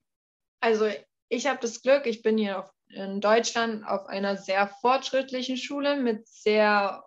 Also 0.59 0.87
ich 1.29 1.45
habe 1.45 1.59
das 1.61 1.81
Glück, 1.81 2.07
ich 2.07 2.23
bin 2.23 2.37
hier 2.37 2.59
auf, 2.59 2.71
in 2.89 3.21
Deutschland 3.21 3.85
auf 3.85 4.07
einer 4.07 4.37
sehr 4.37 4.67
fortschrittlichen 4.67 5.57
Schule 5.57 6.01
mit 6.01 6.27
sehr 6.27 7.03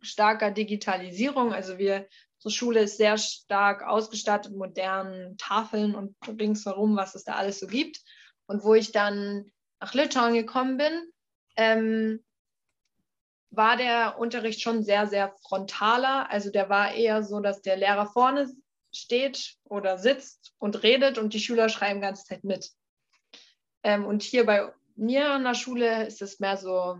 starker 0.00 0.50
Digitalisierung. 0.50 1.52
Also 1.52 1.78
wir, 1.78 2.08
unsere 2.38 2.50
Schule 2.50 2.80
ist 2.80 2.96
sehr 2.96 3.18
stark 3.18 3.82
ausgestattet, 3.82 4.54
modernen 4.54 5.36
Tafeln 5.38 5.94
und 5.94 6.16
ringsherum, 6.26 6.96
was 6.96 7.14
es 7.14 7.24
da 7.24 7.34
alles 7.34 7.60
so 7.60 7.66
gibt. 7.66 8.00
Und 8.46 8.64
wo 8.64 8.74
ich 8.74 8.92
dann 8.92 9.50
nach 9.80 9.94
Litauen 9.94 10.34
gekommen 10.34 10.76
bin, 10.76 11.12
ähm, 11.56 12.24
war 13.50 13.76
der 13.76 14.18
Unterricht 14.18 14.60
schon 14.60 14.82
sehr, 14.82 15.06
sehr 15.06 15.34
frontaler. 15.46 16.30
Also 16.30 16.50
der 16.50 16.68
war 16.68 16.94
eher 16.94 17.22
so, 17.22 17.40
dass 17.40 17.62
der 17.62 17.76
Lehrer 17.76 18.06
vorne 18.06 18.50
steht 18.92 19.56
oder 19.64 19.98
sitzt 19.98 20.54
und 20.58 20.82
redet 20.82 21.18
und 21.18 21.34
die 21.34 21.40
Schüler 21.40 21.68
schreiben 21.68 22.00
ganze 22.00 22.24
Zeit 22.24 22.44
mit. 22.44 22.70
Ähm, 23.82 24.04
und 24.04 24.22
hier 24.22 24.46
bei 24.46 24.72
mir 24.96 25.30
an 25.30 25.44
der 25.44 25.54
Schule 25.54 26.06
ist 26.06 26.22
es 26.22 26.40
mehr 26.40 26.56
so 26.56 26.98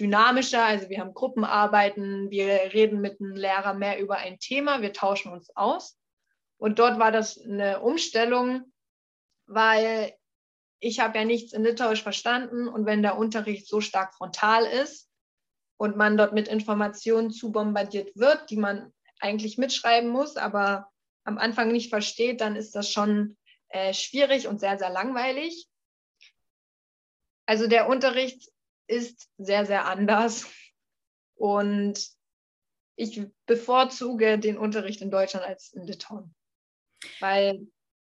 dynamischer. 0.00 0.64
Also 0.64 0.88
wir 0.88 1.00
haben 1.00 1.14
Gruppenarbeiten, 1.14 2.30
wir 2.30 2.72
reden 2.72 3.00
mit 3.00 3.20
dem 3.20 3.32
Lehrer 3.32 3.74
mehr 3.74 4.00
über 4.00 4.16
ein 4.16 4.38
Thema, 4.38 4.82
wir 4.82 4.92
tauschen 4.92 5.32
uns 5.32 5.54
aus. 5.54 5.98
Und 6.58 6.78
dort 6.78 6.98
war 6.98 7.12
das 7.12 7.40
eine 7.40 7.80
Umstellung, 7.80 8.72
weil 9.46 10.14
ich 10.80 11.00
habe 11.00 11.18
ja 11.18 11.24
nichts 11.24 11.52
in 11.52 11.62
Litauisch 11.62 12.02
verstanden 12.02 12.66
und 12.66 12.86
wenn 12.86 13.02
der 13.02 13.18
Unterricht 13.18 13.68
so 13.68 13.80
stark 13.80 14.14
frontal 14.14 14.64
ist 14.64 15.08
und 15.76 15.96
man 15.96 16.16
dort 16.16 16.32
mit 16.32 16.48
Informationen 16.48 17.30
zu 17.30 17.52
bombardiert 17.52 18.16
wird, 18.16 18.50
die 18.50 18.56
man 18.56 18.92
eigentlich 19.20 19.58
mitschreiben 19.58 20.08
muss, 20.08 20.36
aber 20.36 20.90
am 21.24 21.36
Anfang 21.36 21.70
nicht 21.70 21.90
versteht, 21.90 22.40
dann 22.40 22.56
ist 22.56 22.74
das 22.74 22.90
schon 22.90 23.36
äh, 23.68 23.92
schwierig 23.92 24.48
und 24.48 24.60
sehr, 24.60 24.78
sehr 24.78 24.90
langweilig. 24.90 25.68
Also 27.46 27.66
der 27.66 27.88
Unterricht 27.88 28.50
ist 28.90 29.30
sehr, 29.38 29.64
sehr 29.66 29.86
anders 29.86 30.46
und 31.36 32.08
ich 32.96 33.22
bevorzuge 33.46 34.38
den 34.38 34.58
Unterricht 34.58 35.00
in 35.00 35.10
Deutschland 35.10 35.46
als 35.46 35.72
in 35.72 35.86
Litauen, 35.86 36.34
weil 37.20 37.66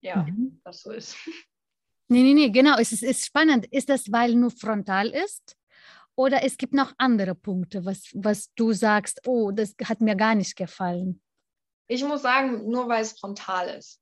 ja, 0.01 0.23
mhm. 0.23 0.61
das 0.63 0.81
so 0.81 0.91
ist. 0.91 1.15
Nee, 2.07 2.21
nee, 2.21 2.35
nee, 2.35 2.49
genau, 2.51 2.77
es 2.77 2.91
ist, 2.91 3.01
ist 3.01 3.25
spannend. 3.25 3.65
Ist 3.71 3.89
das, 3.89 4.11
weil 4.11 4.35
nur 4.35 4.51
frontal 4.51 5.09
ist? 5.09 5.57
Oder 6.15 6.43
es 6.43 6.55
gibt 6.55 6.75
noch 6.75 6.93
andere 6.99 7.33
Punkte, 7.33 7.83
was, 7.83 8.11
was 8.13 8.53
du 8.53 8.73
sagst, 8.73 9.21
oh, 9.25 9.49
das 9.49 9.73
hat 9.83 10.01
mir 10.01 10.15
gar 10.15 10.35
nicht 10.35 10.55
gefallen? 10.55 11.19
Ich 11.87 12.03
muss 12.03 12.21
sagen, 12.21 12.69
nur 12.69 12.87
weil 12.87 13.01
es 13.01 13.19
frontal 13.19 13.69
ist. 13.69 13.99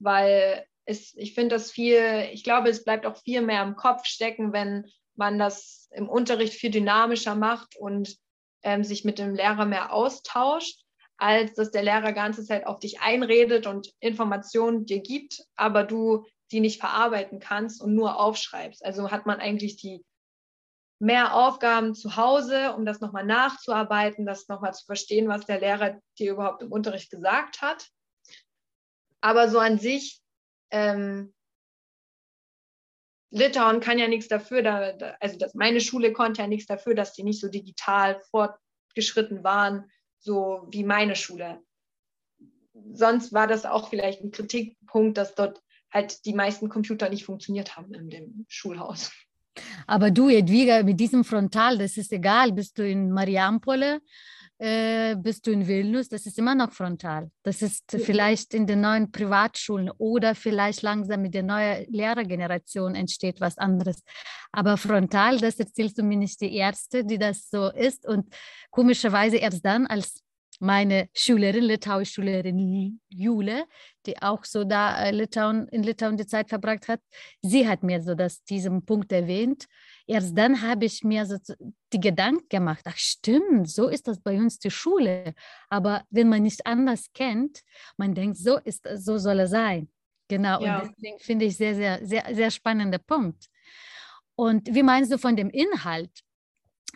Weil 0.00 0.66
es, 0.84 1.14
ich 1.14 1.32
finde 1.32 1.54
das 1.54 1.70
viel, 1.70 2.28
ich 2.30 2.44
glaube, 2.44 2.68
es 2.68 2.84
bleibt 2.84 3.06
auch 3.06 3.16
viel 3.16 3.40
mehr 3.40 3.62
im 3.62 3.74
Kopf 3.74 4.04
stecken, 4.04 4.52
wenn 4.52 4.84
man 5.16 5.38
das 5.38 5.88
im 5.92 6.08
Unterricht 6.08 6.54
viel 6.54 6.70
dynamischer 6.70 7.34
macht 7.34 7.76
und 7.76 8.16
ähm, 8.62 8.84
sich 8.84 9.04
mit 9.04 9.18
dem 9.18 9.34
Lehrer 9.34 9.64
mehr 9.64 9.92
austauscht, 9.92 10.82
als 11.16 11.54
dass 11.54 11.70
der 11.70 11.82
Lehrer 11.82 12.12
ganze 12.12 12.44
Zeit 12.44 12.66
auf 12.66 12.78
dich 12.78 13.00
einredet 13.00 13.66
und 13.66 13.92
Informationen 14.00 14.86
dir 14.86 15.00
gibt, 15.00 15.42
aber 15.56 15.84
du 15.84 16.24
die 16.50 16.60
nicht 16.60 16.80
verarbeiten 16.80 17.38
kannst 17.38 17.80
und 17.80 17.94
nur 17.94 18.18
aufschreibst. 18.18 18.84
Also 18.84 19.10
hat 19.10 19.26
man 19.26 19.38
eigentlich 19.40 19.76
die 19.76 20.04
mehr 20.98 21.34
Aufgaben 21.34 21.94
zu 21.94 22.16
Hause, 22.16 22.74
um 22.74 22.84
das 22.84 23.00
nochmal 23.00 23.24
nachzuarbeiten, 23.24 24.26
das 24.26 24.48
nochmal 24.48 24.74
zu 24.74 24.84
verstehen, 24.84 25.28
was 25.28 25.46
der 25.46 25.60
Lehrer 25.60 26.00
dir 26.18 26.32
überhaupt 26.32 26.62
im 26.62 26.72
Unterricht 26.72 27.10
gesagt 27.10 27.62
hat. 27.62 27.88
Aber 29.20 29.48
so 29.48 29.58
an 29.58 29.78
sich, 29.78 30.20
ähm, 30.70 31.32
Litauen 33.30 33.80
kann 33.80 33.98
ja 33.98 34.08
nichts 34.08 34.28
dafür, 34.28 34.62
da, 34.62 34.92
da, 34.92 35.16
also 35.20 35.38
das, 35.38 35.54
meine 35.54 35.80
Schule 35.80 36.12
konnte 36.12 36.42
ja 36.42 36.48
nichts 36.48 36.66
dafür, 36.66 36.94
dass 36.94 37.12
die 37.12 37.22
nicht 37.22 37.40
so 37.40 37.48
digital 37.48 38.20
fortgeschritten 38.30 39.44
waren, 39.44 39.90
so 40.18 40.66
wie 40.70 40.84
meine 40.84 41.16
Schule. 41.16 41.60
Sonst 42.92 43.32
war 43.32 43.46
das 43.46 43.64
auch 43.64 43.88
vielleicht 43.88 44.22
ein 44.22 44.32
Kritikpunkt, 44.32 45.16
dass 45.16 45.34
dort 45.34 45.62
halt 45.92 46.24
die 46.24 46.34
meisten 46.34 46.68
Computer 46.68 47.08
nicht 47.08 47.24
funktioniert 47.24 47.76
haben 47.76 47.94
in 47.94 48.10
dem 48.10 48.46
Schulhaus. 48.48 49.12
Aber 49.86 50.10
du, 50.10 50.28
Edwiga, 50.28 50.82
mit 50.82 51.00
diesem 51.00 51.24
Frontal, 51.24 51.78
das 51.78 51.96
ist 51.96 52.12
egal, 52.12 52.52
bist 52.52 52.78
du 52.78 52.88
in 52.88 53.10
Mariampole, 53.10 54.00
äh, 54.60 55.16
bist 55.16 55.46
du 55.46 55.52
in 55.52 55.66
Vilnius, 55.66 56.10
das 56.10 56.26
ist 56.26 56.38
immer 56.38 56.54
noch 56.54 56.70
frontal. 56.70 57.30
Das 57.42 57.62
ist 57.62 57.92
ja. 57.94 57.98
vielleicht 57.98 58.52
in 58.52 58.66
den 58.66 58.82
neuen 58.82 59.10
Privatschulen 59.10 59.90
oder 59.96 60.34
vielleicht 60.34 60.82
langsam 60.82 61.22
mit 61.22 61.32
der 61.32 61.44
neuen 61.44 61.86
Lehrergeneration 61.90 62.94
entsteht 62.94 63.40
was 63.40 63.56
anderes. 63.56 64.02
Aber 64.52 64.76
frontal, 64.76 65.38
das 65.38 65.58
erzählst 65.58 65.96
du 65.96 66.02
mir 66.02 66.18
nicht 66.18 66.42
die 66.42 66.54
Erste, 66.54 67.06
die 67.06 67.16
das 67.16 67.48
so 67.48 67.70
ist. 67.70 68.06
Und 68.06 68.34
komischerweise 68.70 69.38
erst 69.38 69.64
dann, 69.64 69.86
als 69.86 70.22
meine 70.60 71.08
Schülerin, 71.14 71.64
litauische 71.64 72.12
Schülerin 72.12 73.00
Jule, 73.08 73.64
die 74.04 74.20
auch 74.20 74.44
so 74.44 74.64
da 74.64 75.04
äh, 75.04 75.10
Litauen, 75.10 75.68
in 75.68 75.82
Litauen 75.82 76.18
die 76.18 76.26
Zeit 76.26 76.50
verbracht 76.50 76.86
hat, 76.86 77.00
sie 77.40 77.66
hat 77.66 77.82
mir 77.82 78.02
so 78.02 78.14
das, 78.14 78.44
diesen 78.44 78.84
Punkt 78.84 79.10
erwähnt. 79.10 79.66
Erst 80.10 80.36
dann 80.36 80.60
habe 80.60 80.86
ich 80.86 81.04
mir 81.04 81.24
so 81.24 81.36
die 81.92 82.00
Gedanken 82.00 82.48
gemacht, 82.48 82.80
ach 82.84 82.96
stimmt, 82.96 83.70
so 83.70 83.86
ist 83.86 84.08
das 84.08 84.18
bei 84.18 84.36
uns 84.36 84.58
die 84.58 84.72
Schule. 84.72 85.34
Aber 85.68 86.02
wenn 86.10 86.28
man 86.28 86.42
nicht 86.42 86.66
anders 86.66 87.12
kennt, 87.14 87.60
man 87.96 88.12
denkt, 88.12 88.36
so 88.36 88.58
ist 88.58 88.88
so 88.96 89.18
soll 89.18 89.38
es 89.38 89.50
sein. 89.50 89.88
Genau, 90.26 90.60
ja. 90.62 90.80
und 90.80 90.90
deswegen 90.90 91.18
finde 91.20 91.44
ich 91.44 91.56
sehr, 91.56 91.76
sehr, 91.76 92.04
sehr, 92.04 92.24
sehr 92.34 92.50
spannender 92.50 92.98
Punkt. 92.98 93.46
Und 94.34 94.74
wie 94.74 94.82
meinst 94.82 95.12
du 95.12 95.18
von 95.18 95.36
dem 95.36 95.48
Inhalt? 95.48 96.24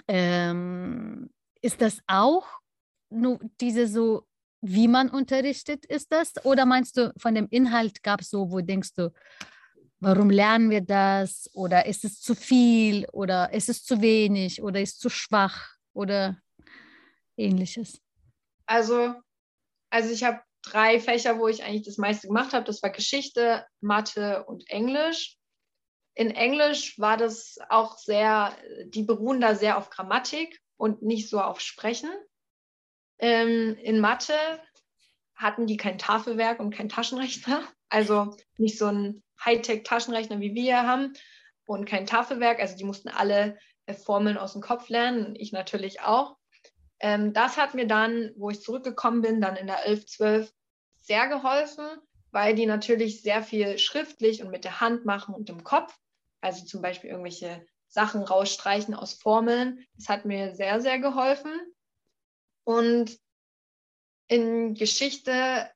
Ähm, 0.08 1.30
ist 1.62 1.80
das 1.82 2.00
auch 2.08 2.48
nur 3.10 3.38
diese 3.60 3.86
so, 3.86 4.26
wie 4.60 4.88
man 4.88 5.08
unterrichtet, 5.08 5.86
ist 5.86 6.10
das? 6.10 6.44
Oder 6.44 6.66
meinst 6.66 6.96
du, 6.96 7.12
von 7.16 7.36
dem 7.36 7.46
Inhalt 7.50 8.02
gab 8.02 8.22
es 8.22 8.30
so, 8.30 8.50
wo 8.50 8.60
denkst 8.60 8.94
du, 8.96 9.12
warum 10.04 10.30
lernen 10.30 10.70
wir 10.70 10.82
das? 10.82 11.50
Oder 11.54 11.86
ist 11.86 12.04
es 12.04 12.20
zu 12.20 12.34
viel? 12.34 13.06
Oder 13.12 13.52
ist 13.52 13.68
es 13.68 13.84
zu 13.84 14.00
wenig? 14.00 14.62
Oder 14.62 14.80
ist 14.80 14.94
es 14.94 14.98
zu 14.98 15.08
schwach? 15.08 15.74
Oder 15.92 16.38
ähnliches? 17.36 18.00
Also, 18.66 19.14
also 19.90 20.12
ich 20.12 20.22
habe 20.22 20.40
drei 20.62 21.00
Fächer, 21.00 21.38
wo 21.38 21.48
ich 21.48 21.64
eigentlich 21.64 21.86
das 21.86 21.98
meiste 21.98 22.28
gemacht 22.28 22.52
habe. 22.52 22.64
Das 22.64 22.82
war 22.82 22.90
Geschichte, 22.90 23.66
Mathe 23.80 24.44
und 24.44 24.68
Englisch. 24.70 25.36
In 26.14 26.30
Englisch 26.30 26.98
war 26.98 27.16
das 27.16 27.58
auch 27.68 27.98
sehr, 27.98 28.56
die 28.86 29.02
beruhen 29.02 29.40
da 29.40 29.54
sehr 29.54 29.76
auf 29.76 29.90
Grammatik 29.90 30.60
und 30.76 31.02
nicht 31.02 31.28
so 31.28 31.40
auf 31.40 31.60
Sprechen. 31.60 32.10
Ähm, 33.18 33.76
in 33.82 34.00
Mathe 34.00 34.34
hatten 35.34 35.66
die 35.66 35.76
kein 35.76 35.98
Tafelwerk 35.98 36.60
und 36.60 36.70
kein 36.72 36.88
Taschenrechner, 36.88 37.66
also 37.88 38.36
nicht 38.56 38.78
so 38.78 38.86
ein 38.86 39.23
Hightech-Taschenrechner 39.44 40.40
wie 40.40 40.54
wir 40.54 40.82
haben 40.86 41.12
und 41.66 41.86
kein 41.86 42.06
Tafelwerk. 42.06 42.60
Also 42.60 42.76
die 42.76 42.84
mussten 42.84 43.08
alle 43.08 43.58
äh, 43.86 43.94
Formeln 43.94 44.38
aus 44.38 44.52
dem 44.52 44.62
Kopf 44.62 44.88
lernen, 44.88 45.34
ich 45.36 45.52
natürlich 45.52 46.00
auch. 46.00 46.36
Ähm, 47.00 47.32
das 47.32 47.56
hat 47.56 47.74
mir 47.74 47.86
dann, 47.86 48.32
wo 48.36 48.50
ich 48.50 48.62
zurückgekommen 48.62 49.22
bin, 49.22 49.40
dann 49.40 49.56
in 49.56 49.66
der 49.66 49.84
11, 49.84 50.06
12 50.06 50.52
sehr 51.00 51.28
geholfen, 51.28 51.84
weil 52.30 52.54
die 52.54 52.66
natürlich 52.66 53.22
sehr 53.22 53.42
viel 53.42 53.78
schriftlich 53.78 54.42
und 54.42 54.50
mit 54.50 54.64
der 54.64 54.80
Hand 54.80 55.04
machen 55.04 55.34
und 55.34 55.50
im 55.50 55.64
Kopf. 55.64 55.94
Also 56.40 56.64
zum 56.64 56.82
Beispiel 56.82 57.10
irgendwelche 57.10 57.64
Sachen 57.88 58.22
rausstreichen 58.22 58.94
aus 58.94 59.14
Formeln. 59.14 59.84
Das 59.96 60.08
hat 60.08 60.24
mir 60.24 60.54
sehr, 60.54 60.80
sehr 60.80 60.98
geholfen. 60.98 61.52
Und 62.64 63.18
in 64.28 64.74
Geschichte 64.74 65.70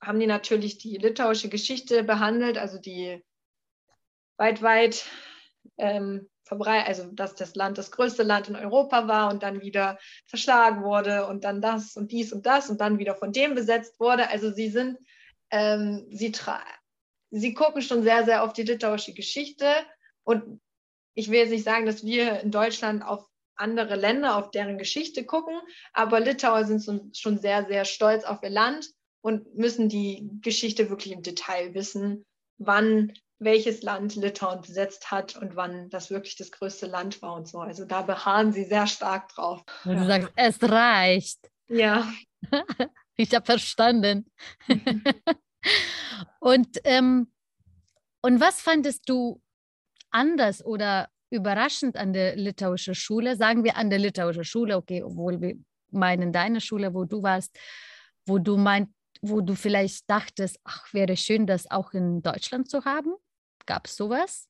haben 0.00 0.20
die 0.20 0.26
natürlich 0.26 0.78
die 0.78 0.96
litauische 0.96 1.48
Geschichte 1.48 2.02
behandelt, 2.04 2.58
also 2.58 2.78
die 2.78 3.24
weit, 4.36 4.62
weit 4.62 5.06
ähm, 5.78 6.28
verbreitet, 6.44 6.88
also 6.88 7.10
dass 7.12 7.34
das 7.34 7.54
Land 7.54 7.78
das 7.78 7.90
größte 7.90 8.22
Land 8.22 8.48
in 8.48 8.56
Europa 8.56 9.08
war 9.08 9.30
und 9.30 9.42
dann 9.42 9.60
wieder 9.60 9.98
zerschlagen 10.26 10.82
wurde 10.82 11.26
und 11.26 11.44
dann 11.44 11.60
das 11.60 11.96
und 11.96 12.12
dies 12.12 12.32
und 12.32 12.46
das 12.46 12.70
und 12.70 12.80
dann 12.80 12.98
wieder 12.98 13.16
von 13.16 13.32
dem 13.32 13.54
besetzt 13.54 13.98
wurde. 13.98 14.28
Also 14.30 14.52
sie 14.52 14.68
sind, 14.68 14.98
ähm, 15.50 16.06
sie, 16.10 16.32
sie 17.30 17.54
gucken 17.54 17.82
schon 17.82 18.02
sehr, 18.02 18.24
sehr 18.24 18.44
auf 18.44 18.52
die 18.52 18.62
litauische 18.62 19.12
Geschichte 19.12 19.66
und 20.22 20.60
ich 21.14 21.30
will 21.30 21.38
jetzt 21.38 21.50
nicht 21.50 21.64
sagen, 21.64 21.86
dass 21.86 22.04
wir 22.04 22.40
in 22.40 22.50
Deutschland 22.50 23.02
auf 23.02 23.26
andere 23.56 23.96
Länder, 23.96 24.36
auf 24.36 24.50
deren 24.50 24.76
Geschichte 24.76 25.24
gucken. 25.24 25.58
Aber 25.94 26.20
Litauer 26.20 26.64
sind 26.64 27.16
schon 27.16 27.38
sehr, 27.38 27.64
sehr 27.66 27.86
stolz 27.86 28.24
auf 28.24 28.42
ihr 28.42 28.50
Land 28.50 28.90
und 29.26 29.56
müssen 29.56 29.88
die 29.88 30.30
Geschichte 30.40 30.88
wirklich 30.88 31.12
im 31.12 31.20
Detail 31.20 31.74
wissen, 31.74 32.24
wann 32.58 33.12
welches 33.40 33.82
Land 33.82 34.14
Litauen 34.14 34.60
besetzt 34.60 35.10
hat 35.10 35.34
und 35.34 35.56
wann 35.56 35.90
das 35.90 36.10
wirklich 36.10 36.36
das 36.36 36.52
größte 36.52 36.86
Land 36.86 37.20
war 37.22 37.34
und 37.34 37.48
so. 37.48 37.58
Also 37.58 37.84
da 37.84 38.02
beharren 38.02 38.52
sie 38.52 38.62
sehr 38.62 38.86
stark 38.86 39.30
drauf. 39.30 39.64
Und 39.84 39.96
du 39.96 40.06
sagst, 40.06 40.28
es 40.36 40.62
reicht. 40.62 41.40
Ja. 41.66 42.08
ich 43.16 43.34
habe 43.34 43.44
verstanden. 43.44 44.30
und, 46.38 46.68
ähm, 46.84 47.32
und 48.22 48.40
was 48.40 48.60
fandest 48.60 49.08
du 49.08 49.42
anders 50.12 50.64
oder 50.64 51.08
überraschend 51.30 51.96
an 51.96 52.12
der 52.12 52.36
litauischen 52.36 52.94
Schule, 52.94 53.34
sagen 53.34 53.64
wir 53.64 53.76
an 53.76 53.90
der 53.90 53.98
litauischen 53.98 54.44
Schule, 54.44 54.76
okay, 54.76 55.02
obwohl 55.02 55.40
wir 55.40 55.56
meinen 55.90 56.32
deine 56.32 56.60
Schule, 56.60 56.94
wo 56.94 57.04
du 57.04 57.24
warst, 57.24 57.58
wo 58.24 58.38
du 58.38 58.56
meint, 58.56 58.88
wo 59.28 59.40
du 59.40 59.54
vielleicht 59.54 60.08
dachtest, 60.10 60.58
ach, 60.64 60.92
wäre 60.92 61.16
schön, 61.16 61.46
das 61.46 61.70
auch 61.70 61.92
in 61.92 62.22
Deutschland 62.22 62.70
zu 62.70 62.84
haben? 62.84 63.14
Gab 63.66 63.86
es 63.86 63.96
sowas? 63.96 64.48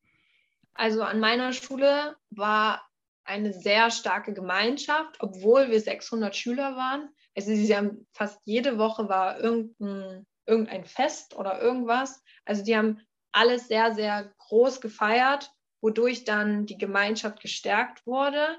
Also 0.75 1.03
an 1.03 1.21
meiner 1.21 1.53
Schule 1.53 2.17
war 2.31 2.87
eine 3.25 3.53
sehr 3.53 3.91
starke 3.91 4.33
Gemeinschaft, 4.33 5.17
obwohl 5.21 5.71
wir 5.71 5.81
600 5.81 6.37
Schüler 6.37 6.77
waren. 6.77 7.09
Also 7.37 7.55
sie 7.55 7.77
haben 7.77 8.07
fast 8.12 8.41
jede 8.45 8.79
Woche 8.79 9.09
war 9.09 9.41
irgendein, 9.41 10.27
irgendein 10.47 10.85
Fest 10.85 11.35
oder 11.35 11.61
irgendwas. 11.61 12.23
Also 12.45 12.62
die 12.62 12.77
haben 12.77 13.01
alles 13.33 13.69
sehr, 13.69 13.95
sehr 13.95 14.33
groß 14.39 14.81
gefeiert, 14.81 15.51
wodurch 15.81 16.25
dann 16.25 16.67
die 16.67 16.79
Gemeinschaft 16.79 17.41
gestärkt 17.41 18.07
wurde. 18.07 18.59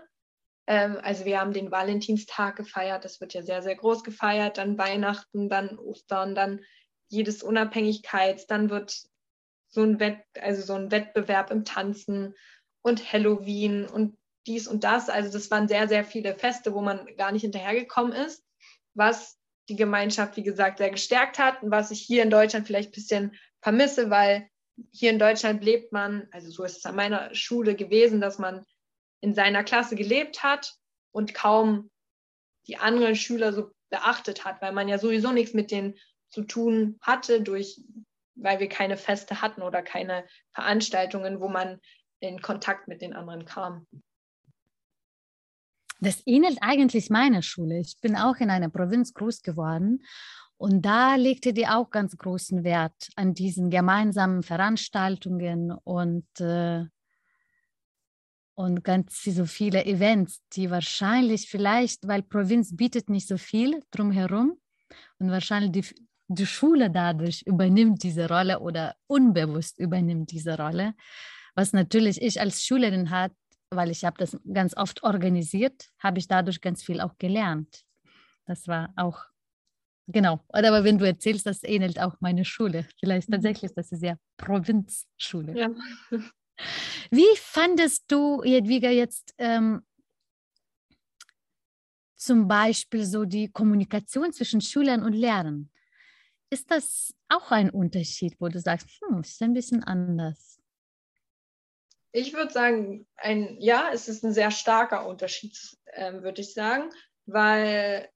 Ähm, 0.68 1.00
also 1.02 1.26
wir 1.26 1.40
haben 1.40 1.54
den 1.54 1.72
Valentinstag 1.72 2.58
gefeiert, 2.58 3.06
das 3.06 3.22
wird 3.22 3.34
ja 3.34 3.42
sehr, 3.42 3.62
sehr 3.62 3.76
groß 3.76 4.04
gefeiert, 4.04 4.58
dann 4.58 4.78
Weihnachten, 4.78 5.50
dann 5.50 5.80
Ostern, 5.80 6.36
dann 6.36 6.62
jedes 7.08 7.42
Unabhängigkeits, 7.42 8.48
dann 8.48 8.70
wird 8.70 9.02
so 9.70 9.82
ein 9.82 10.00
Wett, 10.00 10.20
also 10.40 10.62
so 10.62 10.74
ein 10.74 10.92
Wettbewerb 10.92 11.52
im 11.52 11.64
Tanzen 11.66 12.36
und 12.82 13.12
Halloween 13.12 13.86
und 13.86 14.18
dies 14.46 14.68
und 14.68 14.84
das. 14.84 15.10
Also 15.10 15.32
das 15.32 15.50
waren 15.52 15.68
sehr, 15.68 15.88
sehr 15.88 16.04
viele 16.04 16.36
Feste, 16.36 16.74
wo 16.74 16.82
man 16.82 17.06
gar 17.18 17.32
nicht 17.32 17.42
hinterhergekommen 17.42 18.14
ist, 18.14 18.44
was 18.94 19.38
die 19.70 19.76
Gemeinschaft, 19.76 20.38
wie 20.38 20.44
gesagt, 20.44 20.78
sehr 20.78 20.90
gestärkt 20.90 21.40
hat 21.40 21.64
und 21.64 21.72
was 21.72 21.92
ich 21.92 22.02
hier 22.02 22.24
in 22.24 22.30
Deutschland 22.30 22.68
vielleicht 22.68 22.90
ein 22.90 22.96
bisschen 22.96 23.36
vermisse, 23.62 24.10
weil 24.10 24.50
hier 24.92 25.12
in 25.12 25.20
Deutschland 25.20 25.64
lebt 25.64 25.92
man, 25.92 26.28
also 26.32 26.50
so 26.50 26.64
ist 26.64 26.78
es 26.78 26.86
an 26.86 26.96
meiner 26.96 27.34
Schule 27.34 27.76
gewesen, 27.76 28.22
dass 28.22 28.38
man 28.38 28.66
in 29.22 29.34
seiner 29.34 29.64
Klasse 29.64 29.96
gelebt 29.96 30.44
hat 30.44 30.76
und 31.12 31.34
kaum 31.34 31.90
die 32.68 32.78
anderen 32.78 33.16
Schüler 33.16 33.54
so 33.54 33.72
beachtet 33.90 34.46
hat, 34.46 34.62
weil 34.62 34.74
man 34.74 34.88
ja 34.88 34.98
sowieso 34.98 35.32
nichts 35.32 35.54
mit 35.54 35.72
denen 35.72 35.96
zu 36.30 36.44
tun 36.44 36.98
hatte, 37.02 37.42
durch, 37.42 37.82
weil 38.36 38.60
wir 38.60 38.68
keine 38.68 38.98
Feste 38.98 39.42
hatten 39.42 39.62
oder 39.62 39.82
keine 39.82 40.26
Veranstaltungen, 40.54 41.40
wo 41.40 41.48
man 41.48 41.80
in 42.20 42.42
Kontakt 42.42 42.88
mit 42.88 43.02
den 43.02 43.14
anderen 43.14 43.46
kam. 43.46 43.88
Das 46.00 46.22
ähnelt 46.26 46.60
eigentlich 46.62 47.10
meiner 47.10 47.42
Schule. 47.42 47.80
Ich 47.80 47.98
bin 48.02 48.16
auch 48.16 48.36
in 48.38 48.50
einer 48.50 48.70
Provinz 48.70 49.14
groß 49.14 49.42
geworden 49.42 50.04
und 50.58 50.86
da 50.86 51.16
legte 51.16 51.54
die 51.54 51.68
auch 51.68 51.90
ganz 51.90 52.18
großen 52.18 52.64
Wert 52.64 53.10
an 53.16 53.34
diesen 53.34 53.70
gemeinsamen 53.70 54.44
Veranstaltungen 54.44 55.72
und, 55.72 56.28
äh, 56.40 56.86
und 58.58 58.84
ganz 58.84 59.24
so 59.24 59.46
viele 59.46 59.86
Events, 59.86 60.42
die 60.54 60.72
wahrscheinlich 60.72 61.48
vielleicht, 61.48 62.08
weil 62.08 62.24
Provinz 62.24 62.76
bietet 62.76 63.08
nicht 63.08 63.28
so 63.28 63.38
viel 63.38 63.84
drumherum 63.92 64.58
und 65.20 65.30
wahrscheinlich 65.30 65.72
die, 65.72 65.86
die 66.28 66.48
Schule 66.48 66.90
dadurch 66.90 67.44
übernimmt 67.44 68.02
diese 68.02 68.28
Rolle 68.28 68.60
oder 68.60 68.96
unbewusst 69.06 69.78
übernimmt 69.78 70.32
diese 70.32 70.58
Rolle, 70.58 70.96
was 71.54 71.72
natürlich 71.72 72.20
ich 72.20 72.42
als 72.42 72.64
Schülerin 72.64 73.12
hat, 73.12 73.32
weil 73.70 73.92
ich 73.92 74.04
habe 74.04 74.18
das 74.18 74.36
ganz 74.52 74.76
oft 74.76 75.04
organisiert, 75.04 75.90
habe 76.00 76.18
ich 76.18 76.28
dadurch 76.28 76.60
ganz 76.60 76.84
viel 76.84 77.00
auch 77.00 77.16
gelernt. 77.20 77.84
Das 78.48 78.68
war 78.68 78.92
auch, 78.96 79.24
genau. 80.08 80.44
Aber 80.50 80.84
wenn 80.84 80.98
du 80.98 81.06
erzählst, 81.06 81.46
das 81.46 81.64
ähnelt 81.64 82.00
auch 82.00 82.16
meine 82.22 82.44
Schule. 82.44 82.88
Vielleicht 83.00 83.30
mhm. 83.30 83.34
tatsächlich, 83.34 83.72
das 83.76 83.92
ist 83.92 84.02
ja 84.02 84.16
Provinzschule. 84.38 85.56
Ja. 85.56 85.70
Wie 87.12 87.36
fandest 87.38 88.06
du, 88.08 88.44
Jedwiga, 88.44 88.90
jetzt 88.90 89.34
ähm, 89.38 89.84
zum 92.16 92.48
Beispiel 92.48 93.06
so 93.06 93.26
die 93.26 93.50
Kommunikation 93.50 94.34
zwischen 94.34 94.62
Schülern 94.62 95.04
und 95.04 95.14
Lehrern? 95.14 95.70
Ist 96.50 96.72
das 96.72 97.14
auch 97.30 97.52
ein 97.52 97.70
Unterschied, 97.70 98.36
wo 98.40 98.48
du 98.48 98.60
sagst, 98.60 98.90
hm, 99.02 99.22
ist 99.22 99.42
ein 99.42 99.54
bisschen 99.54 99.84
anders? 99.84 100.60
Ich 102.12 102.34
würde 102.34 102.52
sagen, 102.52 103.08
ein, 103.16 103.58
ja, 103.60 103.90
es 103.94 104.08
ist 104.08 104.24
ein 104.24 104.34
sehr 104.34 104.52
starker 104.52 105.06
Unterschied, 105.06 105.58
äh, 105.86 106.14
würde 106.14 106.42
ich 106.42 106.54
sagen, 106.54 106.90
weil 107.26 108.10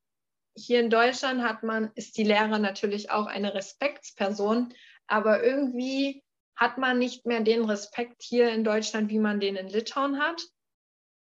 hier 0.56 0.80
in 0.80 0.90
Deutschland 0.90 1.44
hat 1.44 1.64
man, 1.64 1.92
ist 1.96 2.18
die 2.18 2.24
Lehrer 2.24 2.60
natürlich 2.60 3.12
auch 3.12 3.28
eine 3.28 3.54
Respektsperson, 3.54 4.74
aber 5.08 5.44
irgendwie 5.44 6.24
hat 6.56 6.78
man 6.78 7.00
nicht 7.00 7.26
mehr 7.26 7.42
den 7.42 7.66
Respekt 7.66 8.22
hier 8.22 8.52
in 8.52 8.64
Deutschland, 8.64 9.10
wie 9.10 9.20
man 9.20 9.40
den 9.40 9.56
in 9.56 9.68
Litauen 9.68 10.20
hat. 10.20 10.42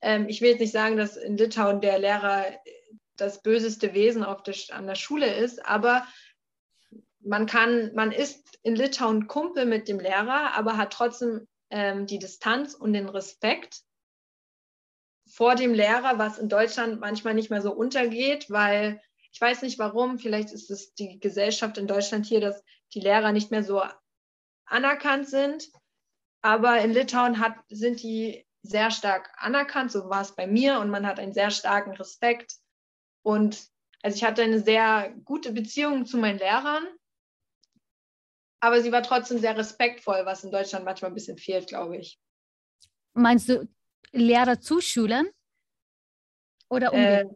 Ähm, 0.00 0.28
ich 0.28 0.40
will 0.40 0.50
jetzt 0.50 0.60
nicht 0.60 0.72
sagen, 0.72 0.96
dass 0.96 1.16
in 1.16 1.37
Litauen 1.37 1.80
der 1.80 1.98
Lehrer 1.98 2.44
das 3.16 3.42
böseste 3.42 3.94
Wesen 3.94 4.22
der, 4.22 4.54
an 4.70 4.87
der 4.87 4.94
Schule 4.94 5.32
ist, 5.34 5.64
aber 5.64 6.06
man 7.20 7.46
kann, 7.46 7.94
man 7.94 8.12
ist 8.12 8.58
in 8.62 8.76
Litauen 8.76 9.26
Kumpel 9.26 9.64
mit 9.64 9.88
dem 9.88 9.98
Lehrer, 9.98 10.52
aber 10.54 10.76
hat 10.76 10.92
trotzdem 10.92 11.48
ähm, 11.70 12.06
die 12.06 12.18
Distanz 12.18 12.74
und 12.74 12.92
den 12.92 13.08
Respekt 13.08 13.82
vor 15.26 15.54
dem 15.54 15.72
Lehrer, 15.72 16.18
was 16.18 16.38
in 16.38 16.48
Deutschland 16.48 17.00
manchmal 17.00 17.34
nicht 17.34 17.50
mehr 17.50 17.62
so 17.62 17.72
untergeht, 17.72 18.50
weil 18.50 19.00
ich 19.32 19.40
weiß 19.40 19.62
nicht 19.62 19.78
warum, 19.78 20.18
vielleicht 20.18 20.52
ist 20.52 20.70
es 20.70 20.94
die 20.94 21.18
Gesellschaft 21.18 21.76
in 21.78 21.88
Deutschland 21.88 22.26
hier, 22.26 22.40
dass 22.40 22.62
die 22.92 23.00
Lehrer 23.00 23.32
nicht 23.32 23.50
mehr 23.50 23.64
so 23.64 23.82
anerkannt 24.74 25.28
sind. 25.28 25.70
Aber 26.42 26.80
in 26.80 26.92
Litauen 26.92 27.38
hat, 27.38 27.56
sind 27.68 28.02
die 28.02 28.46
sehr 28.62 28.90
stark 28.90 29.30
anerkannt, 29.37 29.92
so 29.92 30.10
war 30.10 30.22
es 30.22 30.34
bei 30.34 30.46
mir 30.46 30.80
und 30.80 30.90
man 30.90 31.06
hat 31.06 31.18
einen 31.18 31.32
sehr 31.32 31.50
starken 31.50 31.92
Respekt. 31.92 32.54
Und 33.22 33.68
also 34.02 34.16
ich 34.16 34.24
hatte 34.24 34.42
eine 34.42 34.60
sehr 34.60 35.14
gute 35.24 35.52
Beziehung 35.52 36.04
zu 36.04 36.18
meinen 36.18 36.38
Lehrern 36.38 36.87
aber 38.64 38.80
sie 38.80 38.92
war 38.92 39.02
trotzdem 39.02 39.38
sehr 39.38 39.54
respektvoll, 39.58 40.22
was 40.24 40.42
in 40.42 40.50
Deutschland 40.50 40.87
manchmal 40.87 41.10
ein 41.10 41.14
bisschen 41.14 41.37
fehlt, 41.37 41.66
glaube 41.66 41.98
ich. 41.98 42.18
Meinst 43.12 43.50
du 43.50 43.68
Lehrer 44.10 44.58
zu 44.58 44.80
Schülern? 44.80 45.28
Oder 46.70 46.94
äh, 46.94 47.26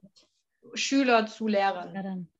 Schüler 0.72 1.26
zu 1.26 1.46
Lehrern. 1.46 2.30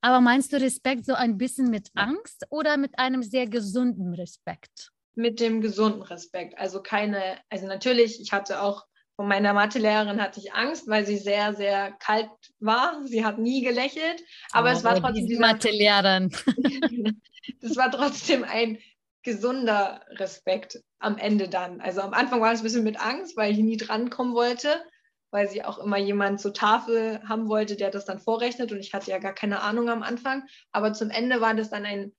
Aber 0.00 0.20
meinst 0.20 0.52
du 0.52 0.56
Respekt 0.60 1.04
so 1.04 1.14
ein 1.14 1.36
bisschen 1.36 1.70
mit 1.70 1.90
Angst 1.94 2.46
oder 2.50 2.76
mit 2.76 2.98
einem 2.98 3.22
sehr 3.22 3.46
gesunden 3.46 4.14
Respekt? 4.14 4.92
Mit 5.14 5.40
dem 5.40 5.60
gesunden 5.60 6.02
Respekt. 6.02 6.58
Also 6.58 6.82
keine, 6.82 7.38
also 7.50 7.66
natürlich, 7.66 8.20
ich 8.20 8.32
hatte 8.32 8.62
auch 8.62 8.86
von 9.16 9.28
meiner 9.28 9.52
Mathelehrerin 9.52 10.22
hatte 10.22 10.40
ich 10.40 10.54
Angst, 10.54 10.88
weil 10.88 11.04
sie 11.04 11.18
sehr, 11.18 11.52
sehr 11.52 11.92
kalt 11.92 12.30
war. 12.58 13.02
Sie 13.04 13.22
hat 13.22 13.38
nie 13.38 13.62
gelächelt, 13.62 14.22
aber 14.52 14.70
oh, 14.70 14.72
es 14.72 14.82
war 14.82 14.96
trotzdem 14.96 15.26
die 15.26 15.36
Mathelehrerin. 15.36 16.32
das 17.60 17.76
war 17.76 17.90
trotzdem 17.90 18.44
ein 18.44 18.78
gesunder 19.22 20.00
Respekt 20.12 20.82
am 20.98 21.18
Ende 21.18 21.50
dann. 21.50 21.82
Also 21.82 22.00
am 22.00 22.14
Anfang 22.14 22.40
war 22.40 22.52
es 22.52 22.60
ein 22.60 22.62
bisschen 22.62 22.84
mit 22.84 22.98
Angst, 22.98 23.36
weil 23.36 23.52
ich 23.52 23.58
nie 23.58 23.76
drankommen 23.76 24.34
wollte, 24.34 24.82
weil 25.30 25.48
sie 25.48 25.64
auch 25.64 25.78
immer 25.78 25.98
jemanden 25.98 26.38
zur 26.38 26.54
Tafel 26.54 27.20
haben 27.28 27.48
wollte, 27.48 27.76
der 27.76 27.90
das 27.90 28.04
dann 28.04 28.18
vorrechnet 28.18 28.72
und 28.72 28.80
ich 28.80 28.92
hatte 28.92 29.10
ja 29.10 29.18
gar 29.18 29.34
keine 29.34 29.62
Ahnung 29.62 29.88
am 29.88 30.02
Anfang. 30.02 30.44
Aber 30.72 30.92
zum 30.92 31.10
Ende 31.10 31.40
war 31.40 31.54
das 31.54 31.70
dann 31.70 31.84
ein 31.84 32.12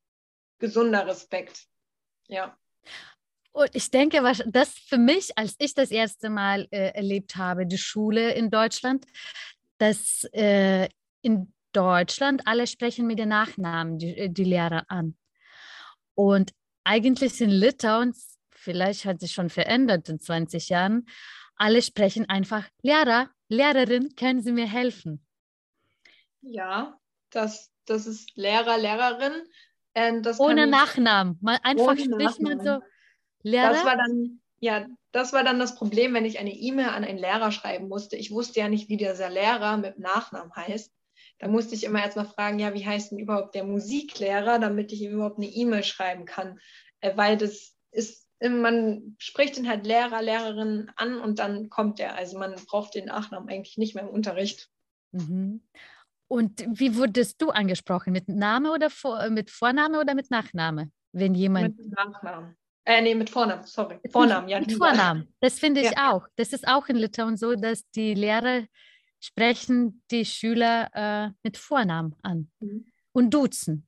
gesunder 0.60 1.06
Respekt. 1.08 1.66
Ja. 2.28 2.58
Und 3.52 3.70
ich 3.74 3.92
denke, 3.92 4.22
das 4.48 4.70
für 4.70 4.98
mich, 4.98 5.38
als 5.38 5.56
ich 5.60 5.74
das 5.74 5.92
erste 5.92 6.30
Mal 6.30 6.68
äh, 6.72 6.94
erlebt 6.94 7.36
habe, 7.36 7.66
die 7.66 7.78
Schule 7.78 8.34
in 8.34 8.50
Deutschland, 8.50 9.06
dass 9.78 10.24
äh, 10.32 10.88
in 11.22 11.54
Deutschland 11.74 12.44
alle 12.46 12.68
sprechen 12.68 13.08
mit 13.08 13.20
den 13.20 13.30
Nachnamen 13.30 13.98
die, 13.98 14.18
äh, 14.18 14.30
die 14.30 14.46
Lehrer 14.46 14.86
an. 14.88 15.18
Und 16.16 16.54
eigentlich 16.84 17.42
in 17.42 17.50
Litauen, 17.50 18.16
vielleicht 18.52 19.06
hat 19.06 19.20
sich 19.20 19.34
schon 19.34 19.50
verändert 19.50 20.08
in 20.08 20.20
20 20.20 20.70
Jahren, 20.70 21.08
alle 21.62 21.82
sprechen 21.82 22.28
einfach 22.28 22.68
Lehrer, 22.82 23.30
Lehrerin, 23.48 24.16
können 24.16 24.42
Sie 24.42 24.52
mir 24.52 24.68
helfen? 24.68 25.24
Ja, 26.42 27.00
das, 27.30 27.72
das 27.86 28.08
ist 28.08 28.36
Lehrer, 28.36 28.78
Lehrerin. 28.78 29.34
Ähm, 29.94 30.24
ohne 30.40 30.66
Nachnamen. 30.66 31.38
Man, 31.42 31.58
einfach 31.62 31.98
spricht 31.98 32.42
man 32.42 32.60
so 32.62 32.80
Lehrer. 33.44 33.74
Das 33.74 33.86
war 33.86 33.96
dann, 33.96 34.42
ja, 34.60 34.88
das 35.12 35.34
war 35.34 35.44
dann 35.44 35.60
das 35.60 35.76
Problem, 35.76 36.14
wenn 36.16 36.26
ich 36.26 36.40
eine 36.40 36.54
E-Mail 36.54 36.90
an 36.90 37.04
einen 37.04 37.20
Lehrer 37.20 37.52
schreiben 37.52 37.88
musste. 37.88 38.16
Ich 38.16 38.32
wusste 38.32 38.62
ja 38.62 38.70
nicht, 38.70 38.90
wie 38.90 38.98
dieser 38.98 39.30
Lehrer 39.30 39.78
mit 39.78 40.00
Nachnamen 40.00 40.56
heißt. 40.56 40.92
Da 41.38 41.48
musste 41.48 41.76
ich 41.76 41.84
immer 41.84 42.04
erstmal 42.04 42.28
fragen, 42.28 42.58
ja, 42.58 42.74
wie 42.74 42.86
heißt 42.86 43.12
denn 43.12 43.20
überhaupt 43.20 43.54
der 43.54 43.66
Musiklehrer, 43.66 44.58
damit 44.58 44.92
ich 44.92 45.02
ihm 45.02 45.12
überhaupt 45.12 45.38
eine 45.38 45.48
E-Mail 45.48 45.84
schreiben 45.84 46.26
kann. 46.26 46.60
Äh, 47.02 47.16
weil 47.18 47.38
das 47.38 47.76
ist, 47.92 48.28
man 48.50 49.16
spricht 49.20 49.58
den 49.58 49.70
halt 49.70 49.86
Lehrer, 49.86 50.22
Lehrerin 50.22 50.92
an 50.96 51.20
und 51.20 51.40
dann 51.40 51.70
kommt 51.70 52.00
er. 52.00 52.16
Also 52.16 52.40
man 52.40 52.56
braucht 52.68 52.96
den 52.96 53.06
Nachnamen 53.06 53.50
eigentlich 53.50 53.78
nicht 53.78 53.94
mehr 53.94 54.04
im 54.04 54.10
Unterricht. 54.10 54.70
Mhm. 55.12 55.62
Und 56.28 56.66
wie 56.68 56.96
wurdest 56.96 57.42
du 57.42 57.50
angesprochen? 57.50 58.14
Mit 58.14 58.30
Name 58.30 58.72
oder 58.72 58.90
vor, 58.90 59.30
mit 59.30 59.50
Vorname 59.52 60.00
oder 60.00 60.16
mit 60.16 60.32
Nachname? 60.32 60.92
Wenn 61.12 61.36
jemand. 61.36 61.78
Mit 61.78 61.92
Nachnamen. 61.92 62.56
Äh, 62.84 63.02
nee, 63.02 63.14
mit 63.14 63.30
Vornamen, 63.30 63.64
sorry. 63.66 64.00
Vornamen, 64.10 64.50
ja. 64.50 64.60
Mit 64.60 64.72
Vornamen. 64.72 65.32
Das 65.40 65.60
finde 65.60 65.82
ich 65.82 65.92
ja. 65.92 66.12
auch. 66.12 66.26
Das 66.36 66.52
ist 66.52 66.68
auch 66.68 66.88
in 66.88 66.96
Litauen 66.96 67.38
so, 67.38 67.54
dass 67.56 67.88
die 67.92 68.14
Lehrer 68.16 68.66
sprechen 69.20 70.02
die 70.10 70.26
Schüler 70.26 70.90
äh, 70.94 71.32
mit 71.44 71.58
Vornamen 71.58 72.16
an 72.24 72.50
mhm. 72.60 72.86
und 73.12 73.32
duzen. 73.32 73.88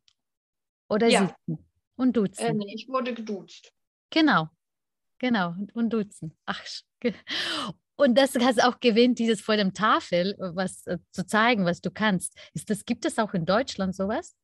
Oder 0.90 1.08
ja. 1.08 1.22
sitzen 1.28 1.66
und 1.96 2.16
duzen. 2.16 2.46
Äh, 2.46 2.54
nee, 2.54 2.74
ich 2.76 2.88
wurde 2.88 3.14
geduzt. 3.16 3.74
Genau, 4.14 4.48
genau, 5.18 5.56
und 5.74 5.90
duzen. 5.90 6.38
Ach, 6.46 6.64
Und 7.96 8.16
das 8.16 8.36
hast 8.36 8.64
auch 8.64 8.80
gewinnt, 8.80 9.18
dieses 9.18 9.42
vor 9.42 9.56
dem 9.56 9.74
Tafel, 9.74 10.36
was 10.38 10.86
äh, 10.86 11.00
zu 11.12 11.26
zeigen, 11.26 11.66
was 11.66 11.82
du 11.82 11.90
kannst. 11.90 12.38
Ist 12.54 12.70
das, 12.70 12.86
gibt 12.86 13.06
es 13.06 13.18
auch 13.18 13.34
in 13.34 13.48
Deutschland 13.48 13.96
sowas? 13.96 14.36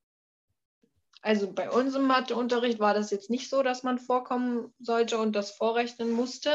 Also 1.21 1.51
bei 1.51 1.69
uns 1.69 1.93
im 1.93 2.07
Matheunterricht 2.07 2.79
war 2.79 2.95
das 2.95 3.11
jetzt 3.11 3.29
nicht 3.29 3.47
so, 3.47 3.61
dass 3.61 3.83
man 3.83 3.99
vorkommen 3.99 4.73
sollte 4.79 5.19
und 5.19 5.35
das 5.35 5.51
vorrechnen 5.51 6.11
musste. 6.11 6.51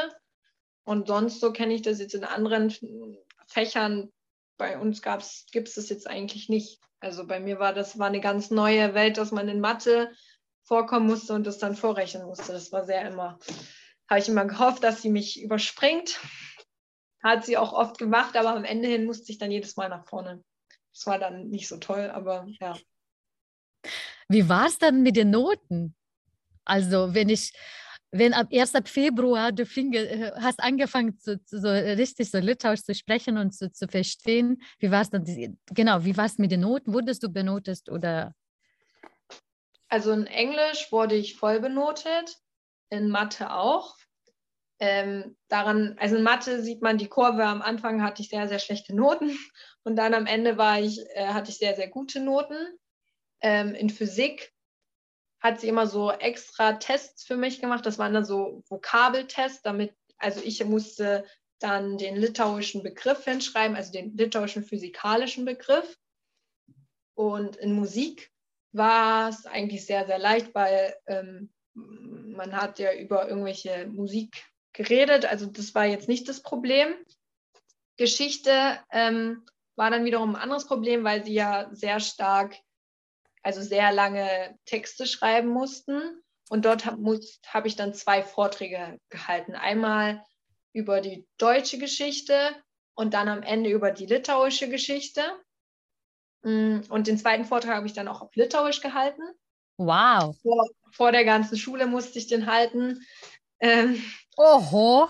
Und 0.82 1.06
sonst 1.06 1.38
so 1.38 1.52
kenne 1.52 1.74
ich 1.74 1.82
das 1.82 2.00
jetzt 2.00 2.14
in 2.14 2.24
anderen 2.24 2.74
Fächern. 3.46 4.12
Bei 4.56 4.76
uns 4.76 5.02
gibt 5.02 5.68
es 5.68 5.74
das 5.74 5.88
jetzt 5.88 6.08
eigentlich 6.08 6.48
nicht. 6.48 6.80
Also 6.98 7.26
bei 7.26 7.38
mir 7.38 7.60
war 7.60 7.74
das 7.74 7.96
war 7.96 8.08
eine 8.08 8.20
ganz 8.20 8.50
neue 8.50 8.94
Welt, 8.94 9.18
dass 9.18 9.30
man 9.30 9.48
in 9.48 9.60
Mathe 9.60 10.10
vorkommen 10.64 11.06
musste 11.06 11.34
und 11.34 11.46
das 11.46 11.58
dann 11.58 11.76
vorrechnen 11.76 12.26
musste. 12.26 12.52
Das 12.52 12.72
war 12.72 12.84
sehr 12.84 13.06
immer, 13.08 13.38
habe 14.08 14.20
ich 14.20 14.28
immer 14.28 14.46
gehofft, 14.46 14.82
dass 14.82 15.02
sie 15.02 15.10
mich 15.10 15.42
überspringt. 15.42 16.20
Hat 17.22 17.44
sie 17.44 17.56
auch 17.56 17.72
oft 17.72 17.98
gemacht, 17.98 18.36
aber 18.36 18.54
am 18.54 18.64
Ende 18.64 18.88
hin 18.88 19.06
musste 19.06 19.32
ich 19.32 19.38
dann 19.38 19.50
jedes 19.50 19.76
Mal 19.76 19.88
nach 19.88 20.06
vorne. 20.06 20.42
Das 20.92 21.06
war 21.06 21.18
dann 21.18 21.48
nicht 21.48 21.68
so 21.68 21.78
toll, 21.78 22.10
aber 22.10 22.46
ja. 22.60 22.76
Wie 24.28 24.48
war 24.48 24.66
es 24.66 24.78
dann 24.78 25.02
mit 25.02 25.16
den 25.16 25.30
Noten? 25.30 25.94
Also, 26.64 27.14
wenn 27.14 27.28
ich, 27.28 27.52
wenn 28.10 28.32
ab 28.32 28.48
1. 28.52 28.72
Februar 28.84 29.52
du 29.52 29.66
fing, 29.66 29.92
äh, 29.92 30.32
hast 30.36 30.60
angefangen, 30.60 31.18
zu, 31.18 31.40
so 31.46 31.68
richtig 31.68 32.30
so 32.30 32.38
Litauisch 32.38 32.82
zu 32.82 32.94
sprechen 32.94 33.38
und 33.38 33.52
zu, 33.54 33.70
zu 33.70 33.88
verstehen, 33.88 34.62
wie 34.78 34.90
war 34.90 35.02
es 35.02 35.10
dann? 35.10 35.24
Genau, 35.72 36.04
wie 36.04 36.16
war 36.16 36.26
es 36.26 36.38
mit 36.38 36.52
den 36.52 36.60
Noten? 36.60 36.92
Wurdest 36.92 37.22
du 37.22 37.28
benotet 37.28 37.88
oder? 37.90 38.34
Also 39.94 40.10
in 40.10 40.26
Englisch 40.26 40.90
wurde 40.90 41.14
ich 41.14 41.36
voll 41.36 41.60
benotet, 41.60 42.36
in 42.90 43.10
Mathe 43.10 43.52
auch. 43.52 43.96
Ähm, 44.80 45.36
daran, 45.46 45.96
also 46.00 46.16
in 46.16 46.24
Mathe 46.24 46.64
sieht 46.64 46.82
man 46.82 46.98
die 46.98 47.06
Kurve. 47.06 47.44
Am 47.44 47.62
Anfang 47.62 48.02
hatte 48.02 48.20
ich 48.20 48.28
sehr, 48.28 48.48
sehr 48.48 48.58
schlechte 48.58 48.92
Noten 48.92 49.38
und 49.84 49.94
dann 49.94 50.12
am 50.12 50.26
Ende 50.26 50.58
war 50.58 50.80
ich, 50.80 50.98
äh, 51.14 51.28
hatte 51.28 51.52
ich 51.52 51.58
sehr, 51.58 51.76
sehr 51.76 51.86
gute 51.86 52.18
Noten 52.18 52.56
ähm, 53.40 53.72
in 53.76 53.88
Physik 53.88 54.52
hat 55.38 55.60
sie 55.60 55.68
immer 55.68 55.86
so 55.86 56.10
extra 56.10 56.72
Tests 56.72 57.22
für 57.22 57.36
mich 57.36 57.60
gemacht. 57.60 57.86
Das 57.86 57.96
waren 57.96 58.14
dann 58.14 58.24
so 58.24 58.64
Vokabeltests, 58.68 59.62
damit, 59.62 59.94
also 60.18 60.40
ich 60.42 60.64
musste 60.64 61.24
dann 61.60 61.98
den 61.98 62.16
litauischen 62.16 62.82
Begriff 62.82 63.22
hinschreiben, 63.24 63.76
also 63.76 63.92
den 63.92 64.16
litauischen 64.16 64.64
physikalischen 64.64 65.44
Begriff. 65.44 65.96
Und 67.14 67.54
in 67.54 67.74
Musik 67.74 68.33
war 68.74 69.28
es 69.28 69.46
eigentlich 69.46 69.86
sehr, 69.86 70.06
sehr 70.06 70.18
leicht, 70.18 70.54
weil 70.54 70.94
ähm, 71.06 71.52
man 71.74 72.56
hat 72.56 72.78
ja 72.78 72.92
über 72.92 73.28
irgendwelche 73.28 73.86
Musik 73.86 74.44
geredet. 74.72 75.24
Also 75.24 75.46
das 75.46 75.74
war 75.74 75.86
jetzt 75.86 76.08
nicht 76.08 76.28
das 76.28 76.42
Problem. 76.42 76.94
Geschichte 77.96 78.78
ähm, 78.90 79.44
war 79.76 79.90
dann 79.90 80.04
wiederum 80.04 80.34
ein 80.34 80.42
anderes 80.42 80.66
Problem, 80.66 81.04
weil 81.04 81.24
sie 81.24 81.34
ja 81.34 81.68
sehr 81.72 82.00
stark 82.00 82.56
also 83.44 83.60
sehr 83.60 83.92
lange 83.92 84.58
Texte 84.64 85.06
schreiben 85.06 85.48
mussten. 85.48 86.22
Und 86.48 86.64
dort 86.64 86.84
habe 86.86 87.20
hab 87.46 87.66
ich 87.66 87.76
dann 87.76 87.94
zwei 87.94 88.22
Vorträge 88.22 88.98
gehalten. 89.10 89.54
Einmal 89.54 90.24
über 90.72 91.00
die 91.00 91.26
deutsche 91.38 91.78
Geschichte 91.78 92.36
und 92.94 93.14
dann 93.14 93.28
am 93.28 93.42
Ende 93.42 93.70
über 93.70 93.92
die 93.92 94.06
litauische 94.06 94.68
Geschichte. 94.68 95.22
Mm, 96.44 96.80
und 96.88 97.06
den 97.06 97.18
zweiten 97.18 97.44
Vortrag 97.44 97.76
habe 97.76 97.86
ich 97.86 97.94
dann 97.94 98.08
auch 98.08 98.20
auf 98.22 98.34
Litauisch 98.36 98.80
gehalten. 98.80 99.22
Wow. 99.76 100.36
Vor, 100.40 100.68
vor 100.92 101.12
der 101.12 101.24
ganzen 101.24 101.58
Schule 101.58 101.86
musste 101.86 102.18
ich 102.18 102.26
den 102.26 102.46
halten. 102.46 103.04
Ähm, 103.60 104.02
Oho. 104.36 105.08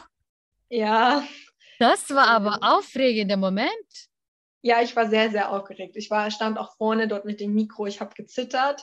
Ja. 0.70 1.24
Das 1.78 2.08
war 2.10 2.28
aber 2.28 2.58
aufregender 2.62 3.36
Moment. 3.36 3.70
Ja, 4.62 4.80
ich 4.80 4.96
war 4.96 5.10
sehr, 5.10 5.30
sehr 5.30 5.50
aufgeregt. 5.50 5.96
Ich 5.96 6.10
war, 6.10 6.30
stand 6.30 6.56
auch 6.56 6.76
vorne 6.76 7.08
dort 7.08 7.26
mit 7.26 7.40
dem 7.40 7.52
Mikro. 7.52 7.86
Ich 7.86 8.00
habe 8.00 8.14
gezittert. 8.14 8.82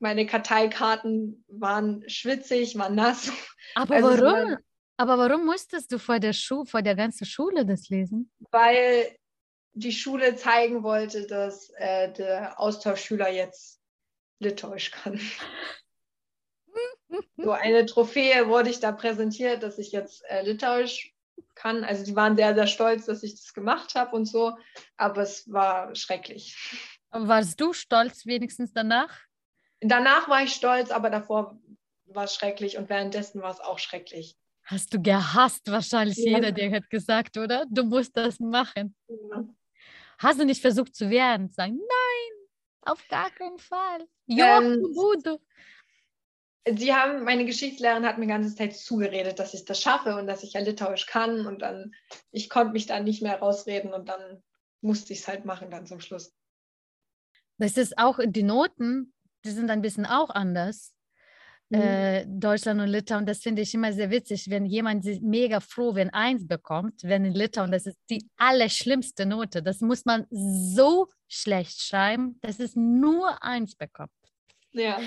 Meine 0.00 0.26
Karteikarten 0.26 1.44
waren 1.46 2.08
schwitzig, 2.08 2.76
waren 2.76 2.96
nass. 2.96 3.30
Aber 3.74 3.94
also 3.94 4.08
warum? 4.08 4.50
So 4.50 4.56
aber 4.98 5.18
warum 5.18 5.44
musstest 5.44 5.92
du 5.92 5.98
vor 5.98 6.18
der 6.18 6.32
Schule, 6.32 6.66
vor 6.66 6.82
der 6.82 6.94
ganzen 6.94 7.26
Schule 7.26 7.66
das 7.66 7.88
lesen? 7.88 8.30
Weil 8.50 9.14
die 9.76 9.92
Schule 9.92 10.36
zeigen 10.36 10.82
wollte, 10.82 11.26
dass 11.26 11.70
äh, 11.76 12.10
der 12.12 12.58
Austauschschüler 12.58 13.28
jetzt 13.28 13.80
Litauisch 14.38 14.90
kann. 14.90 15.20
so 17.36 17.52
eine 17.52 17.84
Trophäe 17.84 18.48
wurde 18.48 18.70
ich 18.70 18.80
da 18.80 18.92
präsentiert, 18.92 19.62
dass 19.62 19.78
ich 19.78 19.92
jetzt 19.92 20.24
äh, 20.28 20.42
Litauisch 20.42 21.14
kann. 21.54 21.84
Also 21.84 22.04
die 22.04 22.16
waren 22.16 22.36
sehr, 22.36 22.54
sehr 22.54 22.66
stolz, 22.66 23.04
dass 23.04 23.22
ich 23.22 23.34
das 23.34 23.52
gemacht 23.52 23.94
habe 23.94 24.16
und 24.16 24.24
so, 24.24 24.56
aber 24.96 25.22
es 25.22 25.50
war 25.52 25.94
schrecklich. 25.94 26.56
Warst 27.10 27.60
du 27.60 27.72
stolz 27.74 28.24
wenigstens 28.24 28.72
danach? 28.72 29.14
Danach 29.80 30.28
war 30.28 30.42
ich 30.42 30.54
stolz, 30.54 30.90
aber 30.90 31.10
davor 31.10 31.58
war 32.06 32.24
es 32.24 32.34
schrecklich 32.34 32.78
und 32.78 32.88
währenddessen 32.88 33.42
war 33.42 33.50
es 33.50 33.60
auch 33.60 33.78
schrecklich. 33.78 34.36
Hast 34.64 34.92
du 34.94 35.00
gehasst, 35.00 35.70
wahrscheinlich 35.70 36.16
ja. 36.16 36.36
jeder, 36.36 36.50
der 36.50 36.72
hat 36.72 36.88
gesagt, 36.88 37.36
oder? 37.36 37.66
Du 37.70 37.84
musst 37.84 38.16
das 38.16 38.40
machen. 38.40 38.96
Ja. 39.08 39.44
Hast 40.18 40.40
du 40.40 40.44
nicht 40.44 40.62
versucht 40.62 40.94
zu 40.94 41.10
wehren, 41.10 41.50
sagen, 41.50 41.76
nein, 41.76 42.46
auf 42.82 43.06
gar 43.08 43.30
keinen 43.30 43.58
Fall. 43.58 44.06
Ja, 44.26 44.60
ähm, 44.60 44.94
sie 46.74 46.94
haben, 46.94 47.24
meine 47.24 47.44
Geschichtslehrerin 47.44 48.06
hat 48.06 48.18
mir 48.18 48.26
die 48.26 48.32
ganze 48.32 48.54
Zeit 48.54 48.74
zugeredet, 48.76 49.38
dass 49.38 49.54
ich 49.54 49.64
das 49.64 49.80
schaffe 49.80 50.16
und 50.16 50.26
dass 50.26 50.42
ich 50.42 50.54
ja 50.54 50.60
Litauisch 50.60 51.06
kann 51.06 51.46
und 51.46 51.62
dann, 51.62 51.94
ich 52.30 52.48
konnte 52.48 52.72
mich 52.72 52.86
dann 52.86 53.04
nicht 53.04 53.22
mehr 53.22 53.38
rausreden 53.38 53.92
und 53.92 54.08
dann 54.08 54.42
musste 54.80 55.12
ich 55.12 55.20
es 55.20 55.28
halt 55.28 55.44
machen 55.44 55.70
dann 55.70 55.86
zum 55.86 56.00
Schluss. 56.00 56.34
Das 57.58 57.76
ist 57.76 57.98
auch, 57.98 58.18
die 58.24 58.42
Noten, 58.42 59.12
die 59.44 59.50
sind 59.50 59.70
ein 59.70 59.82
bisschen 59.82 60.06
auch 60.06 60.30
anders. 60.30 60.95
Mhm. 61.68 61.80
Äh, 61.80 62.26
Deutschland 62.28 62.80
und 62.80 62.88
Litauen, 62.88 63.26
das 63.26 63.40
finde 63.40 63.62
ich 63.62 63.74
immer 63.74 63.92
sehr 63.92 64.10
witzig, 64.10 64.48
wenn 64.48 64.66
jemand 64.66 65.04
mega 65.22 65.58
froh, 65.60 65.94
wenn 65.96 66.10
eins 66.10 66.46
bekommt, 66.46 67.02
wenn 67.02 67.24
in 67.24 67.34
Litauen, 67.34 67.72
das 67.72 67.86
ist 67.86 67.98
die 68.08 68.24
allerschlimmste 68.36 69.26
Note. 69.26 69.62
Das 69.62 69.80
muss 69.80 70.04
man 70.04 70.26
so 70.30 71.08
schlecht 71.26 71.80
schreiben, 71.80 72.38
dass 72.40 72.60
es 72.60 72.76
nur 72.76 73.42
eins 73.42 73.74
bekommt. 73.74 74.10
Ja. 74.70 75.00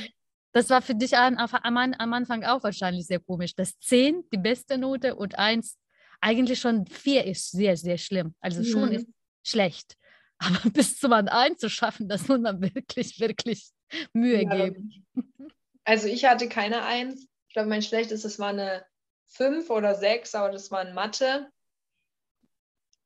Das 0.51 0.69
war 0.69 0.81
für 0.81 0.95
dich 0.95 1.15
am, 1.15 1.37
am, 1.37 1.77
am 1.77 2.13
Anfang 2.13 2.43
auch 2.43 2.63
wahrscheinlich 2.63 3.05
sehr 3.05 3.19
komisch. 3.19 3.55
Das 3.55 3.79
10, 3.79 4.25
die 4.33 4.37
beste 4.37 4.77
Note 4.77 5.15
und 5.15 5.37
1, 5.37 5.77
eigentlich 6.19 6.59
schon 6.59 6.85
4 6.87 7.25
ist 7.25 7.51
sehr, 7.51 7.77
sehr 7.77 7.97
schlimm. 7.97 8.35
Also 8.41 8.63
schon 8.63 8.89
mhm. 8.89 8.95
ist 8.95 9.07
schlecht. 9.43 9.95
Aber 10.39 10.69
bis 10.71 10.97
zum 10.97 11.13
an 11.13 11.29
1 11.29 11.59
zu 11.59 11.69
schaffen, 11.69 12.09
das 12.09 12.27
muss 12.27 12.39
man 12.39 12.59
wirklich, 12.61 13.19
wirklich 13.19 13.69
Mühe 14.11 14.43
ja, 14.43 14.67
geben. 14.67 15.05
Also 15.89 16.07
ich 16.07 16.25
hatte 16.25 16.47
keine 16.47 16.83
1. 16.83 17.27
Ich 17.47 17.53
glaube, 17.53 17.67
mein 17.67 17.81
schlechtestes 17.81 18.37
war 18.37 18.49
eine 18.49 18.85
5 19.25 19.71
oder 19.71 19.95
6, 19.95 20.35
aber 20.35 20.51
das 20.51 20.69
war 20.69 20.87
in 20.87 20.93
Mathe. 20.93 21.51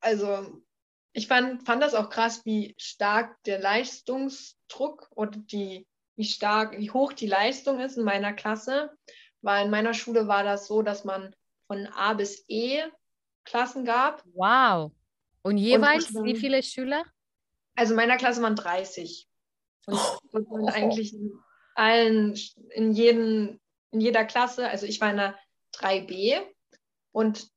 Also 0.02 0.62
ich 1.14 1.30
fand, 1.30 1.66
fand 1.66 1.82
das 1.82 1.94
auch 1.94 2.10
krass, 2.10 2.44
wie 2.44 2.76
stark 2.78 3.42
der 3.44 3.60
Leistungsdruck 3.60 5.10
oder 5.16 5.40
die 5.40 5.88
wie 6.18 6.26
stark, 6.26 6.78
wie 6.78 6.92
hoch 6.92 7.14
die 7.14 7.26
Leistung 7.26 7.80
ist 7.80 7.98
in 7.98 8.04
meiner 8.04 8.34
Klasse, 8.34 8.92
weil 9.42 9.64
in 9.64 9.72
meiner 9.72 9.94
Schule 9.94 10.28
war 10.28 10.44
das 10.44 10.68
so, 10.68 10.82
dass 10.82 11.06
man 11.06 11.34
von 11.68 11.88
A 11.88 12.14
bis 12.16 12.44
E 12.50 12.84
Klassen 13.46 13.86
gab. 13.86 14.26
Wow. 14.34 14.92
Und 15.42 15.56
jeweils 15.56 16.14
Und 16.14 16.26
wie 16.26 16.36
viele 16.36 16.62
Schüler? 16.62 17.06
Also 17.76 17.94
in 17.94 17.96
meiner 17.96 18.18
Klasse 18.18 18.42
waren 18.42 18.58
30. 18.58 19.30
Und 19.86 19.98
sind 20.34 20.68
eigentlich 20.68 21.16
allen, 21.76 22.38
in, 22.70 22.92
jeden, 22.94 23.60
in 23.92 24.02
jeder 24.02 24.26
Klasse, 24.26 24.70
also 24.70 24.86
ich 24.86 25.02
war 25.02 25.12
in 25.12 25.18
der 25.18 25.40
3b 25.76 26.42
und 27.12 27.48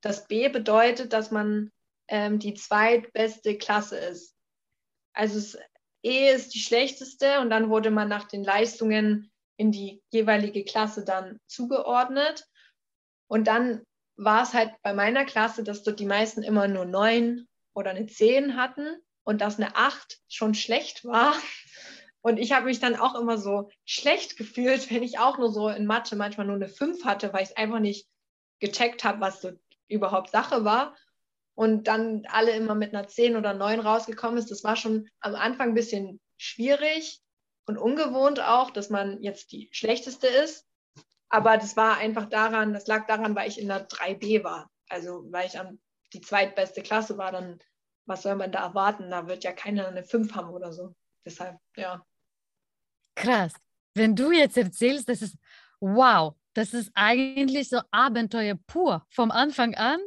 das 0.00 0.26
B 0.28 0.48
bedeutet, 0.48 1.12
dass 1.12 1.30
man 1.30 1.70
ähm, 2.08 2.38
die 2.38 2.54
zweitbeste 2.54 3.58
Klasse 3.58 3.98
ist. 3.98 4.34
Also 5.12 5.38
es 5.38 5.58
E 6.02 6.32
ist 6.32 6.54
die 6.54 6.60
schlechteste 6.60 7.40
und 7.40 7.50
dann 7.50 7.70
wurde 7.70 7.90
man 7.90 8.08
nach 8.08 8.28
den 8.28 8.44
Leistungen 8.44 9.32
in 9.56 9.72
die 9.72 10.00
jeweilige 10.10 10.64
Klasse 10.64 11.04
dann 11.04 11.40
zugeordnet. 11.46 12.46
Und 13.26 13.48
dann 13.48 13.82
war 14.16 14.42
es 14.42 14.54
halt 14.54 14.72
bei 14.82 14.92
meiner 14.92 15.24
Klasse, 15.24 15.64
dass 15.64 15.82
dort 15.82 15.98
die 16.00 16.06
meisten 16.06 16.42
immer 16.42 16.68
nur 16.68 16.84
neun 16.84 17.48
oder 17.74 17.90
eine 17.90 18.06
zehn 18.06 18.56
hatten 18.56 18.96
und 19.24 19.40
dass 19.40 19.58
eine 19.58 19.74
acht 19.76 20.18
schon 20.28 20.54
schlecht 20.54 21.04
war. 21.04 21.34
Und 22.20 22.38
ich 22.38 22.52
habe 22.52 22.66
mich 22.66 22.80
dann 22.80 22.96
auch 22.96 23.14
immer 23.14 23.38
so 23.38 23.70
schlecht 23.84 24.36
gefühlt, 24.36 24.90
wenn 24.90 25.02
ich 25.02 25.18
auch 25.18 25.38
nur 25.38 25.50
so 25.50 25.68
in 25.68 25.86
Mathe 25.86 26.16
manchmal 26.16 26.46
nur 26.46 26.56
eine 26.56 26.68
fünf 26.68 27.04
hatte, 27.04 27.32
weil 27.32 27.44
ich 27.44 27.56
einfach 27.56 27.80
nicht 27.80 28.06
gecheckt 28.60 29.04
habe, 29.04 29.20
was 29.20 29.40
so 29.40 29.52
überhaupt 29.88 30.30
Sache 30.30 30.64
war 30.64 30.96
und 31.54 31.88
dann 31.88 32.24
alle 32.28 32.52
immer 32.52 32.74
mit 32.74 32.94
einer 32.94 33.08
10 33.08 33.36
oder 33.36 33.54
9 33.54 33.80
rausgekommen 33.80 34.38
ist, 34.38 34.50
das 34.50 34.64
war 34.64 34.76
schon 34.76 35.08
am 35.20 35.34
Anfang 35.34 35.70
ein 35.70 35.74
bisschen 35.74 36.20
schwierig 36.36 37.20
und 37.66 37.78
ungewohnt 37.78 38.40
auch, 38.40 38.70
dass 38.70 38.90
man 38.90 39.22
jetzt 39.22 39.52
die 39.52 39.68
schlechteste 39.72 40.26
ist. 40.26 40.66
Aber 41.28 41.56
das 41.56 41.76
war 41.76 41.98
einfach 41.98 42.26
daran, 42.26 42.72
das 42.72 42.86
lag 42.86 43.06
daran, 43.06 43.34
weil 43.36 43.48
ich 43.48 43.60
in 43.60 43.68
der 43.68 43.88
3b 43.88 44.44
war. 44.44 44.70
Also 44.88 45.24
weil 45.30 45.46
ich 45.46 45.58
an 45.58 45.78
die 46.12 46.20
zweitbeste 46.20 46.82
Klasse 46.82 47.18
war, 47.18 47.32
dann 47.32 47.58
was 48.06 48.22
soll 48.22 48.36
man 48.36 48.50
da 48.50 48.60
erwarten? 48.60 49.10
Da 49.10 49.28
wird 49.28 49.44
ja 49.44 49.52
keiner 49.52 49.88
eine 49.88 50.02
5 50.02 50.34
haben 50.34 50.50
oder 50.50 50.72
so. 50.72 50.94
Deshalb, 51.24 51.58
ja. 51.76 52.04
Krass. 53.14 53.52
Wenn 53.94 54.14
du 54.14 54.30
jetzt 54.30 54.56
erzählst, 54.56 55.08
das 55.08 55.22
ist 55.22 55.36
wow, 55.80 56.34
das 56.54 56.74
ist 56.74 56.90
eigentlich 56.94 57.68
so 57.68 57.80
Abenteuer 57.90 58.56
pur 58.66 59.04
vom 59.10 59.30
Anfang 59.30 59.74
an. 59.74 60.00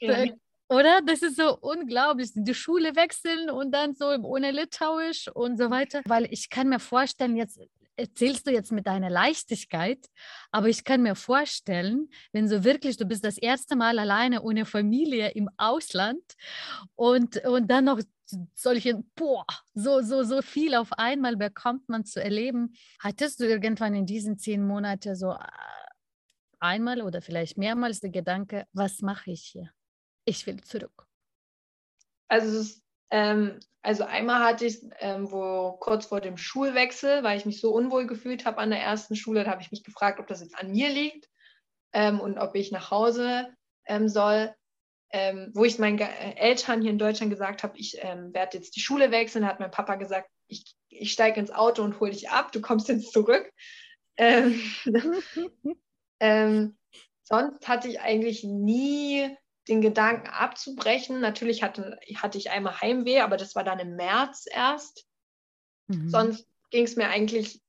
Ja. 0.00 0.26
Oder? 0.68 1.02
Das 1.02 1.22
ist 1.22 1.36
so 1.36 1.58
unglaublich. 1.60 2.30
Die 2.34 2.54
Schule 2.54 2.96
wechseln 2.96 3.50
und 3.50 3.72
dann 3.72 3.94
so 3.94 4.06
ohne 4.06 4.52
Litauisch 4.52 5.28
und 5.28 5.58
so 5.58 5.70
weiter. 5.70 6.00
Weil 6.06 6.26
ich 6.32 6.48
kann 6.48 6.68
mir 6.68 6.80
vorstellen, 6.80 7.36
jetzt 7.36 7.60
erzählst 7.96 8.46
du 8.46 8.50
jetzt 8.50 8.72
mit 8.72 8.86
deiner 8.86 9.10
Leichtigkeit, 9.10 10.06
aber 10.50 10.68
ich 10.68 10.82
kann 10.84 11.02
mir 11.02 11.14
vorstellen, 11.14 12.08
wenn 12.32 12.48
so 12.48 12.64
wirklich, 12.64 12.96
du 12.96 13.04
bist 13.04 13.22
das 13.22 13.36
erste 13.36 13.76
Mal 13.76 13.98
alleine 13.98 14.42
ohne 14.42 14.64
Familie 14.64 15.28
im 15.32 15.50
Ausland 15.58 16.24
und, 16.94 17.44
und 17.44 17.70
dann 17.70 17.84
noch 17.84 18.00
solche, 18.54 19.02
boah, 19.14 19.46
so, 19.74 20.00
so, 20.02 20.22
so 20.22 20.42
viel 20.42 20.74
auf 20.74 20.92
einmal 20.92 21.36
bekommt 21.36 21.88
man 21.88 22.04
zu 22.04 22.22
erleben. 22.22 22.74
Hattest 23.00 23.40
du 23.40 23.44
irgendwann 23.44 23.94
in 23.94 24.06
diesen 24.06 24.38
zehn 24.38 24.66
Monaten 24.66 25.14
so 25.16 25.32
äh, 25.32 25.38
einmal 26.60 27.02
oder 27.02 27.22
vielleicht 27.22 27.58
mehrmals 27.58 28.00
der 28.00 28.10
Gedanke, 28.10 28.66
was 28.72 29.00
mache 29.00 29.30
ich 29.30 29.42
hier? 29.42 29.70
Ich 30.24 30.46
will 30.46 30.60
zurück. 30.62 31.06
Also 32.28 32.64
ähm, 33.10 33.60
also 33.82 34.04
einmal 34.04 34.42
hatte 34.42 34.64
ich, 34.64 34.80
ähm, 35.00 35.30
wo 35.30 35.72
kurz 35.72 36.06
vor 36.06 36.20
dem 36.20 36.38
Schulwechsel, 36.38 37.22
weil 37.22 37.36
ich 37.36 37.44
mich 37.44 37.60
so 37.60 37.72
unwohl 37.72 38.06
gefühlt 38.06 38.46
habe 38.46 38.58
an 38.58 38.70
der 38.70 38.80
ersten 38.80 39.16
Schule, 39.16 39.44
da 39.44 39.50
habe 39.50 39.60
ich 39.60 39.70
mich 39.70 39.84
gefragt, 39.84 40.18
ob 40.18 40.28
das 40.28 40.40
jetzt 40.40 40.56
an 40.56 40.70
mir 40.70 40.88
liegt 40.88 41.28
ähm, 41.92 42.20
und 42.20 42.38
ob 42.38 42.54
ich 42.54 42.72
nach 42.72 42.90
Hause 42.90 43.52
ähm, 43.84 44.08
soll. 44.08 44.54
Ähm, 45.14 45.50
wo 45.52 45.64
ich 45.64 45.78
meinen 45.78 45.98
äh, 45.98 46.36
Eltern 46.36 46.80
hier 46.80 46.90
in 46.90 46.98
Deutschland 46.98 47.30
gesagt 47.30 47.62
habe, 47.62 47.76
ich 47.76 47.98
ähm, 48.00 48.32
werde 48.32 48.56
jetzt 48.56 48.76
die 48.76 48.80
Schule 48.80 49.10
wechseln, 49.10 49.46
hat 49.46 49.60
mein 49.60 49.70
Papa 49.70 49.96
gesagt, 49.96 50.30
ich, 50.48 50.74
ich 50.88 51.12
steige 51.12 51.38
ins 51.38 51.50
Auto 51.50 51.82
und 51.82 52.00
hole 52.00 52.12
dich 52.12 52.30
ab, 52.30 52.50
du 52.52 52.62
kommst 52.62 52.88
jetzt 52.88 53.12
zurück. 53.12 53.52
sonst 57.24 57.68
hatte 57.68 57.88
ich 57.88 58.00
eigentlich 58.00 58.44
nie 58.44 59.36
den 59.68 59.80
Gedanken 59.80 60.28
abzubrechen. 60.28 61.20
Natürlich 61.20 61.62
hatte, 61.62 61.98
hatte 62.16 62.38
ich 62.38 62.50
einmal 62.50 62.80
Heimweh, 62.80 63.20
aber 63.20 63.36
das 63.36 63.54
war 63.54 63.64
dann 63.64 63.78
im 63.78 63.96
März 63.96 64.46
erst. 64.50 65.06
Mhm. 65.88 66.08
Sonst 66.08 66.46
ging 66.70 66.84
es 66.84 66.96
mir 66.96 67.08
eigentlich, 67.08 67.60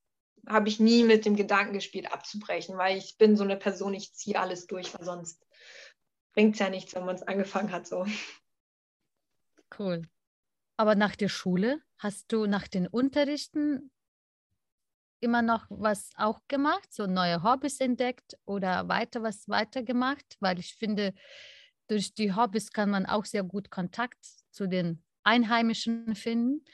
habe 0.48 0.70
ich 0.70 0.80
nie 0.80 1.04
mit 1.04 1.26
dem 1.26 1.36
Gedanken 1.36 1.74
gespielt, 1.74 2.12
abzubrechen, 2.12 2.78
weil 2.78 2.98
ich 2.98 3.18
bin 3.18 3.36
so 3.36 3.44
eine 3.44 3.58
Person, 3.58 3.94
ich 3.94 4.14
ziehe 4.14 4.40
alles 4.40 4.68
durch, 4.68 4.94
weil 4.94 5.06
sonst 5.06 5.46
bringt 6.34 6.56
es 6.56 6.60
ja 6.60 6.70
nichts, 6.70 6.96
wenn 6.96 7.06
man 7.06 7.16
es 7.16 7.24
angefangen 7.24 7.72
hat. 7.72 7.88
So. 7.88 8.06
Cool. 9.78 10.04
Aber 10.78 10.96
nach 10.96 11.16
der 11.16 11.30
Schule 11.30 11.82
hast 11.98 12.32
du 12.32 12.46
nach 12.46 12.68
den 12.68 12.88
Unterrichten 12.88 13.92
immer 15.20 15.42
noch 15.42 15.66
was 15.70 16.10
auch 16.18 16.42
gemacht, 16.48 16.94
so 16.94 17.08
neue 17.08 17.44
Hobbys 17.44 17.80
entdeckt 17.80 18.38
oder 18.46 18.90
weiter 18.90 19.24
was 19.24 19.48
weitergemacht? 19.48 20.36
Weil 20.40 20.60
ich 20.60 20.76
finde, 20.76 21.14
durch 21.88 22.14
die 22.14 22.34
Hobbys 22.36 22.72
kann 22.72 22.90
man 22.90 23.06
auch 23.06 23.26
sehr 23.26 23.44
gut 23.44 23.70
Kontakt 23.70 24.20
zu 24.52 24.68
den 24.68 25.02
Einheimischen 25.24 26.16
finden. 26.16 26.66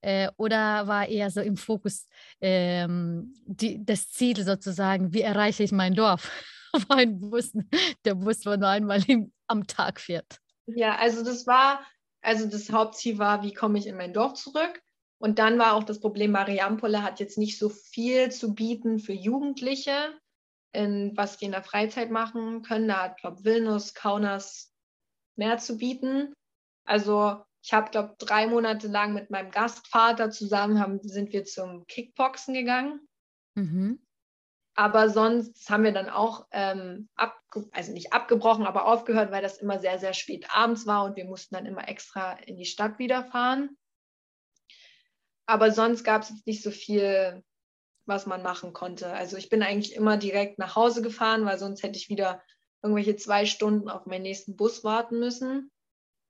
Äh, 0.00 0.30
oder 0.36 0.86
war 0.86 1.08
eher 1.08 1.30
so 1.30 1.40
im 1.40 1.56
Fokus 1.56 2.06
ähm, 2.40 3.34
die, 3.44 3.84
das 3.84 4.10
Ziel 4.10 4.44
sozusagen, 4.44 5.12
wie 5.12 5.22
erreiche 5.22 5.64
ich 5.64 5.72
mein 5.72 5.94
Dorf? 5.94 6.30
Auf 6.72 6.90
einen 6.90 7.20
Bus, 7.20 7.52
der 8.04 8.14
Bus, 8.14 8.44
wo 8.44 8.54
nur 8.56 8.68
einmal 8.68 9.02
im, 9.06 9.32
am 9.46 9.66
Tag 9.66 10.00
fährt. 10.00 10.38
Ja, 10.66 10.96
also 10.96 11.24
das 11.24 11.46
war, 11.46 11.80
also 12.20 12.46
das 12.46 12.70
Hauptziel 12.70 13.18
war, 13.18 13.42
wie 13.42 13.54
komme 13.54 13.78
ich 13.78 13.86
in 13.86 13.96
mein 13.96 14.12
Dorf 14.12 14.34
zurück? 14.34 14.82
Und 15.18 15.38
dann 15.38 15.58
war 15.58 15.74
auch 15.74 15.82
das 15.82 16.00
Problem, 16.00 16.30
Mariampole 16.32 17.02
hat 17.02 17.20
jetzt 17.20 17.38
nicht 17.38 17.58
so 17.58 17.68
viel 17.68 18.30
zu 18.30 18.54
bieten 18.54 18.98
für 18.98 19.12
Jugendliche 19.12 20.16
in, 20.72 21.16
was 21.16 21.38
die 21.38 21.46
in 21.46 21.52
der 21.52 21.62
Freizeit 21.62 22.10
machen 22.10 22.62
können. 22.62 22.88
Da 22.88 23.04
hat, 23.04 23.18
glaube 23.18 23.44
Vilnius, 23.44 23.94
Kaunas 23.94 24.72
mehr 25.36 25.58
zu 25.58 25.78
bieten. 25.78 26.32
Also 26.84 27.42
ich 27.62 27.72
habe, 27.72 27.90
glaube 27.90 28.14
drei 28.18 28.46
Monate 28.46 28.86
lang 28.86 29.12
mit 29.12 29.30
meinem 29.30 29.50
Gastvater 29.50 30.30
zusammen 30.30 30.78
haben, 30.78 31.00
sind 31.02 31.32
wir 31.32 31.44
zum 31.44 31.86
Kickboxen 31.86 32.54
gegangen. 32.54 33.00
Mhm. 33.54 34.00
Aber 34.78 35.10
sonst 35.10 35.68
haben 35.68 35.82
wir 35.82 35.90
dann 35.90 36.08
auch, 36.08 36.46
ähm, 36.52 37.08
also 37.72 37.92
nicht 37.92 38.12
abgebrochen, 38.12 38.64
aber 38.64 38.86
aufgehört, 38.86 39.32
weil 39.32 39.42
das 39.42 39.58
immer 39.58 39.80
sehr, 39.80 39.98
sehr 39.98 40.14
spät 40.14 40.46
abends 40.54 40.86
war 40.86 41.04
und 41.04 41.16
wir 41.16 41.24
mussten 41.24 41.56
dann 41.56 41.66
immer 41.66 41.88
extra 41.88 42.34
in 42.34 42.56
die 42.56 42.64
Stadt 42.64 43.00
wieder 43.00 43.24
fahren. 43.24 43.76
Aber 45.46 45.72
sonst 45.72 46.04
gab 46.04 46.22
es 46.22 46.30
jetzt 46.30 46.46
nicht 46.46 46.62
so 46.62 46.70
viel 46.70 47.42
was 48.06 48.26
man 48.26 48.42
machen 48.42 48.72
konnte. 48.72 49.12
Also 49.12 49.36
ich 49.36 49.48
bin 49.48 49.62
eigentlich 49.62 49.96
immer 49.96 50.16
direkt 50.16 50.60
nach 50.60 50.76
Hause 50.76 51.02
gefahren, 51.02 51.44
weil 51.44 51.58
sonst 51.58 51.82
hätte 51.82 51.98
ich 51.98 52.08
wieder 52.08 52.40
irgendwelche 52.80 53.16
zwei 53.16 53.46
Stunden 53.46 53.88
auf 53.88 54.06
meinen 54.06 54.22
nächsten 54.22 54.56
Bus 54.56 54.84
warten 54.84 55.18
müssen. 55.18 55.72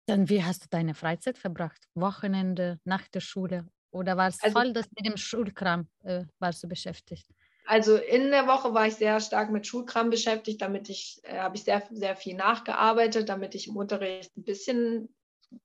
Dann 0.07 0.31
wie 0.31 0.43
hast 0.43 0.65
du 0.65 0.69
deine 0.71 0.95
Freizeit 0.95 1.37
verbracht? 1.37 1.87
Wochenende, 1.95 2.81
nach 2.85 3.07
der 3.09 3.21
Schule? 3.21 3.69
Oder 3.91 4.17
war 4.17 4.29
es 4.29 4.43
also, 4.43 4.59
voll 4.59 4.73
das 4.73 4.87
mit 4.97 5.07
dem 5.07 5.19
Schulkram 5.19 5.87
äh, 6.03 6.25
warst 6.39 6.63
du 6.65 6.69
beschäftigt? 6.69 7.29
Also 7.69 7.97
in 7.97 8.31
der 8.31 8.47
Woche 8.47 8.73
war 8.73 8.87
ich 8.87 8.95
sehr 8.95 9.21
stark 9.21 9.51
mit 9.51 9.67
Schulkram 9.67 10.09
beschäftigt, 10.09 10.63
damit 10.63 10.89
ich, 10.89 11.21
äh, 11.25 11.37
habe 11.41 11.55
ich 11.55 11.65
sehr, 11.65 11.87
sehr 11.91 12.17
viel 12.17 12.35
nachgearbeitet, 12.35 13.29
damit 13.29 13.55
ich 13.55 13.69
im 13.69 13.77
Unterricht 13.77 14.35
ein 14.39 14.43
bisschen, 14.43 15.15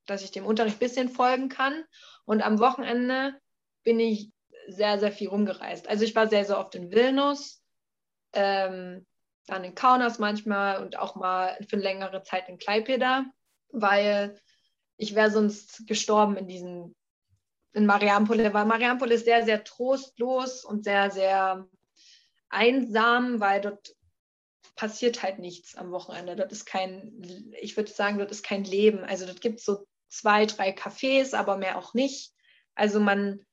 dass 0.06 0.22
ich 0.22 0.32
dem 0.32 0.46
Unterricht 0.46 0.76
ein 0.76 0.86
bisschen 0.86 1.08
folgen 1.08 1.48
kann. 1.48 1.86
Und 2.26 2.42
am 2.42 2.60
Wochenende 2.60 3.40
bin 3.84 4.02
ich 4.02 4.32
sehr, 4.68 5.00
sehr 5.00 5.14
viel 5.14 5.30
rumgereist. 5.30 5.88
Also 5.88 6.04
ich 6.04 6.14
war 6.14 6.28
sehr, 6.28 6.44
sehr 6.44 6.60
oft 6.60 6.76
in 6.76 6.92
Vilnius, 6.92 7.64
ähm, 8.34 9.06
dann 9.48 9.64
in 9.64 9.74
Kaunas 9.74 10.20
manchmal 10.20 10.84
und 10.84 11.00
auch 11.00 11.16
mal 11.16 11.58
für 11.70 11.78
längere 11.78 12.22
Zeit 12.24 12.50
in 12.50 12.58
Klaipeda, 12.58 13.24
weil 13.72 14.38
ich 14.98 15.16
wäre 15.16 15.32
sonst 15.32 15.88
gestorben 15.88 16.36
in 16.36 16.50
diesen, 16.50 16.96
in 17.72 17.86
Mariampol, 17.86 18.54
weil 18.54 18.66
Mariampol 18.66 19.14
ist 19.14 19.24
sehr, 19.24 19.46
sehr 19.46 19.64
trostlos 19.64 20.66
und 20.66 20.84
sehr, 20.84 21.10
sehr 21.10 21.66
einsam, 22.54 23.40
weil 23.40 23.62
dort 23.62 23.96
passiert 24.76 25.22
halt 25.24 25.40
nichts 25.40 25.76
am 25.76 25.92
Wochenende. 25.92 26.36
Dort 26.36 26.52
ist 26.52 26.66
kein, 26.66 27.52
ich 27.62 27.78
würde 27.78 27.92
sagen, 27.92 28.18
dort 28.18 28.32
ist 28.32 28.44
kein 28.44 28.64
Leben. 28.64 29.04
Also 29.04 29.26
dort 29.26 29.42
gibt 29.42 29.60
es 29.60 29.66
so 29.66 29.86
zwei, 30.10 30.46
drei 30.46 30.72
Cafés, 30.72 31.36
aber 31.36 31.58
mehr 31.58 31.78
auch 31.78 31.94
nicht. 31.94 32.34
Also 32.76 33.00
man, 33.00 33.46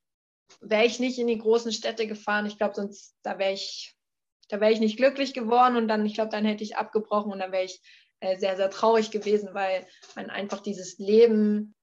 wäre 0.60 0.84
ich 0.84 0.98
nicht 0.98 1.18
in 1.18 1.26
die 1.26 1.38
großen 1.38 1.72
Städte 1.72 2.06
gefahren. 2.06 2.46
Ich 2.46 2.56
glaube, 2.56 2.74
sonst, 2.74 3.16
da 3.22 3.38
wäre 3.38 3.52
ich, 3.52 3.96
da 4.48 4.60
wäre 4.60 4.72
ich 4.72 4.80
nicht 4.80 4.96
glücklich 4.96 5.32
geworden 5.32 5.76
und 5.76 5.88
dann, 5.88 6.04
ich 6.04 6.14
glaube, 6.14 6.30
dann 6.30 6.44
hätte 6.44 6.64
ich 6.64 6.76
abgebrochen 6.76 7.32
und 7.32 7.38
dann 7.38 7.52
wäre 7.52 7.64
ich 7.64 7.80
äh, 8.20 8.36
sehr, 8.38 8.56
sehr 8.56 8.70
traurig 8.70 9.10
gewesen, 9.10 9.50
weil 9.52 9.86
man 10.16 10.30
einfach 10.30 10.60
dieses 10.60 10.98
Leben 10.98 11.74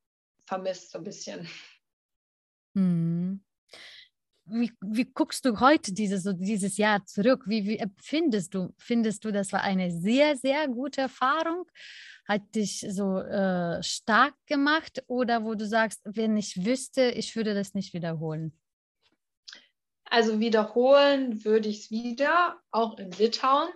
vermisst 0.45 0.91
so 0.91 0.97
ein 0.97 1.03
bisschen. 1.03 1.49
Hm. 2.76 3.16
Wie, 4.49 4.71
wie 4.81 5.05
guckst 5.05 5.43
du 5.45 5.59
heute 5.59 5.93
dieses, 5.93 6.23
so 6.23 6.33
dieses 6.33 6.77
Jahr 6.77 7.05
zurück? 7.05 7.43
Wie, 7.47 7.65
wie 7.65 7.77
empfindest 7.77 8.53
du? 8.53 8.73
Findest 8.77 9.25
du, 9.25 9.31
das 9.31 9.51
war 9.51 9.61
eine 9.61 9.91
sehr, 9.91 10.37
sehr 10.37 10.67
gute 10.67 11.01
Erfahrung? 11.01 11.65
Hat 12.25 12.55
dich 12.55 12.85
so 12.89 13.19
äh, 13.19 13.81
stark 13.83 14.35
gemacht 14.45 15.03
oder 15.07 15.43
wo 15.43 15.55
du 15.55 15.65
sagst, 15.65 16.01
wenn 16.05 16.37
ich 16.37 16.65
wüsste, 16.65 17.11
ich 17.11 17.35
würde 17.35 17.53
das 17.53 17.73
nicht 17.73 17.93
wiederholen? 17.93 18.57
Also 20.05 20.39
wiederholen 20.39 21.43
würde 21.43 21.67
ich 21.67 21.85
es 21.85 21.91
wieder, 21.91 22.57
auch 22.71 22.97
in 22.99 23.11
Litauen. 23.11 23.69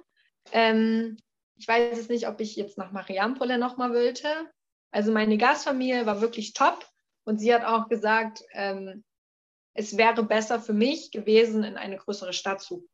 Ähm, 0.53 1.17
ich 1.57 1.67
weiß 1.67 1.97
jetzt 1.97 2.09
nicht, 2.09 2.27
ob 2.27 2.39
ich 2.39 2.55
jetzt 2.55 2.77
nach 2.77 2.91
Mariampole 2.91 3.57
nochmal 3.57 3.93
wollte. 3.93 4.27
Also 4.91 5.11
meine 5.11 5.37
Gastfamilie 5.37 6.05
war 6.05 6.21
wirklich 6.21 6.53
top 6.53 6.85
und 7.23 7.39
sie 7.39 7.53
hat 7.53 7.65
auch 7.65 7.87
gesagt, 7.87 8.43
ähm, 8.53 9.03
es 9.73 9.97
wäre 9.97 10.23
besser 10.23 10.59
für 10.59 10.73
mich 10.73 11.11
gewesen, 11.11 11.63
in 11.63 11.77
eine 11.77 11.97
größere 11.97 12.33
Stadt 12.33 12.61
zu, 12.61 12.87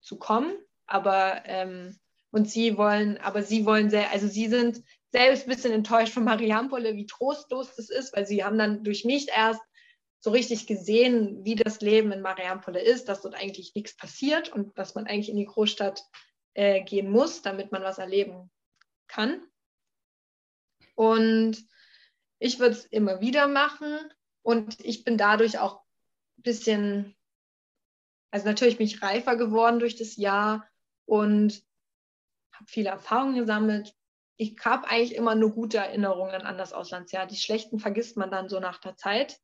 zu 0.00 0.18
kommen. 0.18 0.56
Aber 0.86 1.42
ähm, 1.46 1.98
und 2.30 2.50
sie 2.50 2.76
wollen, 2.76 3.18
aber 3.18 3.42
sie 3.42 3.64
wollen 3.64 3.90
sehr, 3.90 4.10
also 4.10 4.28
sie 4.28 4.48
sind 4.48 4.82
selbst 5.10 5.46
ein 5.46 5.54
bisschen 5.54 5.72
enttäuscht 5.72 6.12
von 6.12 6.24
Mariampole, 6.24 6.94
wie 6.94 7.06
trostlos 7.06 7.74
das 7.76 7.88
ist, 7.88 8.14
weil 8.14 8.26
sie 8.26 8.44
haben 8.44 8.58
dann 8.58 8.84
durch 8.84 9.04
mich 9.04 9.28
erst 9.28 9.62
so 10.20 10.30
richtig 10.30 10.66
gesehen, 10.66 11.44
wie 11.44 11.54
das 11.54 11.80
Leben 11.80 12.12
in 12.12 12.20
Mariampole 12.20 12.80
ist, 12.80 13.08
dass 13.08 13.22
dort 13.22 13.34
eigentlich 13.34 13.74
nichts 13.74 13.96
passiert 13.96 14.52
und 14.52 14.76
dass 14.76 14.94
man 14.94 15.06
eigentlich 15.06 15.28
in 15.28 15.36
die 15.36 15.46
Großstadt 15.46 16.02
äh, 16.54 16.82
gehen 16.82 17.10
muss, 17.10 17.42
damit 17.42 17.72
man 17.72 17.82
was 17.82 17.98
erleben 17.98 18.50
kann. 19.06 19.40
Und 20.94 21.64
ich 22.38 22.58
würde 22.58 22.74
es 22.74 22.84
immer 22.86 23.20
wieder 23.20 23.46
machen 23.46 23.98
und 24.42 24.80
ich 24.84 25.04
bin 25.04 25.16
dadurch 25.16 25.58
auch 25.58 25.85
bisschen, 26.46 27.14
also 28.30 28.46
natürlich 28.46 28.78
bin 28.78 28.86
ich 28.86 29.02
reifer 29.02 29.36
geworden 29.36 29.78
durch 29.78 29.96
das 29.96 30.16
Jahr 30.16 30.66
und 31.04 31.62
habe 32.52 32.66
viele 32.66 32.88
Erfahrungen 32.88 33.36
gesammelt, 33.36 33.94
ich 34.38 34.56
habe 34.64 34.86
eigentlich 34.88 35.14
immer 35.14 35.34
nur 35.34 35.52
gute 35.52 35.78
Erinnerungen 35.78 36.42
an 36.42 36.58
das 36.58 36.72
Auslandsjahr. 36.72 37.26
Die 37.26 37.36
schlechten 37.36 37.78
vergisst 37.78 38.16
man 38.16 38.30
dann 38.30 38.48
so 38.48 38.60
nach 38.60 38.78
der 38.78 38.96
Zeit. 38.96 39.38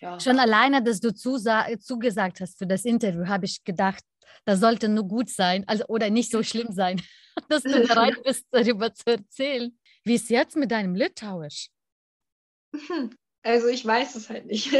Ja. 0.00 0.18
Schon 0.18 0.40
alleine, 0.40 0.82
dass 0.82 1.00
du 1.00 1.14
zugesagt 1.14 2.40
hast 2.40 2.58
für 2.58 2.66
das 2.66 2.84
Interview, 2.84 3.26
habe 3.26 3.44
ich 3.44 3.62
gedacht, 3.62 4.02
das 4.44 4.60
sollte 4.60 4.88
nur 4.88 5.06
gut 5.06 5.28
sein 5.28 5.64
also, 5.68 5.84
oder 5.86 6.10
nicht 6.10 6.30
so 6.30 6.42
schlimm 6.42 6.72
sein, 6.72 7.00
dass 7.48 7.62
du 7.62 7.86
bereit 7.86 8.20
bist, 8.24 8.46
darüber 8.50 8.92
zu 8.92 9.06
erzählen. 9.06 9.78
Wie 10.04 10.14
ist 10.14 10.30
jetzt 10.30 10.56
mit 10.56 10.70
deinem 10.70 10.94
Litauisch? 10.94 11.68
Also 13.42 13.68
ich 13.68 13.86
weiß 13.86 14.16
es 14.16 14.28
halt 14.28 14.44
nicht. 14.44 14.70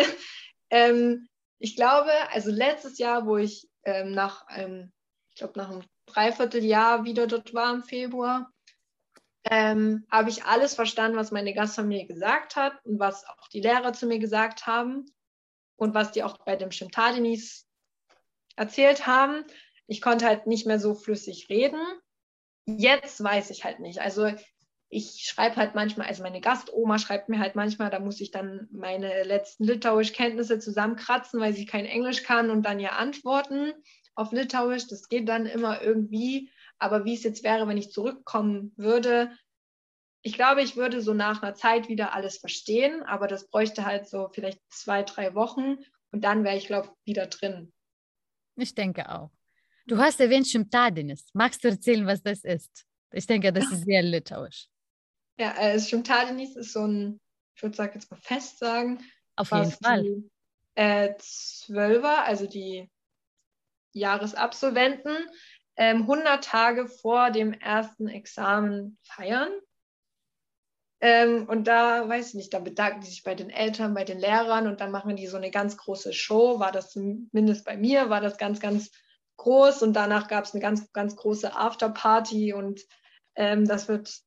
Ähm, 0.71 1.29
ich 1.59 1.77
glaube, 1.77 2.11
also 2.33 2.51
letztes 2.51 2.99
Jahr, 2.99 3.27
wo 3.27 3.37
ich 3.37 3.69
ähm, 3.85 4.13
nach 4.13 4.47
einem, 4.47 4.93
ich 5.31 5.37
glaube 5.37 5.59
nach 5.59 5.71
einem 5.71 5.83
Dreivierteljahr 6.07 7.05
wieder 7.05 7.27
dort 7.27 7.53
war 7.55 7.75
im 7.75 7.83
Februar, 7.83 8.51
ähm, 9.45 10.07
habe 10.11 10.31
ich 10.31 10.45
alles 10.45 10.75
verstanden, 10.75 11.17
was 11.17 11.31
meine 11.31 11.55
Gastfamilie 11.55 12.07
gesagt 12.07 12.57
hat 12.57 12.75
und 12.85 12.99
was 12.99 13.27
auch 13.27 13.49
die 13.49 13.61
Lehrer 13.61 13.93
zu 13.93 14.07
mir 14.07 14.19
gesagt 14.19 14.67
haben 14.67 15.07
und 15.77 15.95
was 15.95 16.13
die 16.13 16.23
auch 16.23 16.39
bei 16.45 16.57
dem 16.57 16.71
Shimtadinis 16.71 17.67
erzählt 18.57 19.07
haben. 19.07 19.45
Ich 19.87 20.01
konnte 20.01 20.27
halt 20.27 20.47
nicht 20.47 20.67
mehr 20.67 20.79
so 20.79 20.95
flüssig 20.95 21.49
reden. 21.49 21.81
Jetzt 22.67 23.23
weiß 23.23 23.51
ich 23.51 23.65
halt 23.65 23.81
nicht. 23.81 24.01
Also 24.01 24.31
ich 24.91 25.25
schreibe 25.25 25.57
halt 25.57 25.77
manchmal, 25.77 26.09
also 26.09 26.25
meine 26.25 26.41
Gastoma 26.41 26.99
schreibt 26.99 27.29
mir 27.29 27.39
halt 27.39 27.55
manchmal, 27.55 27.91
da 27.91 28.01
muss 28.01 28.21
ich 28.21 28.33
dann 28.33 28.69
meine 28.73 29.23
letzten 29.23 29.65
Litauisch-Kenntnisse 29.65 30.59
zusammenkratzen, 30.59 31.41
weil 31.41 31.55
sie 31.55 31.65
kein 31.65 31.87
Englisch 31.87 32.25
kann 32.25 32.51
und 32.51 32.65
dann 32.65 32.81
ja 32.81 32.91
antworten 32.91 33.73
auf 34.17 34.33
Litauisch. 34.33 34.89
Das 34.89 35.09
geht 35.09 35.29
dann 35.29 35.47
immer 35.47 35.81
irgendwie. 35.81 36.51
Aber 36.81 37.05
wie 37.05 37.15
es 37.15 37.23
jetzt 37.23 37.45
wäre, 37.45 37.69
wenn 37.69 37.77
ich 37.77 37.93
zurückkommen 37.93 38.73
würde, 38.77 39.31
ich 40.23 40.35
glaube, 40.35 40.61
ich 40.61 40.77
würde 40.77 41.01
so 41.01 41.15
nach 41.15 41.41
einer 41.41 41.55
Zeit 41.55 41.89
wieder 41.89 42.13
alles 42.13 42.39
verstehen, 42.39 43.03
aber 43.05 43.29
das 43.29 43.49
bräuchte 43.49 43.87
halt 43.87 44.09
so 44.09 44.29
vielleicht 44.33 44.61
zwei, 44.69 45.03
drei 45.05 45.35
Wochen 45.35 45.79
und 46.11 46.25
dann 46.25 46.43
wäre 46.43 46.57
ich, 46.57 46.67
glaube 46.67 46.89
ich, 46.89 47.13
wieder 47.13 47.27
drin. 47.27 47.73
Ich 48.57 48.75
denke 48.75 49.09
auch. 49.09 49.31
Du 49.87 49.99
hast 49.99 50.21
erwähnt 50.21 50.49
Schimtadinis. 50.49 51.31
Magst 51.33 51.63
du 51.63 51.69
erzählen, 51.69 52.07
was 52.07 52.23
das 52.23 52.45
ist? 52.45 52.85
Ich 53.13 53.27
denke, 53.27 53.53
das 53.53 53.71
ist 53.73 53.85
sehr 53.85 54.03
litauisch. 54.03 54.70
Ja, 55.41 55.57
äh, 55.57 55.81
Schimtadinis 55.81 56.55
ist 56.55 56.75
so 56.75 56.87
ein, 56.87 57.19
ich 57.57 57.63
würde 57.63 57.75
sagen 57.75 57.93
jetzt 57.95 58.11
mal 58.11 58.21
fest 58.21 58.59
sagen. 58.59 59.03
Auf 59.37 59.51
jeden 59.53 59.71
Fall. 59.71 60.03
Die, 60.03 60.31
äh, 60.75 61.15
Zwölfer, 61.19 62.25
also 62.25 62.47
die 62.47 62.91
Jahresabsolventen, 63.93 65.17
ähm, 65.77 66.03
100 66.03 66.45
Tage 66.45 66.89
vor 66.89 67.31
dem 67.31 67.55
ersten 67.55 68.07
Examen 68.07 68.99
feiern. 69.03 69.51
Ähm, 71.01 71.49
und 71.49 71.65
da, 71.65 72.07
weiß 72.07 72.29
ich 72.29 72.35
nicht, 72.35 72.53
da 72.53 72.59
bedanken 72.59 73.01
die 73.01 73.07
sich 73.07 73.23
bei 73.23 73.35
den 73.35 73.49
Eltern, 73.49 73.95
bei 73.95 74.05
den 74.05 74.19
Lehrern 74.19 74.67
und 74.67 74.83
dann 74.83 74.91
machen 74.91 75.17
die 75.17 75.27
so 75.27 75.39
eine 75.39 75.51
ganz 75.51 75.79
große 75.79 76.13
Show. 76.13 76.61
War 76.61 76.71
das 76.71 76.91
zumindest 76.91 77.65
bei 77.65 77.79
mir, 77.79 78.11
war 78.11 78.21
das 78.21 78.37
ganz, 78.37 78.61
ganz 78.61 78.91
groß 79.39 79.83
und 79.85 79.95
danach 79.95 80.29
gab 80.29 80.45
es 80.45 80.53
eine 80.53 80.61
ganz, 80.61 80.93
ganz 80.93 81.17
große 81.17 81.57
Afterparty 81.57 82.53
und 82.53 82.83
ähm, 83.37 83.67
das 83.67 83.89
wird, 83.89 84.21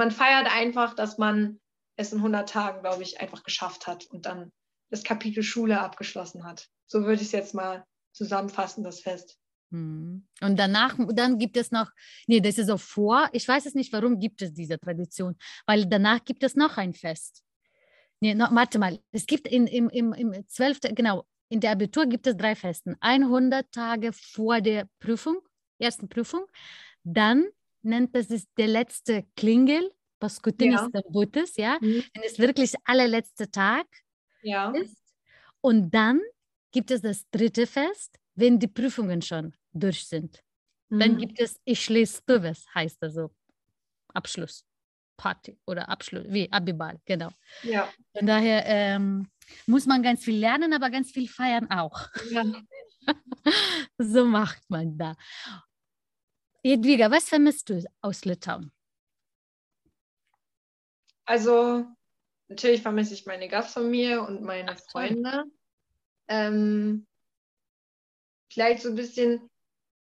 man 0.00 0.10
feiert 0.10 0.50
einfach, 0.50 0.94
dass 0.94 1.18
man 1.18 1.60
es 1.96 2.12
in 2.12 2.20
100 2.20 2.48
Tagen, 2.48 2.80
glaube 2.80 3.02
ich, 3.02 3.20
einfach 3.20 3.42
geschafft 3.42 3.86
hat 3.86 4.06
und 4.06 4.24
dann 4.24 4.50
das 4.88 5.02
Kapitel 5.04 5.42
Schule 5.42 5.78
abgeschlossen 5.78 6.44
hat. 6.44 6.68
So 6.86 7.02
würde 7.02 7.20
ich 7.20 7.28
es 7.28 7.32
jetzt 7.32 7.52
mal 7.52 7.84
zusammenfassen, 8.12 8.82
das 8.82 9.00
Fest. 9.00 9.36
Hm. 9.70 10.26
Und 10.40 10.58
danach, 10.58 10.96
dann 11.12 11.36
gibt 11.36 11.58
es 11.58 11.70
noch, 11.70 11.90
nee, 12.26 12.40
das 12.40 12.56
ist 12.56 12.68
so 12.68 12.78
vor, 12.78 13.28
ich 13.32 13.46
weiß 13.46 13.66
es 13.66 13.74
nicht, 13.74 13.92
warum 13.92 14.18
gibt 14.18 14.40
es 14.40 14.54
diese 14.54 14.80
Tradition, 14.80 15.36
weil 15.66 15.84
danach 15.84 16.24
gibt 16.24 16.42
es 16.44 16.56
noch 16.56 16.78
ein 16.78 16.94
Fest. 16.94 17.44
Nee, 18.20 18.34
no, 18.34 18.46
warte 18.52 18.78
mal, 18.78 18.98
es 19.12 19.26
gibt 19.26 19.46
in, 19.48 19.66
im, 19.66 19.90
im, 19.90 20.14
im 20.14 20.48
12., 20.48 20.80
genau, 20.94 21.26
in 21.50 21.60
der 21.60 21.72
Abitur 21.72 22.06
gibt 22.06 22.26
es 22.26 22.38
drei 22.38 22.54
Festen. 22.56 22.96
100 23.00 23.70
Tage 23.70 24.14
vor 24.14 24.62
der 24.62 24.88
Prüfung, 24.98 25.40
ersten 25.78 26.08
Prüfung, 26.08 26.46
dann 27.04 27.44
nennt 27.82 28.14
es 28.16 28.28
sich 28.28 28.44
der 28.56 28.68
letzte 28.68 29.24
Klingel, 29.36 29.90
Paskutinis 30.18 30.82
ja. 30.92 31.00
Buttes, 31.08 31.56
ja, 31.56 31.78
mhm. 31.80 32.04
wenn 32.14 32.22
es 32.22 32.38
wirklich 32.38 32.74
allerletzte 32.84 33.50
Tag 33.50 33.86
ja. 34.42 34.70
ist. 34.72 34.96
Und 35.60 35.90
dann 35.90 36.20
gibt 36.72 36.90
es 36.90 37.02
das 37.02 37.28
dritte 37.30 37.66
Fest, 37.66 38.18
wenn 38.34 38.58
die 38.58 38.68
Prüfungen 38.68 39.22
schon 39.22 39.54
durch 39.72 40.06
sind. 40.06 40.42
Mhm. 40.88 40.98
Dann 40.98 41.18
gibt 41.18 41.40
es 41.40 41.60
Ich 41.64 41.84
schließe 41.84 42.22
Tuves, 42.26 42.66
heißt 42.74 43.02
also 43.02 43.30
Abschluss. 44.08 44.64
Party 45.20 45.58
oder 45.66 45.86
Abschluss, 45.90 46.24
wie 46.28 46.50
Abibal, 46.50 46.98
genau. 47.04 47.28
Ja. 47.62 47.90
Von 48.16 48.26
daher 48.26 48.64
ähm, 48.64 49.28
muss 49.66 49.84
man 49.84 50.02
ganz 50.02 50.24
viel 50.24 50.38
lernen, 50.38 50.72
aber 50.72 50.88
ganz 50.88 51.10
viel 51.10 51.28
feiern 51.28 51.70
auch. 51.70 52.08
Ja. 52.30 52.42
so 53.98 54.24
macht 54.24 54.62
man 54.70 54.96
da. 54.96 55.14
Edwiga, 56.62 57.10
was 57.10 57.28
vermisst 57.28 57.68
du 57.70 57.82
aus 58.00 58.24
Litauen? 58.24 58.70
Also, 61.24 61.86
natürlich 62.48 62.82
vermisse 62.82 63.14
ich 63.14 63.26
meine 63.26 63.48
Gastfamilie 63.48 64.20
und 64.20 64.42
meine 64.42 64.72
Ach, 64.72 64.90
Freunde. 64.90 65.44
Ähm, 66.28 67.06
vielleicht 68.52 68.82
so 68.82 68.90
ein 68.90 68.94
bisschen, 68.94 69.48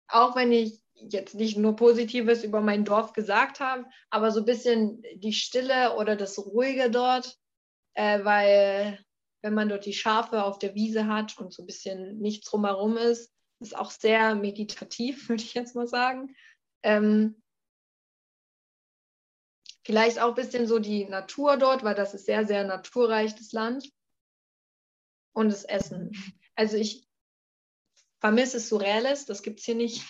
auch 0.08 0.34
wenn 0.36 0.52
ich 0.52 0.80
jetzt 0.94 1.34
nicht 1.34 1.56
nur 1.56 1.76
Positives 1.76 2.42
über 2.42 2.60
mein 2.60 2.84
Dorf 2.84 3.12
gesagt 3.12 3.60
habe, 3.60 3.86
aber 4.10 4.32
so 4.32 4.40
ein 4.40 4.46
bisschen 4.46 5.02
die 5.14 5.32
Stille 5.32 5.96
oder 5.96 6.16
das 6.16 6.38
Ruhige 6.38 6.90
dort, 6.90 7.38
äh, 7.94 8.24
weil 8.24 8.98
wenn 9.42 9.54
man 9.54 9.68
dort 9.68 9.86
die 9.86 9.92
Schafe 9.92 10.44
auf 10.44 10.58
der 10.58 10.74
Wiese 10.74 11.06
hat 11.06 11.38
und 11.38 11.52
so 11.52 11.62
ein 11.62 11.66
bisschen 11.66 12.18
nichts 12.18 12.50
drumherum 12.50 12.96
ist, 12.96 13.32
ist 13.60 13.76
auch 13.76 13.90
sehr 13.90 14.34
meditativ, 14.34 15.28
würde 15.28 15.42
ich 15.42 15.54
jetzt 15.54 15.74
mal 15.74 15.86
sagen. 15.86 16.34
Ähm, 16.82 17.42
vielleicht 19.84 20.20
auch 20.20 20.28
ein 20.28 20.34
bisschen 20.34 20.66
so 20.66 20.78
die 20.78 21.06
Natur 21.06 21.56
dort, 21.56 21.82
weil 21.82 21.94
das 21.94 22.14
ist 22.14 22.26
sehr, 22.26 22.46
sehr 22.46 22.64
naturreich, 22.64 23.34
das 23.34 23.52
Land. 23.52 23.90
Und 25.32 25.50
das 25.50 25.64
Essen. 25.64 26.12
Also 26.54 26.76
ich 26.76 27.08
vermisse 28.20 28.60
Surreales, 28.60 29.24
das 29.24 29.42
gibt 29.42 29.60
es 29.60 29.64
hier 29.64 29.76
nicht. 29.76 30.04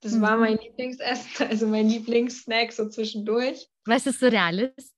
Das 0.00 0.12
mhm. 0.12 0.20
war 0.22 0.36
mein 0.36 0.58
Lieblingsessen, 0.58 1.46
also 1.50 1.66
mein 1.66 1.88
Lieblingssnack 1.88 2.72
so 2.72 2.88
zwischendurch. 2.88 3.68
Was 3.84 4.06
ist 4.06 4.20
Surreales? 4.20 4.94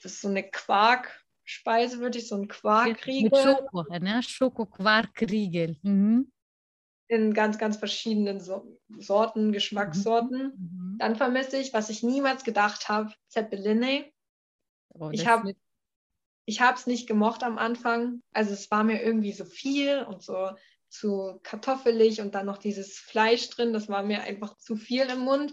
Das 0.00 0.12
ist 0.12 0.20
so 0.20 0.28
eine 0.28 0.48
Quarkspeise, 0.48 1.98
würde 1.98 2.18
ich, 2.18 2.28
so 2.28 2.36
ein 2.36 2.46
Quarkriegel. 2.46 3.30
Mit 3.30 3.36
Schoko, 3.36 3.82
ne? 3.98 4.22
Schoko-Quarkriegel. 4.22 5.76
Mhm. 5.82 6.30
In 7.08 7.34
ganz, 7.34 7.58
ganz 7.58 7.76
verschiedenen 7.76 8.40
so 8.40 8.78
Sorten, 8.98 9.52
Geschmackssorten. 9.52 10.52
Mhm. 10.56 10.96
Dann 10.98 11.16
vermisse 11.16 11.56
ich, 11.56 11.72
was 11.72 11.90
ich 11.90 12.02
niemals 12.02 12.44
gedacht 12.44 12.88
habe, 12.88 13.12
Zeppeline. 13.28 14.10
Oh, 14.90 15.10
ich 15.10 15.26
habe 15.26 15.54
ich 16.48 16.62
habe 16.62 16.78
es 16.78 16.86
nicht 16.86 17.06
gemocht 17.06 17.42
am 17.42 17.58
Anfang. 17.58 18.22
Also 18.32 18.52
es 18.52 18.70
war 18.70 18.82
mir 18.82 19.02
irgendwie 19.02 19.32
so 19.32 19.44
viel 19.44 20.02
und 20.02 20.22
so 20.22 20.50
zu 20.88 21.40
kartoffelig 21.42 22.22
und 22.22 22.34
dann 22.34 22.46
noch 22.46 22.56
dieses 22.56 22.98
Fleisch 22.98 23.50
drin. 23.50 23.74
Das 23.74 23.90
war 23.90 24.02
mir 24.02 24.22
einfach 24.22 24.56
zu 24.56 24.76
viel 24.76 25.02
im 25.02 25.20
Mund. 25.20 25.52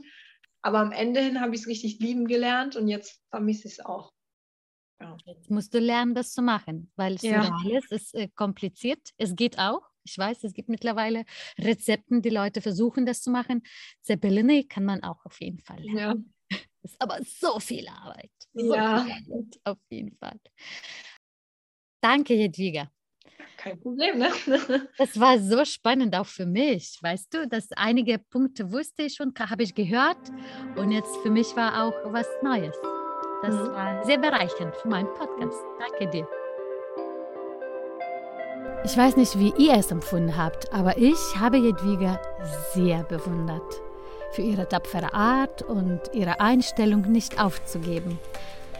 Aber 0.61 0.79
am 0.79 0.93
Ende 0.93 1.19
hin 1.19 1.41
habe 1.41 1.53
ich 1.53 1.61
es 1.61 1.67
richtig 1.67 1.99
lieben 1.99 2.27
gelernt 2.27 2.77
und 2.77 2.87
jetzt 2.87 3.21
vermisse 3.29 3.67
ich 3.67 3.73
es 3.73 3.85
auch. 3.85 4.13
Ja. 5.01 5.17
Jetzt 5.25 5.51
musst 5.51 5.73
du 5.73 5.79
lernen, 5.79 6.15
das 6.15 6.31
zu 6.31 6.41
machen, 6.41 6.89
weil 6.95 7.19
Surreales 7.19 7.89
ja. 7.89 7.95
ist 7.95 8.15
äh, 8.15 8.29
kompliziert. 8.29 9.09
Es 9.17 9.35
geht 9.35 9.59
auch. 9.59 9.81
Ich 10.05 10.17
weiß, 10.17 10.43
es 10.43 10.53
gibt 10.53 10.69
mittlerweile 10.69 11.25
Rezepten, 11.57 12.21
die 12.21 12.29
Leute 12.29 12.61
versuchen, 12.61 13.05
das 13.05 13.21
zu 13.21 13.31
machen. 13.31 13.63
Zeppelini 14.01 14.65
kann 14.65 14.85
man 14.85 15.03
auch 15.03 15.25
auf 15.25 15.41
jeden 15.41 15.59
Fall 15.59 15.81
lernen. 15.81 16.33
Ja. 16.49 16.57
Ist 16.83 17.01
aber 17.01 17.19
so 17.23 17.59
viel 17.59 17.87
Arbeit. 17.87 18.31
So 18.53 18.73
ja. 18.73 19.03
Viel 19.03 19.13
Arbeit, 19.13 19.59
auf 19.63 19.79
jeden 19.89 20.15
Fall. 20.17 20.39
Danke, 22.01 22.35
Jedwiga 22.35 22.89
kein 23.65 23.79
Problem. 23.79 24.19
Ne? 24.19 24.29
Das 24.97 25.19
war 25.19 25.39
so 25.39 25.65
spannend 25.65 26.15
auch 26.15 26.25
für 26.25 26.45
mich. 26.45 26.97
Weißt 27.01 27.33
du, 27.33 27.47
dass 27.47 27.71
einige 27.71 28.19
Punkte 28.19 28.71
wusste 28.71 29.03
ich 29.03 29.15
schon, 29.15 29.33
habe 29.37 29.63
ich 29.63 29.73
gehört. 29.73 30.29
Und 30.75 30.91
jetzt 30.91 31.15
für 31.23 31.31
mich 31.31 31.55
war 31.55 31.83
auch 31.83 32.13
was 32.13 32.27
Neues. 32.41 32.75
Das 33.41 33.55
mhm. 33.55 33.73
war 33.73 34.05
sehr 34.05 34.17
bereichernd 34.17 34.75
für 34.75 34.87
meinen 34.87 35.11
Podcast. 35.13 35.61
Danke 35.79 36.09
dir. 36.09 36.44
Ich 38.85 38.95
weiß 38.95 39.17
nicht, 39.17 39.39
wie 39.39 39.51
ihr 39.57 39.73
es 39.73 39.89
empfunden 39.89 40.37
habt, 40.37 40.71
aber 40.71 40.99
ich 40.99 41.17
habe 41.39 41.57
Jedwiga 41.57 42.21
sehr 42.75 43.01
bewundert 43.01 43.81
für 44.33 44.43
ihre 44.43 44.69
tapfere 44.69 45.11
Art 45.11 45.63
und 45.63 46.01
ihre 46.13 46.39
Einstellung, 46.39 47.01
nicht 47.01 47.41
aufzugeben. 47.41 48.19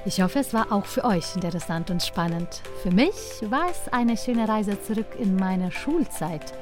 Ich 0.06 0.22
hoffe, 0.22 0.38
es 0.38 0.54
war 0.54 0.72
auch 0.72 0.86
für 0.86 1.06
euch 1.06 1.34
interessant 1.34 1.90
und 1.90 2.04
spannend. 2.04 2.62
Für 2.84 2.92
mich 2.92 3.16
war 3.50 3.66
es 3.72 3.92
eine 3.92 4.16
schöne 4.16 4.48
Reise 4.48 4.80
zurück 4.80 5.08
in 5.18 5.38
meine 5.38 5.72
Schulzeit, 5.72 6.54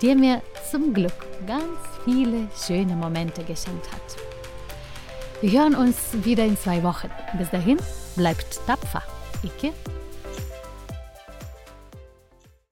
die 0.00 0.14
mir 0.14 0.40
zum 0.70 0.94
Glück 0.94 1.26
ganz 1.48 1.80
viele 2.04 2.46
schöne 2.64 2.94
Momente 2.94 3.42
geschenkt 3.42 3.90
hat. 3.90 4.16
Wir 5.40 5.62
hören 5.62 5.74
uns 5.74 5.96
wieder 6.22 6.44
in 6.44 6.56
zwei 6.56 6.84
Wochen. 6.84 7.10
Bis 7.38 7.50
dahin, 7.50 7.78
bleibt 8.14 8.60
tapfer. 8.68 9.02
Ike 9.42 9.72